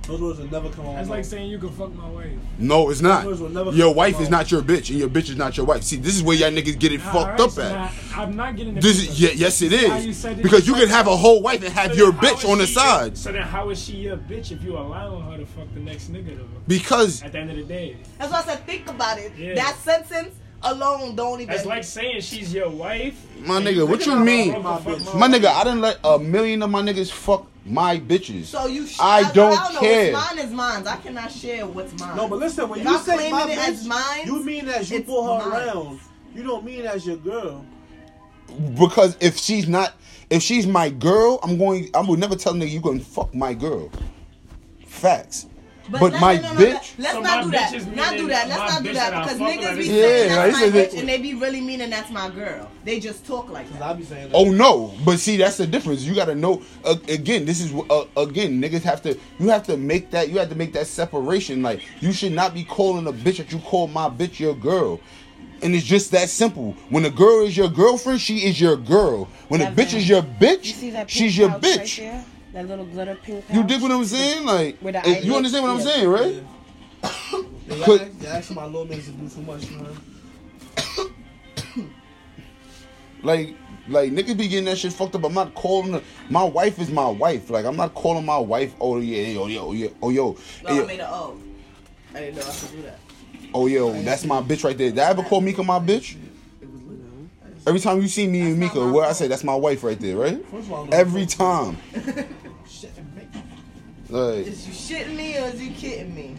Those 0.06 0.20
words 0.20 0.38
will 0.38 0.46
never 0.50 0.70
come 0.70 0.86
on. 0.86 0.94
That's 0.96 1.08
like 1.08 1.24
saying 1.24 1.50
you 1.50 1.58
can 1.58 1.70
fuck 1.70 1.92
my 1.94 2.08
wife. 2.08 2.30
No, 2.58 2.90
it's 2.90 3.00
not. 3.00 3.24
Those 3.24 3.40
will 3.40 3.48
never 3.48 3.72
Your 3.72 3.88
come 3.88 3.96
wife 3.96 4.14
out. 4.16 4.20
is 4.22 4.30
not 4.30 4.50
your 4.52 4.62
bitch, 4.62 4.90
and 4.90 4.98
your 4.98 5.08
bitch 5.08 5.28
is 5.30 5.36
not 5.36 5.56
your 5.56 5.66
wife. 5.66 5.82
See, 5.82 5.96
this 5.96 6.14
is 6.14 6.22
where 6.22 6.36
y'all 6.36 6.50
niggas 6.50 6.78
get 6.78 6.92
it 6.92 6.98
Nah, 6.98 7.12
fucked 7.12 7.16
alright, 7.16 7.40
up 7.40 7.50
so 7.50 7.62
at. 7.62 7.72
now, 7.72 7.90
I'm 8.22 8.36
not 8.36 8.54
getting. 8.56 8.74
the 8.74 8.80
This 8.80 8.98
is 9.08 9.20
yeah, 9.20 9.30
yes, 9.34 9.62
it 9.62 9.72
is. 9.72 9.88
How 9.90 9.96
you 9.98 10.12
said 10.12 10.38
it 10.38 10.42
Because 10.42 10.66
you 10.68 10.74
can 10.74 10.88
have 10.88 11.06
a 11.08 11.16
whole 11.16 11.42
wife 11.42 11.62
and 11.64 11.72
have 11.74 11.90
So 11.92 11.96
your 11.96 12.12
bitch 12.12 12.38
is 12.38 12.44
on 12.50 12.58
the 12.58 12.66
she- 12.66 12.74
side. 12.74 13.18
So 13.18 13.32
then, 13.32 13.42
how 13.42 13.70
is 13.70 13.82
she 13.82 13.96
your 13.96 14.16
bitch 14.16 14.52
if 14.52 14.62
you 14.62 14.78
allowing 14.78 15.24
her 15.30 15.38
to 15.38 15.46
fuck 15.46 15.66
the 15.74 15.80
next 15.80 16.12
nigga? 16.12 16.36
Though? 16.38 16.44
Because 16.68 17.22
At 17.22 17.32
the 17.32 17.38
end 17.38 17.50
of 17.50 17.56
the 17.56 17.64
day, 17.64 17.96
That's 18.18 18.30
why 18.30 18.38
I 18.38 18.42
said 18.44 18.64
think 18.66 18.88
about 18.88 19.18
it. 19.18 19.32
Yeah. 19.36 19.54
That 19.54 19.76
sentence 19.78 20.34
alone 20.62 21.14
don't 21.16 21.40
even. 21.40 21.52
that's 21.54 21.66
like 21.66 21.84
saying 21.84 22.20
she's 22.20 22.52
your 22.54 22.70
wife. 22.70 23.14
my 23.40 23.60
nigga, 23.60 23.86
what 23.88 24.06
you 24.06 24.16
mean? 24.16 24.52
My. 24.62 24.78
My 24.80 25.28
nigga, 25.28 25.46
I 25.46 25.64
didn't 25.64 25.80
let 25.80 25.98
a 26.04 26.18
million 26.18 26.62
of 26.62 26.70
my 26.70 26.80
niggas 26.82 27.10
fuck 27.10 27.46
my 27.66 27.98
bitches. 27.98 28.44
so 28.46 28.66
you. 28.66 28.86
Sh- 28.86 28.98
I 29.00 29.30
don't 29.32 29.52
I 29.58 29.72
don't 29.72 29.80
care. 29.80 30.12
Know, 30.12 30.18
what's 30.18 30.36
mine 30.36 30.44
is 30.46 30.52
mine. 30.52 30.86
I 30.86 30.96
cannot 30.96 31.32
share 31.32 31.66
what's 31.66 31.98
mine. 31.98 32.16
No, 32.16 32.28
but 32.28 32.38
listen, 32.38 32.68
when 32.68 32.80
If 32.80 32.86
you 32.86 32.94
I'm 32.96 33.00
say 33.04 33.30
my 33.30 33.42
claiming 33.42 33.58
it 33.58 33.68
as 33.68 33.86
mine, 33.86 34.26
you 34.26 34.42
mean 34.44 34.68
as 34.68 34.90
you 34.90 34.98
it's 34.98 35.06
pull 35.06 35.38
her 35.38 35.48
mine. 35.50 35.68
around. 35.68 36.00
You 36.34 36.42
don't 36.44 36.64
mean 36.64 36.86
as 36.86 37.06
your 37.06 37.16
girl. 37.16 37.64
Because 38.78 39.16
if 39.20 39.36
she's 39.36 39.66
not, 39.68 39.94
if 40.30 40.42
she's 40.42 40.66
my 40.66 40.88
girl, 40.90 41.40
I'm 41.42 41.58
going. 41.58 41.90
I 41.94 42.00
would 42.00 42.18
never 42.20 42.36
tell 42.36 42.52
a 42.54 42.56
nigga 42.56 42.70
you 42.70 42.80
gonna 42.80 43.00
fuck 43.00 43.34
my 43.34 43.54
girl. 43.54 43.90
Facts. 44.86 45.46
But, 45.90 46.00
let- 46.12 46.20
my 46.20 46.36
no, 46.36 46.42
no, 46.42 46.52
no, 46.54 46.60
bitch. 46.60 46.94
Let's 46.98 47.12
So 47.14 47.20
not 47.20 47.44
do 47.44 47.50
that. 47.52 47.72
Not 47.94 48.16
do 48.16 48.28
that. 48.28 48.48
Let's 48.48 48.72
not 48.72 48.82
do 48.82 48.92
that 48.92 49.10
that 49.10 49.22
because 49.24 49.38
niggas 49.38 49.74
be 49.76 49.80
is- 49.82 49.88
Yeah, 49.88 50.02
saying 50.02 50.28
like, 50.30 50.36
that's 50.50 50.52
my 50.60 50.68
this 50.68 50.88
is- 50.88 50.94
bitch 50.94 51.00
and 51.00 51.08
they 51.08 51.18
be 51.18 51.34
really 51.34 51.60
meaning 51.60 51.90
that's 51.90 52.10
my 52.10 52.30
girl. 52.30 52.70
They 52.84 53.00
just 53.00 53.26
talk 53.26 53.48
like 53.50 53.70
that. 53.72 53.82
I 53.82 53.92
be 53.92 54.04
saying 54.04 54.30
that. 54.30 54.36
Oh 54.36 54.44
no, 54.50 54.94
but 55.04 55.18
see 55.18 55.36
that's 55.36 55.56
the 55.56 55.66
difference. 55.66 56.02
You 56.02 56.14
gotta 56.14 56.34
know. 56.34 56.62
Uh, 56.84 56.96
again, 57.08 57.44
this 57.44 57.60
is 57.60 57.72
uh, 57.90 58.04
again, 58.16 58.60
niggas 58.60 58.82
have 58.82 59.02
to. 59.02 59.18
You 59.38 59.48
have 59.50 59.64
to 59.66 59.76
make 59.76 60.10
that. 60.10 60.28
You 60.28 60.38
have 60.38 60.48
to 60.48 60.54
make 60.56 60.72
that 60.72 60.86
separation. 60.86 61.62
Like 61.62 61.82
you 62.00 62.12
should 62.12 62.32
not 62.32 62.54
be 62.54 62.64
calling 62.64 63.06
a 63.06 63.12
bitch 63.12 63.36
that 63.38 63.52
you 63.52 63.58
call 63.60 63.86
my 63.88 64.08
bitch 64.08 64.38
your 64.40 64.54
girl. 64.54 65.00
And 65.62 65.74
it's 65.74 65.86
just 65.86 66.10
that 66.10 66.28
simple. 66.28 66.72
When 66.90 67.06
a 67.06 67.10
girl 67.10 67.46
is 67.46 67.56
your 67.56 67.70
girlfriend, 67.70 68.20
she 68.20 68.40
is 68.46 68.60
your 68.60 68.76
girl. 68.76 69.26
When 69.48 69.62
a 69.62 69.66
bitch 69.66 69.94
is 69.94 70.06
your 70.06 70.20
bitch, 70.22 70.66
You 70.66 70.72
see 70.74 70.90
that 70.90 71.08
pink 71.08 71.10
she's 71.10 71.38
your 71.38 71.48
bitch. 71.48 71.78
Right 71.78 71.96
there? 71.96 72.24
That 72.56 72.66
little 72.68 72.86
glitter 72.86 73.14
pink 73.16 73.44
You 73.52 73.62
dig 73.64 73.82
what 73.82 73.90
I'm 73.92 74.02
saying? 74.06 74.46
Like, 74.46 74.80
With 74.80 74.94
the 74.94 75.06
eh, 75.06 75.18
you 75.18 75.36
understand 75.36 75.62
what 75.64 75.72
I'm 75.72 75.78
Yeah. 75.78 75.84
saying, 75.84 76.08
right? 76.08 76.32
Yeah, 76.32 76.40
y'all, 77.76 78.00
ask- 78.00 78.22
y'all 78.22 78.32
asking 78.32 78.56
my 78.56 78.64
little 78.64 78.86
man 78.86 79.02
to 79.02 79.10
do 79.10 79.28
too 79.28 79.42
much, 79.42 79.70
man. 79.72 79.94
Like, 83.22 83.54
like 83.88 84.10
niggas 84.10 84.38
be 84.38 84.48
getting 84.48 84.64
that 84.66 84.78
shit 84.78 84.94
fucked 84.94 85.16
up. 85.16 85.24
I'm 85.24 85.34
not 85.34 85.54
calling 85.54 85.92
her. 85.92 86.02
My 86.30 86.44
wife 86.44 86.78
is 86.78 86.90
my 86.90 87.08
wife. 87.08 87.50
Like, 87.50 87.66
I'm 87.66 87.76
not 87.76 87.92
calling 87.92 88.24
my 88.24 88.38
wife. 88.38 88.72
Oh 88.80 88.98
yeah, 89.00 89.26
yo, 89.28 89.46
yo, 89.48 89.72
yo, 89.72 89.90
oh 90.02 90.08
yo, 90.08 90.38
No, 90.64 90.68
hey, 90.70 90.82
I 90.82 90.86
made 90.86 91.00
an 91.00 91.06
O. 91.10 91.36
I 92.14 92.20
didn't 92.20 92.36
know 92.36 92.42
I 92.42 92.54
could 92.54 92.70
do 92.72 92.82
that. 92.82 92.98
oh 93.52 93.66
yo, 93.66 93.92
that's 94.02 94.24
my 94.24 94.40
bitch 94.40 94.64
right 94.64 94.78
there. 94.78 94.88
Did 94.88 94.98
I 95.00 95.10
ever 95.10 95.22
call 95.22 95.42
Mika 95.42 95.62
my 95.62 95.78
bitch? 95.78 96.16
Every 97.66 97.80
time 97.80 98.00
you 98.00 98.08
see 98.08 98.26
me 98.28 98.52
and 98.52 98.62
That's 98.62 98.74
not 98.74 98.80
Mika, 98.80 98.86
my 98.86 98.92
what 98.92 99.08
I 99.08 99.12
say, 99.12 99.26
that's 99.28 99.42
my 99.44 99.56
wife 99.56 99.82
right 99.82 99.98
there, 99.98 100.16
right? 100.16 100.40
First 100.46 100.68
of 100.68 100.72
all, 100.72 100.88
Every 100.94 101.26
time. 101.26 101.76
Shit. 104.06 104.14
Like, 104.14 104.46
Is 104.46 104.66
you 104.66 104.96
shitting 104.96 105.16
me 105.16 105.36
or 105.38 105.46
is 105.46 105.62
you 105.62 105.70
kidding 105.72 106.14
me? 106.14 106.36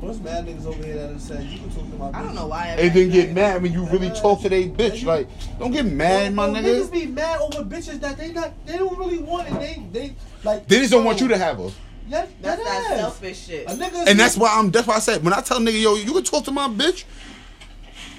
What's 0.00 0.18
mad 0.18 0.46
niggas 0.46 0.66
over 0.66 0.84
here 0.84 0.96
that 0.96 1.12
have 1.12 1.20
said 1.20 1.44
you 1.44 1.58
can 1.58 1.70
talk 1.70 1.90
to 1.90 1.96
my 1.96 2.10
bitch? 2.10 2.14
I 2.14 2.22
don't 2.22 2.34
know 2.34 2.46
why. 2.46 2.66
and 2.66 2.94
then 2.94 3.10
get 3.10 3.32
mad 3.32 3.62
when 3.62 3.72
you 3.72 3.86
really 3.86 4.10
talk 4.10 4.42
to 4.42 4.48
they 4.50 4.68
bitch. 4.68 5.04
Like, 5.04 5.28
don't 5.58 5.70
get 5.70 5.86
mad, 5.86 6.34
my 6.34 6.46
Bro, 6.46 6.56
nigga. 6.56 6.82
Niggas 6.82 6.92
be 6.92 7.06
mad 7.06 7.40
over 7.40 7.62
bitches 7.62 8.00
that 8.00 8.18
they 8.18 8.32
not, 8.32 8.52
they 8.66 8.76
don't 8.76 8.98
really 8.98 9.18
want, 9.18 9.48
and 9.48 9.62
they, 9.62 9.82
they 9.92 10.14
like. 10.42 10.68
They 10.68 10.80
just 10.80 10.90
don't 10.90 11.04
want 11.04 11.20
you 11.20 11.28
to 11.28 11.38
have 11.38 11.56
her. 11.56 11.70
Yeah, 12.06 12.26
That's 12.42 12.62
that 12.62 12.64
that 12.64 12.98
selfish 12.98 13.46
shit. 13.46 13.66
A 13.66 13.70
nigga, 13.70 14.06
And 14.06 14.20
that's 14.20 14.36
why 14.36 14.54
I'm. 14.58 14.70
That's 14.70 14.86
why 14.86 14.96
I 14.96 14.98
said 14.98 15.24
when 15.24 15.32
I 15.32 15.40
tell 15.40 15.56
a 15.56 15.60
nigga, 15.60 15.80
yo, 15.80 15.94
you 15.94 16.12
can 16.12 16.22
talk 16.22 16.44
to 16.44 16.50
my 16.50 16.68
bitch. 16.68 17.04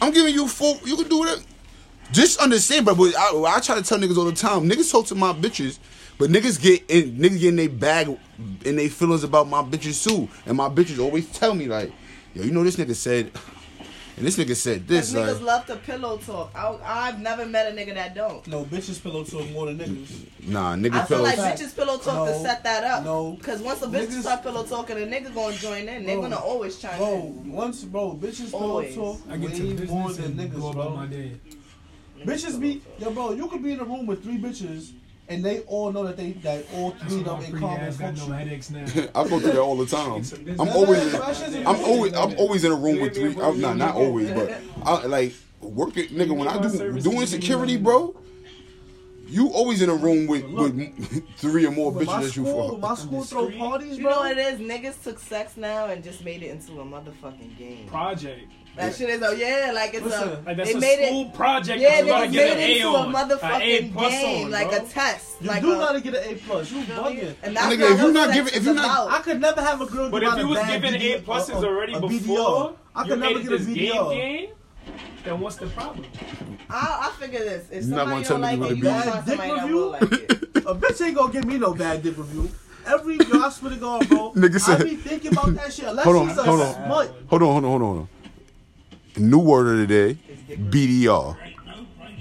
I'm 0.02 0.12
giving 0.12 0.34
you 0.34 0.48
full. 0.48 0.80
You 0.86 0.96
can 0.96 1.08
do 1.08 1.24
it. 1.26 1.44
Just 2.12 2.40
understand, 2.40 2.86
but 2.86 2.98
but 2.98 3.16
I, 3.16 3.58
I 3.58 3.60
try 3.60 3.76
to 3.76 3.84
tell 3.84 4.00
niggas 4.00 4.18
all 4.18 4.26
the 4.26 4.32
time. 4.32 4.68
Niggas 4.68 4.92
talk 4.92 5.06
to 5.08 5.16
my 5.16 5.34
bitches, 5.34 5.78
but 6.18 6.30
niggas 6.30 6.62
get 6.62 6.84
in. 6.90 7.18
Niggas 7.18 7.40
get 7.40 7.50
in 7.50 7.56
their 7.58 7.70
bag 7.70 8.08
and 8.66 8.78
they 8.80 8.90
feelings 8.90 9.24
about 9.24 9.48
my 9.48 9.62
bitches 9.62 10.04
too. 10.08 10.28
And 10.46 10.58
my 10.58 10.70
bitches 10.70 11.00
always 11.00 11.28
tell 11.32 11.54
me 11.56 11.68
like, 11.68 11.92
yo, 12.34 12.44
you 12.44 12.52
know 12.52 12.64
this 12.64 12.76
nigga 12.78 12.96
said, 12.96 13.32
and 14.18 14.26
this 14.26 14.38
nigga 14.38 14.56
said 14.56 14.88
Cause 14.88 14.88
this. 14.88 15.14
niggas 15.14 15.34
Like, 15.34 15.42
love 15.42 15.66
to 15.66 15.76
pillow 15.76 16.18
talk. 16.18 16.52
I, 16.56 16.78
I've 17.10 17.20
never 17.20 17.46
met 17.46 17.70
a 17.72 17.76
nigga 17.76 17.94
that 17.96 18.16
don't. 18.16 18.46
no 18.48 18.64
bitches 18.64 19.02
pillow 19.04 19.26
talk 19.26 19.50
more 19.52 19.66
than 19.66 19.78
niggas. 19.80 20.26
nah, 20.48 20.74
niggas 20.76 20.92
pillow 20.92 20.92
talk. 20.92 21.04
I 21.04 21.06
feel 21.06 21.18
feels. 21.18 21.22
like 21.24 21.36
Fact. 21.38 21.60
bitches 21.62 21.76
pillow 21.76 21.98
talk 21.98 22.28
to 22.30 22.40
set 22.40 22.64
that 22.64 22.84
up. 22.86 23.04
No. 23.04 23.38
Cause 23.44 23.62
once 23.62 23.82
a 23.82 23.88
bitch 23.88 24.08
Niggas- 24.08 24.22
start 24.22 24.44
pillow 24.44 24.64
talking, 24.64 24.96
a 24.98 25.02
nigga 25.02 25.34
gonna 25.36 25.56
join 25.58 25.90
in. 25.90 26.06
They're 26.06 26.22
gonna 26.22 26.38
always 26.38 26.78
chime 26.80 26.98
Bro, 26.98 27.14
in. 27.16 27.52
once, 27.52 27.84
bro, 27.84 28.18
bitches 28.22 28.52
pillow 28.52 28.84
talk 28.94 29.20
I 29.30 29.36
get 29.38 29.54
to 29.56 29.64
way 29.76 29.86
more 29.88 30.08
business 30.08 30.18
than 30.28 30.50
niggas, 30.50 30.74
bro. 30.74 30.90
my. 30.96 31.08
Bitches 32.26 32.60
be, 32.60 32.82
yo, 32.98 33.12
bro, 33.12 33.34
you 33.34 33.48
could 33.50 33.62
be 33.62 33.74
in 33.74 33.80
a 33.80 33.84
room 33.84 34.06
with 34.06 34.24
three 34.24 34.38
bitches, 34.38 34.92
and 35.28 35.44
they 35.44 35.62
all 35.62 35.92
know 35.92 36.06
that 36.06 36.18
they, 36.18 36.32
that 36.34 36.66
all 36.74 36.92
three 36.92 37.20
of 37.20 37.26
them 37.26 37.40
in 37.40 37.52
pretty 37.52 37.60
common 37.66 37.82
ass 37.82 37.98
got 37.98 38.16
no 38.16 38.26
headaches 38.28 38.70
now. 38.70 38.86
I 39.16 39.28
go 39.28 39.40
through 39.40 39.52
that 39.54 39.60
all 39.60 39.76
the 39.78 39.86
time. 39.86 40.20
It's 40.20 40.34
a 40.34 40.38
business. 40.38 40.60
I'm 40.60 40.70
always. 40.70 41.14
I'm 41.66 41.84
always. 41.84 42.14
I'm 42.14 42.36
always 42.38 42.64
in 42.64 42.72
a 42.72 42.76
room 42.76 43.00
with 43.02 43.16
three. 43.16 43.34
yeah, 43.34 43.48
I'm 43.48 43.60
not 43.60 43.78
not 43.78 43.96
always, 43.96 44.30
but 44.32 44.52
I 44.84 45.06
like 45.06 45.34
working, 45.62 46.10
nigga. 46.10 46.36
When 46.36 46.48
I 46.48 46.62
do 46.62 47.02
doing 47.02 47.26
security, 47.26 47.78
bro, 47.78 48.16
you 49.28 49.50
always 49.50 49.82
in 49.82 49.90
a 49.90 49.96
room 49.96 50.28
with 50.28 50.44
with 50.46 51.28
three 51.38 51.66
or 51.66 51.72
more 51.72 51.92
When 51.92 52.06
my 52.06 52.14
bitches 52.14 52.22
that 52.24 52.36
you 52.38 52.46
school, 52.46 52.70
fuck. 52.72 52.80
my 52.80 52.96
school 52.96 53.24
throw 53.24 53.42
Discreet. 53.46 53.60
parties, 53.60 53.98
You 53.98 54.04
know 54.04 54.20
what 54.20 54.38
it 54.38 54.38
is? 54.38 54.60
Niggas 54.60 55.04
took 55.04 55.20
sex 55.20 55.58
now 55.58 55.86
and 55.88 56.04
just 56.04 56.24
made 56.24 56.44
it 56.44 56.50
into 56.52 56.80
a 56.82 56.86
motherfucking 56.86 57.58
game. 57.58 57.88
Project. 57.88 58.52
That 58.76 58.94
shit 58.94 59.10
is, 59.10 59.24
oh 59.24 59.32
yeah, 59.32 59.72
like 59.74 59.94
it's 59.94 60.04
Listen, 60.04 60.28
a. 60.30 60.42
Like 60.46 60.58
that's 60.58 60.70
they 60.74 60.76
a 60.76 60.80
made 60.82 61.08
school 61.08 61.26
it. 61.28 61.34
project. 61.34 61.80
Yeah, 61.80 62.02
they 62.02 62.26
you 62.26 62.32
get 62.32 62.32
made 62.34 62.52
an 62.52 62.60
it 62.60 62.76
into 62.78 62.88
a 62.90 62.92
on. 62.98 63.10
A 63.16 63.18
motherfucking 63.18 63.94
plus 63.94 64.12
game, 64.12 64.46
on, 64.48 64.52
like 64.52 64.72
a 64.74 64.80
test. 64.86 65.42
You 65.42 65.48
like 65.48 65.62
do 65.62 65.72
a, 65.72 65.76
gotta 65.78 66.02
get 66.02 66.14
an 66.16 66.24
A 66.34 66.36
plus. 66.40 66.72
You 66.74 66.80
you 66.82 66.88
know, 66.88 67.04
bugging. 67.04 67.36
and 67.44 67.56
that's 67.56 67.74
Nigga, 67.74 67.92
if 67.94 67.98
you 68.00 68.04
what 68.04 68.14
not 68.14 68.34
giving- 68.34 68.54
if 68.54 68.60
is 68.60 68.66
you 68.66 68.74
not- 68.74 69.12
I 69.12 69.20
could 69.22 69.40
never 69.40 69.62
have 69.62 69.80
a 69.80 69.86
girl. 69.86 70.10
But 70.10 70.24
if 70.24 70.30
out 70.30 70.38
you 70.40 70.48
was 70.50 70.60
giving 70.68 70.94
A 70.94 71.22
pluses 71.22 71.50
a- 71.54 71.66
a- 71.66 71.66
already 71.70 71.94
a 71.94 72.02
before, 72.02 72.76
I 72.94 73.08
could 73.08 73.20
never 73.20 73.36
made 73.36 73.44
get 73.44 73.54
a 73.54 73.58
this 73.60 73.68
game, 73.68 74.50
then 75.24 75.40
what's 75.40 75.56
the 75.58 75.68
problem? 75.68 76.06
I, 76.70 77.12
I 77.12 77.16
figure 77.20 77.40
this: 77.40 77.68
if 77.72 77.86
You're 77.86 77.96
not 77.96 78.08
somebody 78.08 78.24
gonna 78.28 78.42
don't 78.42 78.42
like 78.42 78.60
tell 78.60 78.60
me 78.60 78.66
it, 78.66 78.70
to 78.70 78.76
you 78.76 78.84
go 78.84 78.90
gonna 78.90 79.04
to 79.04 79.12
find 79.12 79.26
bed. 79.26 79.38
somebody 79.38 79.50
Dick 79.52 79.58
that 79.62 79.74
will 79.74 79.92
like 79.92 80.02
review? 80.02 80.26
it. 80.30 80.66
A 80.68 80.76
bitch 80.76 81.06
ain't 81.06 81.16
gonna 81.16 81.34
give 81.34 81.46
me 81.46 81.58
no 81.58 81.74
bad 81.74 82.04
dick 82.04 82.18
review. 82.18 82.50
Every 82.86 83.18
yo, 83.18 83.40
I 83.42 83.50
swear 83.50 83.72
to 83.72 83.78
God, 83.78 84.08
bro. 84.08 84.32
Nigga 84.36 84.56
I 84.56 84.58
said- 84.78 84.84
be 84.84 84.96
thinking 84.96 85.32
about 85.32 85.54
that 85.56 85.74
shit. 85.74 85.86
Unless 85.86 86.06
Hold 86.06 86.18
on, 86.18 86.28
she's 86.30 86.38
a 86.38 86.44
hold 86.44 86.60
on. 86.62 86.74
smut. 86.86 87.14
Hold 87.30 87.42
on, 87.44 87.48
hold 87.52 87.64
on, 87.66 87.70
hold 87.72 87.82
on, 87.82 87.88
hold 87.88 87.98
on. 89.18 89.30
New 89.30 89.40
word 89.40 89.68
of 89.68 89.88
the 89.88 89.88
day: 89.88 90.18
BDR. 90.56 91.36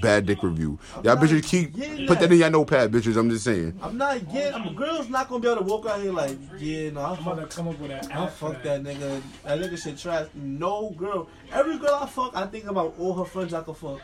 Bad 0.04 0.26
dick 0.26 0.42
review. 0.42 0.78
Y'all 1.02 1.16
bitches 1.16 1.42
keep 1.42 1.72
put 1.72 2.18
that 2.18 2.28
that. 2.28 2.32
in 2.32 2.38
your 2.38 2.50
notepad, 2.50 2.92
bitches. 2.92 3.16
I'm 3.16 3.30
just 3.30 3.44
saying. 3.44 3.78
I'm 3.80 3.96
not 3.96 4.30
getting. 4.30 4.54
I'm, 4.54 4.68
a 4.68 4.72
girl's 4.72 5.08
not 5.08 5.28
gonna 5.28 5.40
be 5.40 5.48
able 5.48 5.58
to 5.58 5.64
walk 5.64 5.86
out 5.86 6.00
here 6.02 6.12
like, 6.12 6.36
yeah, 6.58 6.90
no, 6.90 7.00
I 7.00 7.14
I'm 7.14 7.22
about 7.22 7.38
fuck, 7.38 7.50
to 7.50 7.56
come 7.56 7.68
up 7.68 7.78
with 7.78 7.90
that. 7.90 8.14
I 8.14 8.26
fuck 8.26 8.62
that 8.62 8.82
nigga. 8.82 9.22
That 9.44 9.60
nigga 9.60 9.82
shit 9.82 9.96
trash. 9.96 10.28
No 10.34 10.90
girl. 10.90 11.28
Every 11.52 11.78
girl 11.78 11.98
I 12.02 12.06
fuck, 12.06 12.36
I 12.36 12.46
think 12.46 12.66
about 12.66 12.94
all 12.98 13.14
her 13.14 13.24
friends 13.24 13.54
I 13.54 13.62
can 13.62 13.74
fuck. 13.74 14.00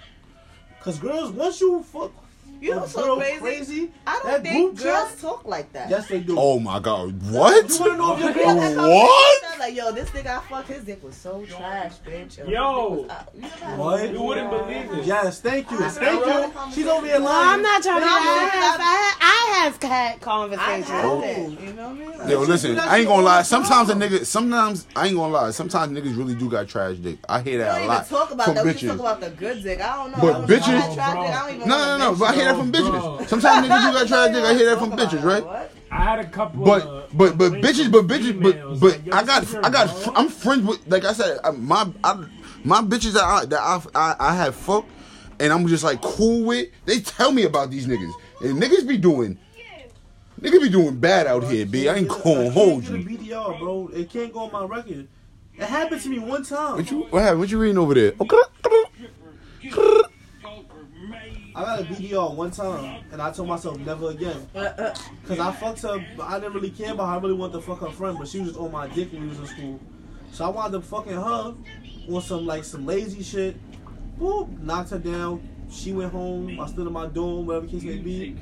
Cause 0.80 0.98
girls, 0.98 1.32
once 1.32 1.60
you 1.60 1.82
fuck 1.82 2.12
You 2.60 2.72
a 2.72 2.76
know 2.76 2.86
so 2.86 3.16
crazy? 3.16 3.38
crazy, 3.40 3.90
I 4.06 4.12
don't 4.22 4.26
that 4.32 4.42
think 4.42 4.74
group 4.76 4.84
girls 4.84 5.10
chat, 5.12 5.18
talk 5.20 5.44
like 5.46 5.72
that. 5.72 5.88
yes 5.88 6.08
they 6.08 6.20
do. 6.20 6.36
Oh 6.38 6.58
my 6.60 6.78
god, 6.78 7.20
what? 7.30 7.70
You 7.70 7.80
wanna 7.80 7.96
know 7.96 8.14
if 8.16 8.20
your 8.22 8.32
girl 8.34 8.58
have 8.60 8.76
What? 8.76 9.58
Like, 9.58 9.74
yo, 9.76 9.92
this 9.92 10.08
nigga 10.10 10.38
I 10.38 10.40
fucked, 10.40 10.68
his 10.68 10.84
dick 10.84 11.02
was 11.04 11.14
so 11.14 11.44
trash, 11.46 11.92
bitch. 12.06 12.38
Or 12.38 12.44
his 12.44 12.50
Yo. 12.50 12.96
dick. 13.02 13.10
Uh, 13.10 13.22
you 13.34 13.40
know 13.42 13.76
What? 13.82 14.10
You 14.12 14.22
wouldn't 14.22 14.50
believe 14.50 14.90
it. 14.98 15.04
Yes, 15.04 15.40
thank 15.40 15.70
you, 15.70 15.78
I- 15.78 15.88
thank 15.88 16.24
you. 16.26 16.72
She's 16.74 16.86
over 16.86 17.06
here 17.06 17.18
No, 17.18 17.24
lying. 17.26 17.48
I'm 17.48 17.62
not 17.62 17.82
trying 17.82 18.00
to 18.00 18.06
No, 18.06 18.12
I'm 18.16 18.24
laugh. 18.26 18.52
saying 18.52 18.62
I, 18.80 19.14
I 19.20 19.58
have 19.64 19.82
had 19.82 20.20
conversations. 20.20 20.90
I 20.90 21.14
with 21.14 21.24
it. 21.24 21.60
You 21.60 21.72
know 21.74 21.82
what 21.82 21.90
I 21.90 21.92
mean? 21.94 22.18
Like, 22.18 22.28
Yo, 22.30 22.40
listen, 22.40 22.78
I 22.78 22.98
ain't 22.98 23.06
gonna 23.08 23.22
lie. 23.22 23.42
Sometimes 23.42 23.88
a 23.90 23.94
nigga, 23.94 24.24
sometimes 24.24 24.86
I 24.96 25.06
ain't 25.08 25.16
gonna 25.16 25.32
lie. 25.32 25.50
Sometimes 25.50 25.92
niggas 25.98 26.16
really 26.16 26.34
do 26.34 26.48
got 26.50 26.68
trash 26.68 26.96
dick. 26.96 27.18
I 27.28 27.40
hear 27.42 27.58
that 27.58 27.74
don't 27.76 27.84
a 27.84 27.88
lot 27.88 28.08
talk 28.08 28.30
about 28.30 28.44
from 28.46 28.54
that. 28.56 28.64
We 28.64 28.72
just 28.72 28.86
talk 28.86 28.98
about 28.98 29.20
the 29.20 29.30
good 29.30 29.62
dick. 29.62 29.80
I 29.80 29.96
don't 29.96 30.10
know. 30.12 30.18
But 30.20 30.28
I 30.28 30.32
don't 30.32 30.48
know. 30.48 30.56
bitches- 30.56 30.90
I 30.90 30.94
tried 30.94 31.12
it. 31.28 31.34
I 31.34 31.46
don't 31.48 31.56
even 31.56 31.68
No, 31.68 31.98
no, 31.98 31.98
no. 31.98 32.14
But 32.40 32.46
I 32.46 32.52
hear 32.52 32.52
that 32.52 32.58
from 32.58 32.70
Bro. 32.70 32.80
bitches. 32.80 33.28
Sometimes 33.28 33.66
niggas 33.66 33.82
do 33.82 33.92
got 33.92 34.08
trash 34.08 34.34
dick. 34.34 34.44
I 34.44 34.54
hear 34.54 34.70
that 34.70 34.78
from 34.78 34.90
bitches, 34.92 35.24
right? 35.24 35.44
What? 35.44 35.72
I 35.90 36.04
had 36.04 36.18
a 36.20 36.28
couple. 36.28 36.64
But 36.64 36.82
of, 36.82 37.16
but 37.18 37.36
but 37.38 37.52
bitches, 37.52 37.90
but 37.90 38.06
bitches, 38.06 38.40
but 38.40 38.80
but 38.80 39.04
like, 39.06 39.14
I 39.14 39.24
got 39.24 39.54
I 39.64 39.70
got 39.70 40.04
dog. 40.04 40.12
I'm 40.16 40.28
friends 40.28 40.64
with 40.64 40.86
like 40.86 41.04
I 41.04 41.12
said 41.12 41.38
I- 41.42 41.50
my 41.50 41.90
I, 42.04 42.24
my 42.62 42.80
bitches 42.80 43.14
that 43.14 43.24
I 43.24 43.44
that 43.46 43.60
I, 43.60 43.82
I 43.94 44.16
I 44.20 44.34
have 44.36 44.54
fucked 44.54 44.88
and 45.40 45.52
I'm 45.52 45.66
just 45.66 45.82
like 45.82 46.00
cool 46.00 46.44
with. 46.46 46.68
They 46.84 47.00
tell 47.00 47.32
me 47.32 47.42
about 47.44 47.70
these 47.70 47.86
niggas 47.86 48.12
and 48.40 48.62
niggas 48.62 48.86
be 48.86 48.98
doing 48.98 49.38
niggas 50.40 50.60
be 50.62 50.68
doing 50.68 50.96
bad 50.98 51.26
out 51.26 51.44
here. 51.44 51.66
B 51.66 51.88
I 51.88 51.96
ain't 51.96 52.08
gonna 52.08 52.50
hold 52.50 52.86
you. 52.86 52.98
BDR, 52.98 53.58
bro. 53.58 53.88
It 53.92 54.10
can't 54.10 54.32
go 54.32 54.40
on 54.40 54.52
my 54.52 54.64
record. 54.64 55.08
It 55.54 55.64
happened 55.64 56.00
to 56.02 56.08
me 56.08 56.18
one 56.20 56.44
time. 56.44 56.76
What 56.76 56.90
you 56.90 57.00
what 57.10 57.22
happened? 57.22 57.40
What 57.40 57.50
you 57.50 57.58
reading 57.58 57.78
over 57.78 57.94
there? 57.94 58.12
Okay. 58.20 58.36
I 61.54 61.64
got 61.64 61.80
a 61.80 61.84
BDR 61.84 62.34
one 62.34 62.50
time, 62.50 63.04
and 63.12 63.20
I 63.20 63.30
told 63.32 63.48
myself 63.48 63.78
never 63.78 64.10
again. 64.10 64.48
Uh, 64.54 64.58
uh. 64.58 64.94
Cause 65.26 65.38
I 65.38 65.52
fucked 65.52 65.82
her, 65.82 66.04
but 66.16 66.24
I 66.24 66.38
didn't 66.38 66.54
really 66.54 66.70
care 66.70 66.92
about 66.92 67.06
her. 67.08 67.14
I 67.14 67.18
really 67.18 67.34
wanted 67.34 67.54
to 67.54 67.60
fuck 67.60 67.80
her 67.80 67.90
friend, 67.90 68.16
but 68.18 68.28
she 68.28 68.38
was 68.38 68.48
just 68.48 68.60
on 68.60 68.70
my 68.70 68.86
dick 68.88 69.12
when 69.12 69.22
we 69.22 69.28
was 69.28 69.38
in 69.38 69.46
school. 69.46 69.80
So 70.32 70.44
I 70.44 70.48
wound 70.48 70.74
up 70.74 70.84
fucking 70.84 71.12
her 71.12 71.54
on 72.08 72.22
some 72.22 72.46
like 72.46 72.64
some 72.64 72.86
lazy 72.86 73.22
shit. 73.22 73.56
Boop, 74.18 74.60
knocked 74.60 74.90
her 74.90 74.98
down. 74.98 75.48
She 75.70 75.92
went 75.92 76.12
home. 76.12 76.60
I 76.60 76.66
stood 76.66 76.86
in 76.86 76.92
my 76.92 77.06
dorm, 77.06 77.46
whatever 77.46 77.66
the 77.66 77.72
case 77.72 77.82
may 77.82 77.98
be. 77.98 78.36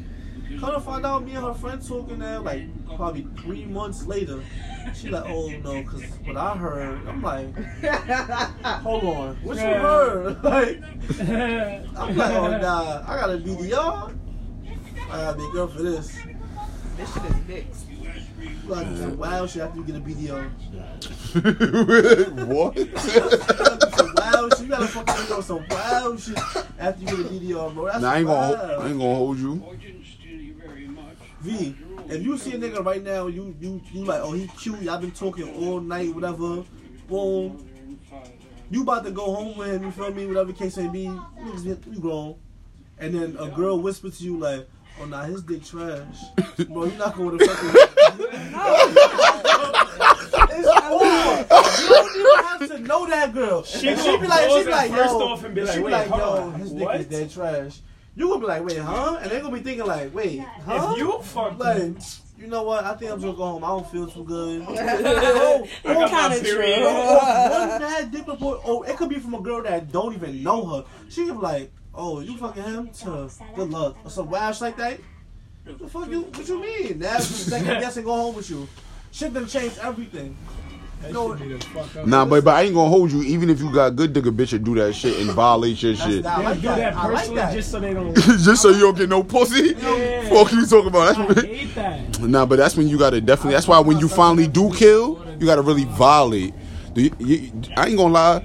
Come 0.61 0.73
to 0.75 0.81
find 0.81 1.05
out, 1.05 1.25
me 1.25 1.35
and 1.35 1.45
her 1.45 1.53
friend 1.55 1.87
talking 1.87 2.19
now, 2.19 2.41
like 2.41 2.65
probably 2.97 3.27
three 3.43 3.65
months 3.67 4.07
later. 4.07 4.43
She 4.95 5.09
like, 5.11 5.25
oh 5.27 5.51
no, 5.63 5.83
cause 5.85 6.03
what 6.25 6.37
I 6.37 6.57
heard, 6.57 7.07
I'm 7.07 7.21
like, 7.23 7.55
hold 8.83 9.05
on, 9.05 9.37
what 9.43 9.57
you 9.57 9.63
Yeah. 9.63 9.79
heard? 9.79 10.43
like, 10.45 10.83
I'm 11.21 12.17
like, 12.17 12.35
oh 12.35 12.59
nah, 12.59 13.03
I 13.07 13.17
got 13.21 13.31
a 13.31 13.39
BDR. 13.39 14.17
I 15.11 15.17
gotta 15.17 15.37
be 15.39 15.51
girl 15.53 15.69
for 15.69 15.83
this. 15.83 16.17
This 16.97 17.15
shit 17.15 17.25
is 17.25 17.37
mixed. 17.47 17.87
Like 18.67 18.87
some 18.97 19.17
wild 19.19 19.51
shit 19.51 19.63
after 19.63 19.79
you 19.79 19.85
get 19.85 19.97
a 19.97 20.01
BDR. 20.01 20.51
what? 22.47 22.77
some 23.97 24.15
wild 24.15 24.53
shit. 24.53 24.63
You 24.63 24.69
gotta 24.69 24.87
fucking 24.87 25.37
do 25.37 25.43
some 25.43 25.65
wild 25.71 26.21
shit 26.21 26.39
after 26.79 27.01
you 27.01 27.07
get 27.07 27.19
a 27.21 27.29
BDR, 27.29 27.75
bro. 27.75 27.85
That's 27.87 28.01
Nah, 28.01 28.11
I 28.13 28.19
ain't, 28.19 28.27
gonna, 28.27 28.55
I 28.57 28.89
ain't 28.89 28.99
gonna 28.99 29.15
hold 29.15 29.39
you. 29.39 29.63
V, 31.41 31.77
if 32.09 32.23
you 32.23 32.37
see 32.37 32.53
a 32.55 32.59
nigga 32.59 32.85
right 32.85 33.03
now, 33.03 33.27
you 33.29 33.55
you 33.61 33.81
you 33.93 34.05
like, 34.05 34.21
oh 34.23 34.33
he 34.33 34.47
cute. 34.59 34.81
Y'all 34.83 34.99
been 35.01 35.13
talking 35.13 35.49
all 35.65 35.81
night, 35.81 36.13
whatever. 36.15 36.65
Boom. 37.09 37.65
You 38.71 38.83
about 38.83 39.05
to 39.05 39.11
go 39.13 39.33
home 39.35 39.57
with 39.57 39.69
him. 39.69 39.85
You 39.85 39.91
feel 39.93 40.13
me? 40.13 40.27
Whatever 40.27 40.53
case 40.53 40.77
may 40.77 40.89
be. 40.89 41.07
Niggas, 41.07 41.65
get- 41.65 41.87
you 41.93 42.01
grown. 42.01 42.35
And 42.99 43.15
then 43.15 43.37
a 43.39 43.49
girl 43.49 43.79
whispers 43.81 44.19
to 44.19 44.25
you 44.25 44.37
like, 44.39 44.69
oh 45.01 45.05
nah, 45.07 45.23
his 45.23 45.43
dick 45.43 45.65
trash. 45.65 46.19
Bro, 46.69 46.85
you 46.87 46.99
not 46.99 47.17
going 47.17 47.39
to 47.39 47.47
fucking. 47.47 47.81
It's 50.51 50.69
over. 50.69 51.05
You 51.83 51.89
don't 51.89 52.17
even 52.17 52.45
have 52.45 52.69
to 52.69 52.79
know 52.81 53.07
that 53.07 53.33
girl. 53.33 53.63
She 53.63 53.89
And 53.89 53.97
gonna 53.99 54.19
be 54.19 54.27
like, 54.27 54.49
pause 54.49 54.59
she 54.59 54.65
be 54.65 54.71
like, 54.71 54.91
yo, 54.91 54.97
off 55.29 55.45
and 55.45 55.55
be 55.55 55.61
like, 55.63 55.75
she 55.75 55.83
be 55.83 55.89
like, 55.91 56.09
yo, 56.09 56.51
his 56.51 56.73
dick 56.73 56.89
is 56.95 57.07
dead 57.07 57.31
trash. 57.31 57.79
You 58.19 58.27
gonna 58.27 58.41
be 58.41 58.47
like, 58.47 58.65
wait, 58.65 58.79
huh? 58.79 59.19
And 59.23 59.31
they 59.31 59.41
gonna 59.41 59.57
be 59.57 59.63
thinking 59.63 59.87
like, 59.87 60.13
wait, 60.13 60.41
huh? 60.41 60.91
If 60.91 60.99
you 60.99 61.21
fucked 61.23 61.61
like, 61.61 61.79
like, 61.79 62.03
you 62.37 62.49
know 62.49 62.65
what? 62.65 62.83
I 62.83 62.95
think 62.95 63.13
I'm 63.13 63.21
just 63.21 63.37
gonna 63.37 63.37
go 63.37 63.45
home. 63.45 63.65
I 63.65 63.69
don't 63.69 63.89
feel 63.89 64.09
too 64.09 64.25
good. 64.25 64.63
oh, 64.69 64.73
I 64.73 65.95
got 65.95 66.11
oh, 66.11 66.29
my 66.29 66.35
Kinda 66.35 66.51
true. 66.51 66.75
oh, 66.79 67.69
one 67.69 67.79
bad 67.79 68.11
dick 68.11 68.27
report. 68.27 68.61
Oh, 68.65 68.83
it 68.83 68.97
could 68.97 69.09
be 69.09 69.21
from 69.21 69.35
a 69.35 69.41
girl 69.41 69.63
that 69.63 69.93
don't 69.93 70.15
even 70.15 70.43
know 70.43 70.67
her. 70.67 70.85
She 71.09 71.27
could 71.27 71.37
be 71.37 71.43
like, 71.43 71.71
oh, 71.95 72.19
you 72.19 72.37
fucking 72.37 72.65
him? 72.65 72.89
To 72.89 73.31
good 73.55 73.71
luck 73.71 73.97
or 74.05 74.11
some 74.11 74.29
wild 74.29 74.57
shit 74.57 74.63
like 74.63 74.77
that. 74.79 74.99
What 75.65 75.79
the 75.79 75.89
fuck 75.89 76.11
you? 76.11 76.23
What 76.23 76.49
you 76.49 76.61
mean? 76.61 76.99
Now 76.99 77.19
second 77.21 77.81
guess 77.81 77.99
and 77.99 78.05
go 78.05 78.15
home 78.15 78.35
with 78.35 78.51
you. 78.51 78.69
Shit 79.13 79.33
done 79.33 79.47
changed 79.47 79.79
everything. 79.79 80.37
That 81.03 81.13
No. 81.13 81.37
shit 81.37 81.49
need 81.49 81.61
to 81.61 81.67
fuck 81.69 81.97
up. 81.97 82.07
Nah, 82.07 82.25
but 82.25 82.45
but 82.45 82.55
I 82.55 82.63
ain't 82.63 82.75
gonna 82.75 82.89
hold 82.91 83.13
you. 83.13 83.23
Even 83.23 83.51
if 83.51 83.61
you 83.61 83.73
got 83.73 83.95
good 83.97 84.13
dick, 84.13 84.27
a 84.27 84.31
bitch 84.31 84.53
will 84.53 84.59
do 84.59 84.75
that 84.77 84.95
shit 84.95 85.19
and 85.21 85.31
violate 85.31 85.81
your 85.83 85.95
That's 85.95 86.05
shit. 86.11 86.27
I 86.27 86.37
They'll 86.37 86.45
like 86.45 86.57
do 86.61 86.63
that. 86.69 86.77
that 86.77 86.97
I 86.97 87.03
like 87.07 87.15
personally 87.17 87.37
that. 87.37 87.55
just 87.55 87.71
so 87.71 87.81
they 87.81 87.95
don't. 87.95 88.15
Just 88.39 88.63
so 88.63 88.69
you 88.71 88.81
don't 88.81 88.97
get 88.97 89.09
no 89.09 89.23
pussy. 89.23 89.75
Yeah. 89.79 90.29
Fuck 90.29 90.53
you 90.53 90.67
talking 90.67 90.89
about? 90.89 91.01
I 91.03 91.13
That's 91.25 91.37
what, 91.37 91.45
hate 91.47 91.75
that. 91.77 92.21
nah, 92.21 92.47
but 92.47 92.57
that's 92.57 92.77
when 92.77 92.89
you 92.89 92.99
gotta 92.99 93.21
definitely. 93.21 93.53
That's 93.55 93.69
why 93.69 93.79
when 93.79 93.99
you 93.99 94.09
finally 94.09 94.49
do 94.49 94.73
kill, 94.75 95.25
you 95.39 95.47
gotta 95.47 95.63
really 95.63 95.85
violate. 95.85 96.53
Do 96.95 97.03
you, 97.03 97.11
you, 97.19 97.53
I 97.77 97.87
ain't 97.89 97.97
gonna 97.97 98.13
lie. 98.15 98.45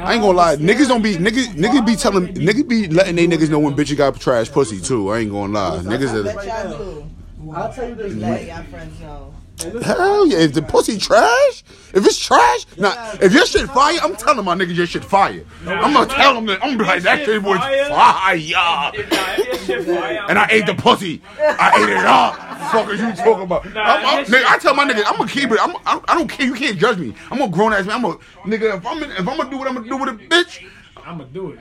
I 0.00 0.14
ain't 0.14 0.22
gonna 0.22 0.36
lie. 0.36 0.56
Niggas 0.56 0.88
don't 0.88 1.02
be 1.02 1.14
niggas. 1.16 1.54
Niggas 1.54 1.86
be 1.86 1.94
telling 1.96 2.28
niggas 2.34 2.68
be 2.68 2.88
letting 2.88 3.16
they 3.16 3.26
niggas 3.26 3.48
know 3.48 3.60
when 3.60 3.74
bitches 3.74 3.96
got 3.96 4.18
trash 4.20 4.50
pussy 4.50 4.80
too. 4.80 5.10
I 5.10 5.20
ain't 5.20 5.30
gonna 5.30 5.52
lie. 5.52 5.78
Niggas 5.78 6.08
I 6.08 6.18
are. 6.18 6.22
bet 6.34 6.46
y'all 6.68 6.78
do. 6.78 7.06
I'll 7.54 7.72
tell 7.72 7.88
you 7.88 7.94
this. 7.94 8.12
Mm-hmm. 8.12 8.20
Let 8.22 8.46
y'all 8.46 8.62
friends 8.64 9.00
know. 9.00 9.34
Hell 9.82 10.26
yeah! 10.26 10.38
If 10.38 10.52
the 10.54 10.62
pussy 10.62 10.98
trash, 10.98 11.62
if 11.94 12.04
it's 12.04 12.18
trash, 12.18 12.66
nah. 12.76 12.92
If 13.22 13.32
your 13.32 13.46
shit 13.46 13.68
fire, 13.70 13.98
I'm 14.02 14.16
telling 14.16 14.44
my 14.44 14.54
niggas 14.54 14.74
your 14.74 14.86
shit 14.86 15.04
fire. 15.04 15.44
I'm 15.66 15.92
gonna 15.92 16.06
tell 16.06 16.34
them 16.34 16.46
that. 16.46 16.62
I'm 16.62 16.70
gonna 16.70 16.78
be 16.78 16.84
like 16.84 17.02
that 17.04 17.24
Shit 17.24 17.42
was 17.42 17.58
fire? 17.58 17.84
fire. 17.86 18.36
If 18.36 18.50
not, 18.52 18.94
if 18.98 19.10
that 19.10 19.60
shit 19.64 19.84
fire, 19.86 20.26
And 20.28 20.38
I 20.38 20.48
ate 20.50 20.66
the 20.66 20.74
pussy. 20.74 21.22
I 21.38 21.72
ate 21.82 21.88
it 21.88 22.04
up. 22.04 22.34
Fuck 22.72 22.90
is 22.90 23.00
you 23.00 23.12
talking 23.14 23.44
about? 23.44 23.64
Nah, 23.72 23.82
I'm, 23.82 24.18
I'm, 24.18 24.24
nigga, 24.24 24.44
I 24.46 24.58
tell 24.58 24.74
my 24.74 24.84
niggas, 24.84 25.04
I'm 25.06 25.16
gonna 25.18 25.30
keep 25.30 25.50
it. 25.52 25.58
I'm, 25.60 25.76
I, 25.86 26.00
I 26.08 26.14
don't 26.16 26.28
care. 26.28 26.46
You 26.46 26.54
can't 26.54 26.76
judge 26.78 26.98
me. 26.98 27.14
I'm 27.30 27.40
a 27.40 27.48
grown 27.48 27.72
ass 27.72 27.86
man. 27.86 27.96
I'm 27.96 28.04
a 28.04 28.14
nigga. 28.44 28.76
If 28.78 28.86
I'm 28.86 29.02
if 29.02 29.18
I'm 29.20 29.36
gonna 29.36 29.50
do 29.50 29.58
what 29.58 29.68
I'm 29.68 29.74
gonna 29.74 29.88
do 29.88 29.96
with 29.96 30.08
a 30.08 30.12
bitch, 30.14 30.64
I'ma 31.06 31.24
do 31.24 31.50
it. 31.52 31.58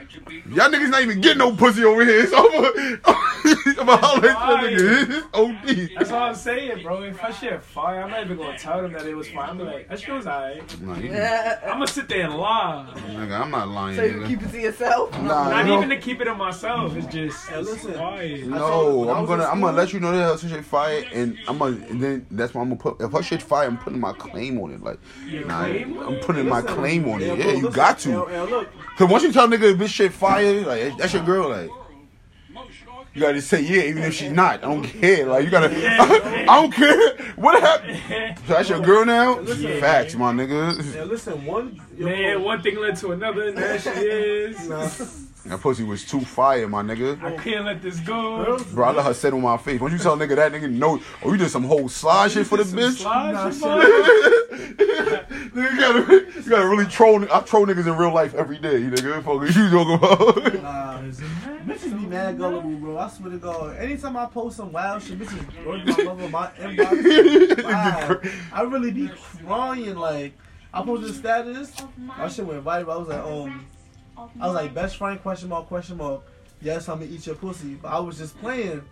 y'all 0.54 0.70
niggas 0.70 0.90
not 0.90 1.02
even 1.02 1.20
getting 1.22 1.40
no 1.40 1.56
pussy 1.56 1.84
over 1.84 2.06
here. 2.06 2.26
So 2.28 2.38
I'm 2.38 2.52
gonna, 2.52 3.00
I'm 3.06 3.86
gonna 3.86 3.98
holler 3.98 4.30
at 4.30 4.72
you 4.72 4.78
niggas. 4.78 5.24
It's 5.68 5.94
That's 5.98 6.12
OD. 6.12 6.16
all 6.16 6.24
I'm 6.30 6.36
saying, 6.36 6.84
bro. 6.84 7.04
If 7.04 7.22
that 7.22 7.36
shit 7.36 7.62
fire, 7.62 8.02
I'm 8.04 8.10
not 8.12 8.22
even 8.24 8.38
gonna 8.38 8.58
tell 8.58 8.82
them 8.82 8.94
that 8.94 9.06
it 9.06 9.16
was 9.16 9.28
fire. 9.30 9.50
I'm 9.50 9.58
be 9.58 9.64
like, 9.64 9.90
that 9.90 10.00
shit 10.00 10.14
was 10.14 10.28
alright. 10.28 10.82
Nah, 10.82 10.96
you- 10.98 11.14
I'm 11.14 11.74
gonna 11.74 11.88
sit 11.88 12.08
there 12.08 12.26
and 12.26 12.36
lie. 12.38 12.94
Nigga, 12.96 13.40
I'm 13.42 13.52
not 13.52 13.68
lying. 13.68 13.96
So 13.98 14.04
you 14.04 14.14
nigga. 14.14 14.28
keep 14.28 14.42
it 14.44 14.52
to 14.52 14.60
yourself? 14.62 15.12
Nah, 15.22 15.50
Not 15.50 15.66
you 15.66 15.72
know- 15.72 15.78
even 15.78 15.90
to 15.90 15.98
keep 15.98 16.22
it 16.22 16.28
in 16.28 16.38
myself. 16.38 16.96
It's 16.96 17.08
just 17.08 17.48
Hey, 17.50 17.62
listen. 17.62 17.94
fire. 17.94 18.38
No, 18.46 19.10
I 19.10 19.14
I'm 19.16 19.22
was 19.22 19.30
gonna 19.30 19.46
I'm 19.46 19.60
gonna 19.60 19.76
let 19.78 19.92
you 19.94 20.00
know 20.00 20.12
that 20.12 20.40
her 20.42 20.48
shit 20.50 20.64
fire, 20.66 21.04
and 21.14 21.38
I'm 21.48 21.58
gonna 21.58 21.76
and 21.90 22.02
then 22.02 22.26
that's 22.32 22.54
why 22.54 22.62
I'm 22.62 22.70
gonna 22.70 22.80
put 22.80 23.02
if 23.02 23.12
her 23.12 23.22
shit 23.24 23.42
fire, 23.42 23.68
I'm 23.68 23.78
putting 23.78 24.00
my 24.00 24.14
claim 24.14 24.58
on 24.62 24.72
it. 24.72 24.82
Like, 24.82 25.00
nah, 25.46 25.66
claim? 25.66 26.00
I'm 26.00 26.16
putting 26.22 26.48
my 26.48 26.62
claim 26.62 27.10
on 27.10 27.22
it. 27.22 27.28
bro, 27.28 27.36
Yeah, 27.36 27.46
you 27.52 27.54
listen, 27.66 27.72
got 27.72 28.00
to. 28.00 28.24
and- 28.26 28.34
and 28.36 28.50
look, 28.52 28.70
Cause 28.98 29.10
once 29.10 29.24
you 29.24 29.33
tell 29.34 29.48
nigga 29.48 29.74
if 29.74 29.78
this 29.78 29.92
shit 29.92 30.14
fire, 30.14 30.62
like 30.62 30.98
that's 30.98 31.14
your 31.14 31.24
girl, 31.24 31.50
like. 31.50 31.70
You 33.16 33.22
gotta 33.22 33.42
say 33.44 33.62
yeah, 33.62 33.84
even 33.84 34.02
if 34.02 34.16
she's 34.16 34.32
not. 34.32 34.64
I 34.64 34.68
don't 34.68 34.84
care. 34.84 35.28
Like 35.28 35.46
you 35.46 35.52
gotta. 35.52 35.70
I 36.50 36.62
don't 36.62 36.74
care. 36.74 37.16
What 37.36 37.62
happened? 37.62 38.38
So 38.48 38.54
that's 38.54 38.70
your 38.70 38.80
girl 38.80 39.06
now. 39.06 39.40
Listen. 39.40 39.80
Facts, 39.80 40.16
my 40.16 40.34
nigga. 40.34 41.00
and 41.00 41.10
listen, 41.12 41.46
one. 41.46 41.80
Man, 41.96 42.42
one 42.42 42.64
thing 42.64 42.76
led 42.78 42.96
to 42.98 43.12
another, 43.12 43.50
and 43.50 43.58
there 43.58 43.80
she 43.80 43.90
is. 43.90 45.30
Nah. 45.46 45.56
That 45.56 45.62
pussy 45.62 45.84
was 45.84 46.06
too 46.06 46.22
fire, 46.22 46.68
my 46.70 46.82
nigga. 46.82 47.22
I 47.22 47.36
can't 47.36 47.66
let 47.66 47.82
this 47.82 48.00
go. 48.00 48.58
Bro, 48.72 48.88
I 48.88 48.92
let 48.92 49.06
her 49.06 49.14
sit 49.14 49.34
on 49.34 49.42
my 49.42 49.58
face. 49.58 49.80
Once 49.80 49.92
you 49.92 50.00
tell 50.00 50.18
nigga 50.18 50.36
that, 50.38 50.52
nigga 50.54 50.72
know. 50.72 51.02
Oh, 51.22 51.32
you 51.32 51.38
did 51.38 51.50
some 51.50 51.64
whole 51.66 51.90
slide 51.90 52.32
shit 52.32 52.48
for 52.48 52.58
the 52.58 52.64
bitch. 52.64 53.02
slide 53.02 53.34
Nah, 53.34 53.50
shit, 53.50 53.60
shit. 53.60 54.40
Nigga, 55.54 55.72
you 55.72 55.80
gotta, 55.80 56.42
you 56.42 56.50
gotta 56.50 56.68
really 56.68 56.86
troll. 56.86 57.24
I 57.32 57.42
troll 57.42 57.66
niggas 57.66 57.88
in 57.88 57.96
real 57.98 58.14
life 58.14 58.34
every 58.34 58.58
day. 58.58 58.78
You 58.80 58.90
nigga, 58.90 59.24
fuck 59.24 59.44
is 59.44 59.56
you 59.56 59.70
talking 59.70 59.94
about? 59.96 60.54
Nah, 60.64 61.02
bitches 61.66 62.00
be 62.00 62.06
mad 62.08 62.38
gullible, 62.38 62.76
bro. 62.76 62.98
I 62.98 63.10
swear 63.10 63.32
to 63.32 63.38
God. 63.38 63.76
Anytime 63.78 64.18
I 64.18 64.26
post 64.28 64.58
some 64.58 64.72
wild 64.72 65.04
shit, 65.04 65.20
bitches 65.20 65.66
work 65.66 65.86
my 65.86 66.04
mother, 66.04 66.30
my 66.30 66.48
inbox. 66.58 67.64
Wow. 67.64 68.20
I 68.54 68.62
really 68.62 68.92
be 68.92 69.10
crying. 69.46 69.96
Like, 69.96 70.34
I 70.74 70.84
posted 70.84 71.12
a 71.12 71.14
status. 71.14 71.74
My 71.98 72.28
shit 72.28 72.46
went 72.46 72.64
viral. 72.64 72.94
I 72.94 72.98
was 72.98 73.08
like, 73.08 73.20
um, 73.20 73.66
I 74.18 74.48
was 74.48 74.56
like, 74.56 74.74
best 74.74 74.98
friend 74.98 75.22
question 75.22 75.50
mark 75.50 75.68
question 75.68 75.98
mark. 75.98 76.22
Yes, 76.62 76.88
I'm 76.88 77.00
gonna 77.00 77.12
eat 77.12 77.26
your 77.26 77.36
pussy. 77.36 77.76
But 77.76 77.90
I 77.90 78.00
was 78.00 78.18
just 78.18 78.38
playing. 78.40 78.84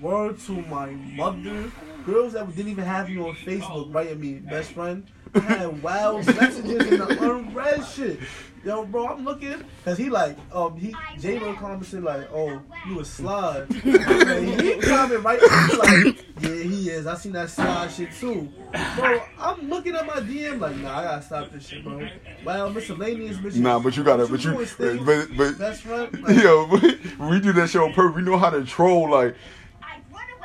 Word 0.00 0.38
to 0.40 0.52
my 0.52 0.90
mother. 0.90 1.70
Girls 2.04 2.34
that 2.34 2.54
didn't 2.54 2.70
even 2.70 2.84
have 2.84 3.08
you 3.08 3.26
on 3.26 3.34
Facebook 3.34 3.92
writing 3.94 4.20
me 4.20 4.34
best 4.34 4.72
friend. 4.72 5.06
I 5.34 5.40
had 5.40 5.82
wild 5.82 6.26
messages 6.26 6.86
in 6.86 6.98
the 6.98 7.30
unread 7.30 7.84
shit. 7.86 8.20
Yo, 8.64 8.82
bro, 8.86 9.08
I'm 9.08 9.26
looking 9.26 9.62
because 9.78 9.98
he 9.98 10.08
like, 10.08 10.38
um, 10.50 10.74
he 10.78 10.94
J 11.18 11.38
Lo 11.38 11.52
commented 11.54 12.02
like, 12.02 12.32
oh, 12.32 12.62
you 12.88 13.00
a 13.00 13.04
slide. 13.04 13.66
And 13.84 14.60
he 14.60 14.78
comment 14.80 15.22
right 15.22 15.38
he 15.38 15.76
like, 15.76 16.24
yeah, 16.40 16.62
he 16.62 16.88
is. 16.88 17.06
I 17.06 17.14
seen 17.16 17.32
that 17.32 17.50
slide 17.50 17.90
shit 17.92 18.10
too. 18.14 18.48
Bro, 18.96 19.22
I'm 19.38 19.68
looking 19.68 19.94
at 19.94 20.06
my 20.06 20.14
DM 20.14 20.60
like, 20.60 20.76
nah, 20.76 20.98
I 20.98 21.04
gotta 21.04 21.22
stop 21.22 21.50
this 21.50 21.66
shit, 21.66 21.84
bro. 21.84 22.08
Wow, 22.42 22.70
miscellaneous 22.70 23.36
bitches. 23.36 23.56
Nah, 23.56 23.78
but 23.80 23.98
you 23.98 24.02
gotta, 24.02 24.26
but 24.26 24.42
you, 24.42 24.52
doing, 24.52 24.66
Steve? 24.66 25.04
but 25.04 25.28
but 25.36 25.58
best 25.58 25.82
friend. 25.82 26.18
Like, 26.24 26.42
yo, 26.42 26.66
we 27.28 27.40
do 27.40 27.52
that 27.52 27.68
show 27.68 27.84
on 27.84 27.92
purpose. 27.92 28.16
We 28.16 28.22
know 28.22 28.38
how 28.38 28.48
to 28.48 28.64
troll. 28.64 29.10
Like, 29.10 29.36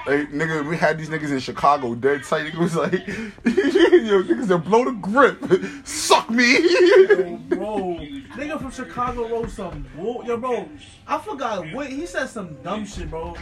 Hey, 0.10 0.26
nigga, 0.26 0.68
we 0.68 0.76
had 0.76 0.98
these 0.98 1.08
niggas 1.08 1.30
in 1.30 1.38
Chicago 1.38 1.94
dead 1.94 2.24
tight. 2.24 2.52
Nigga 2.52 2.58
was 2.58 2.76
like, 2.76 2.94
yo, 3.46 4.24
niggas 4.24 4.48
that 4.48 4.58
blow 4.66 4.84
the 4.84 4.94
grip, 4.94 5.40
suck 5.86 6.32
me. 6.32 6.54
Yo, 6.54 7.38
bro, 7.50 8.00
nigga 8.34 8.60
from 8.60 8.72
Chicago 8.72 9.28
wrote 9.30 9.52
some 9.52 9.86
bull. 9.96 10.24
Yo, 10.26 10.36
bro, 10.38 10.68
I 11.06 11.20
forgot 11.20 11.72
what 11.74 11.92
he 11.92 12.08
said. 12.08 12.26
Some 12.26 12.56
dumb 12.64 12.88
shit, 12.88 13.12
bro. 13.12 13.36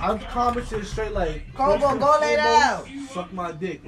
I 0.00 0.16
commented 0.16 0.86
straight 0.86 1.12
like, 1.12 1.42
Come 1.54 1.72
on, 1.72 1.80
first 1.80 1.92
and 1.92 2.00
go 2.00 2.18
lay 2.18 2.36
down. 2.36 3.08
Suck 3.08 3.30
my 3.34 3.52
dick. 3.52 3.82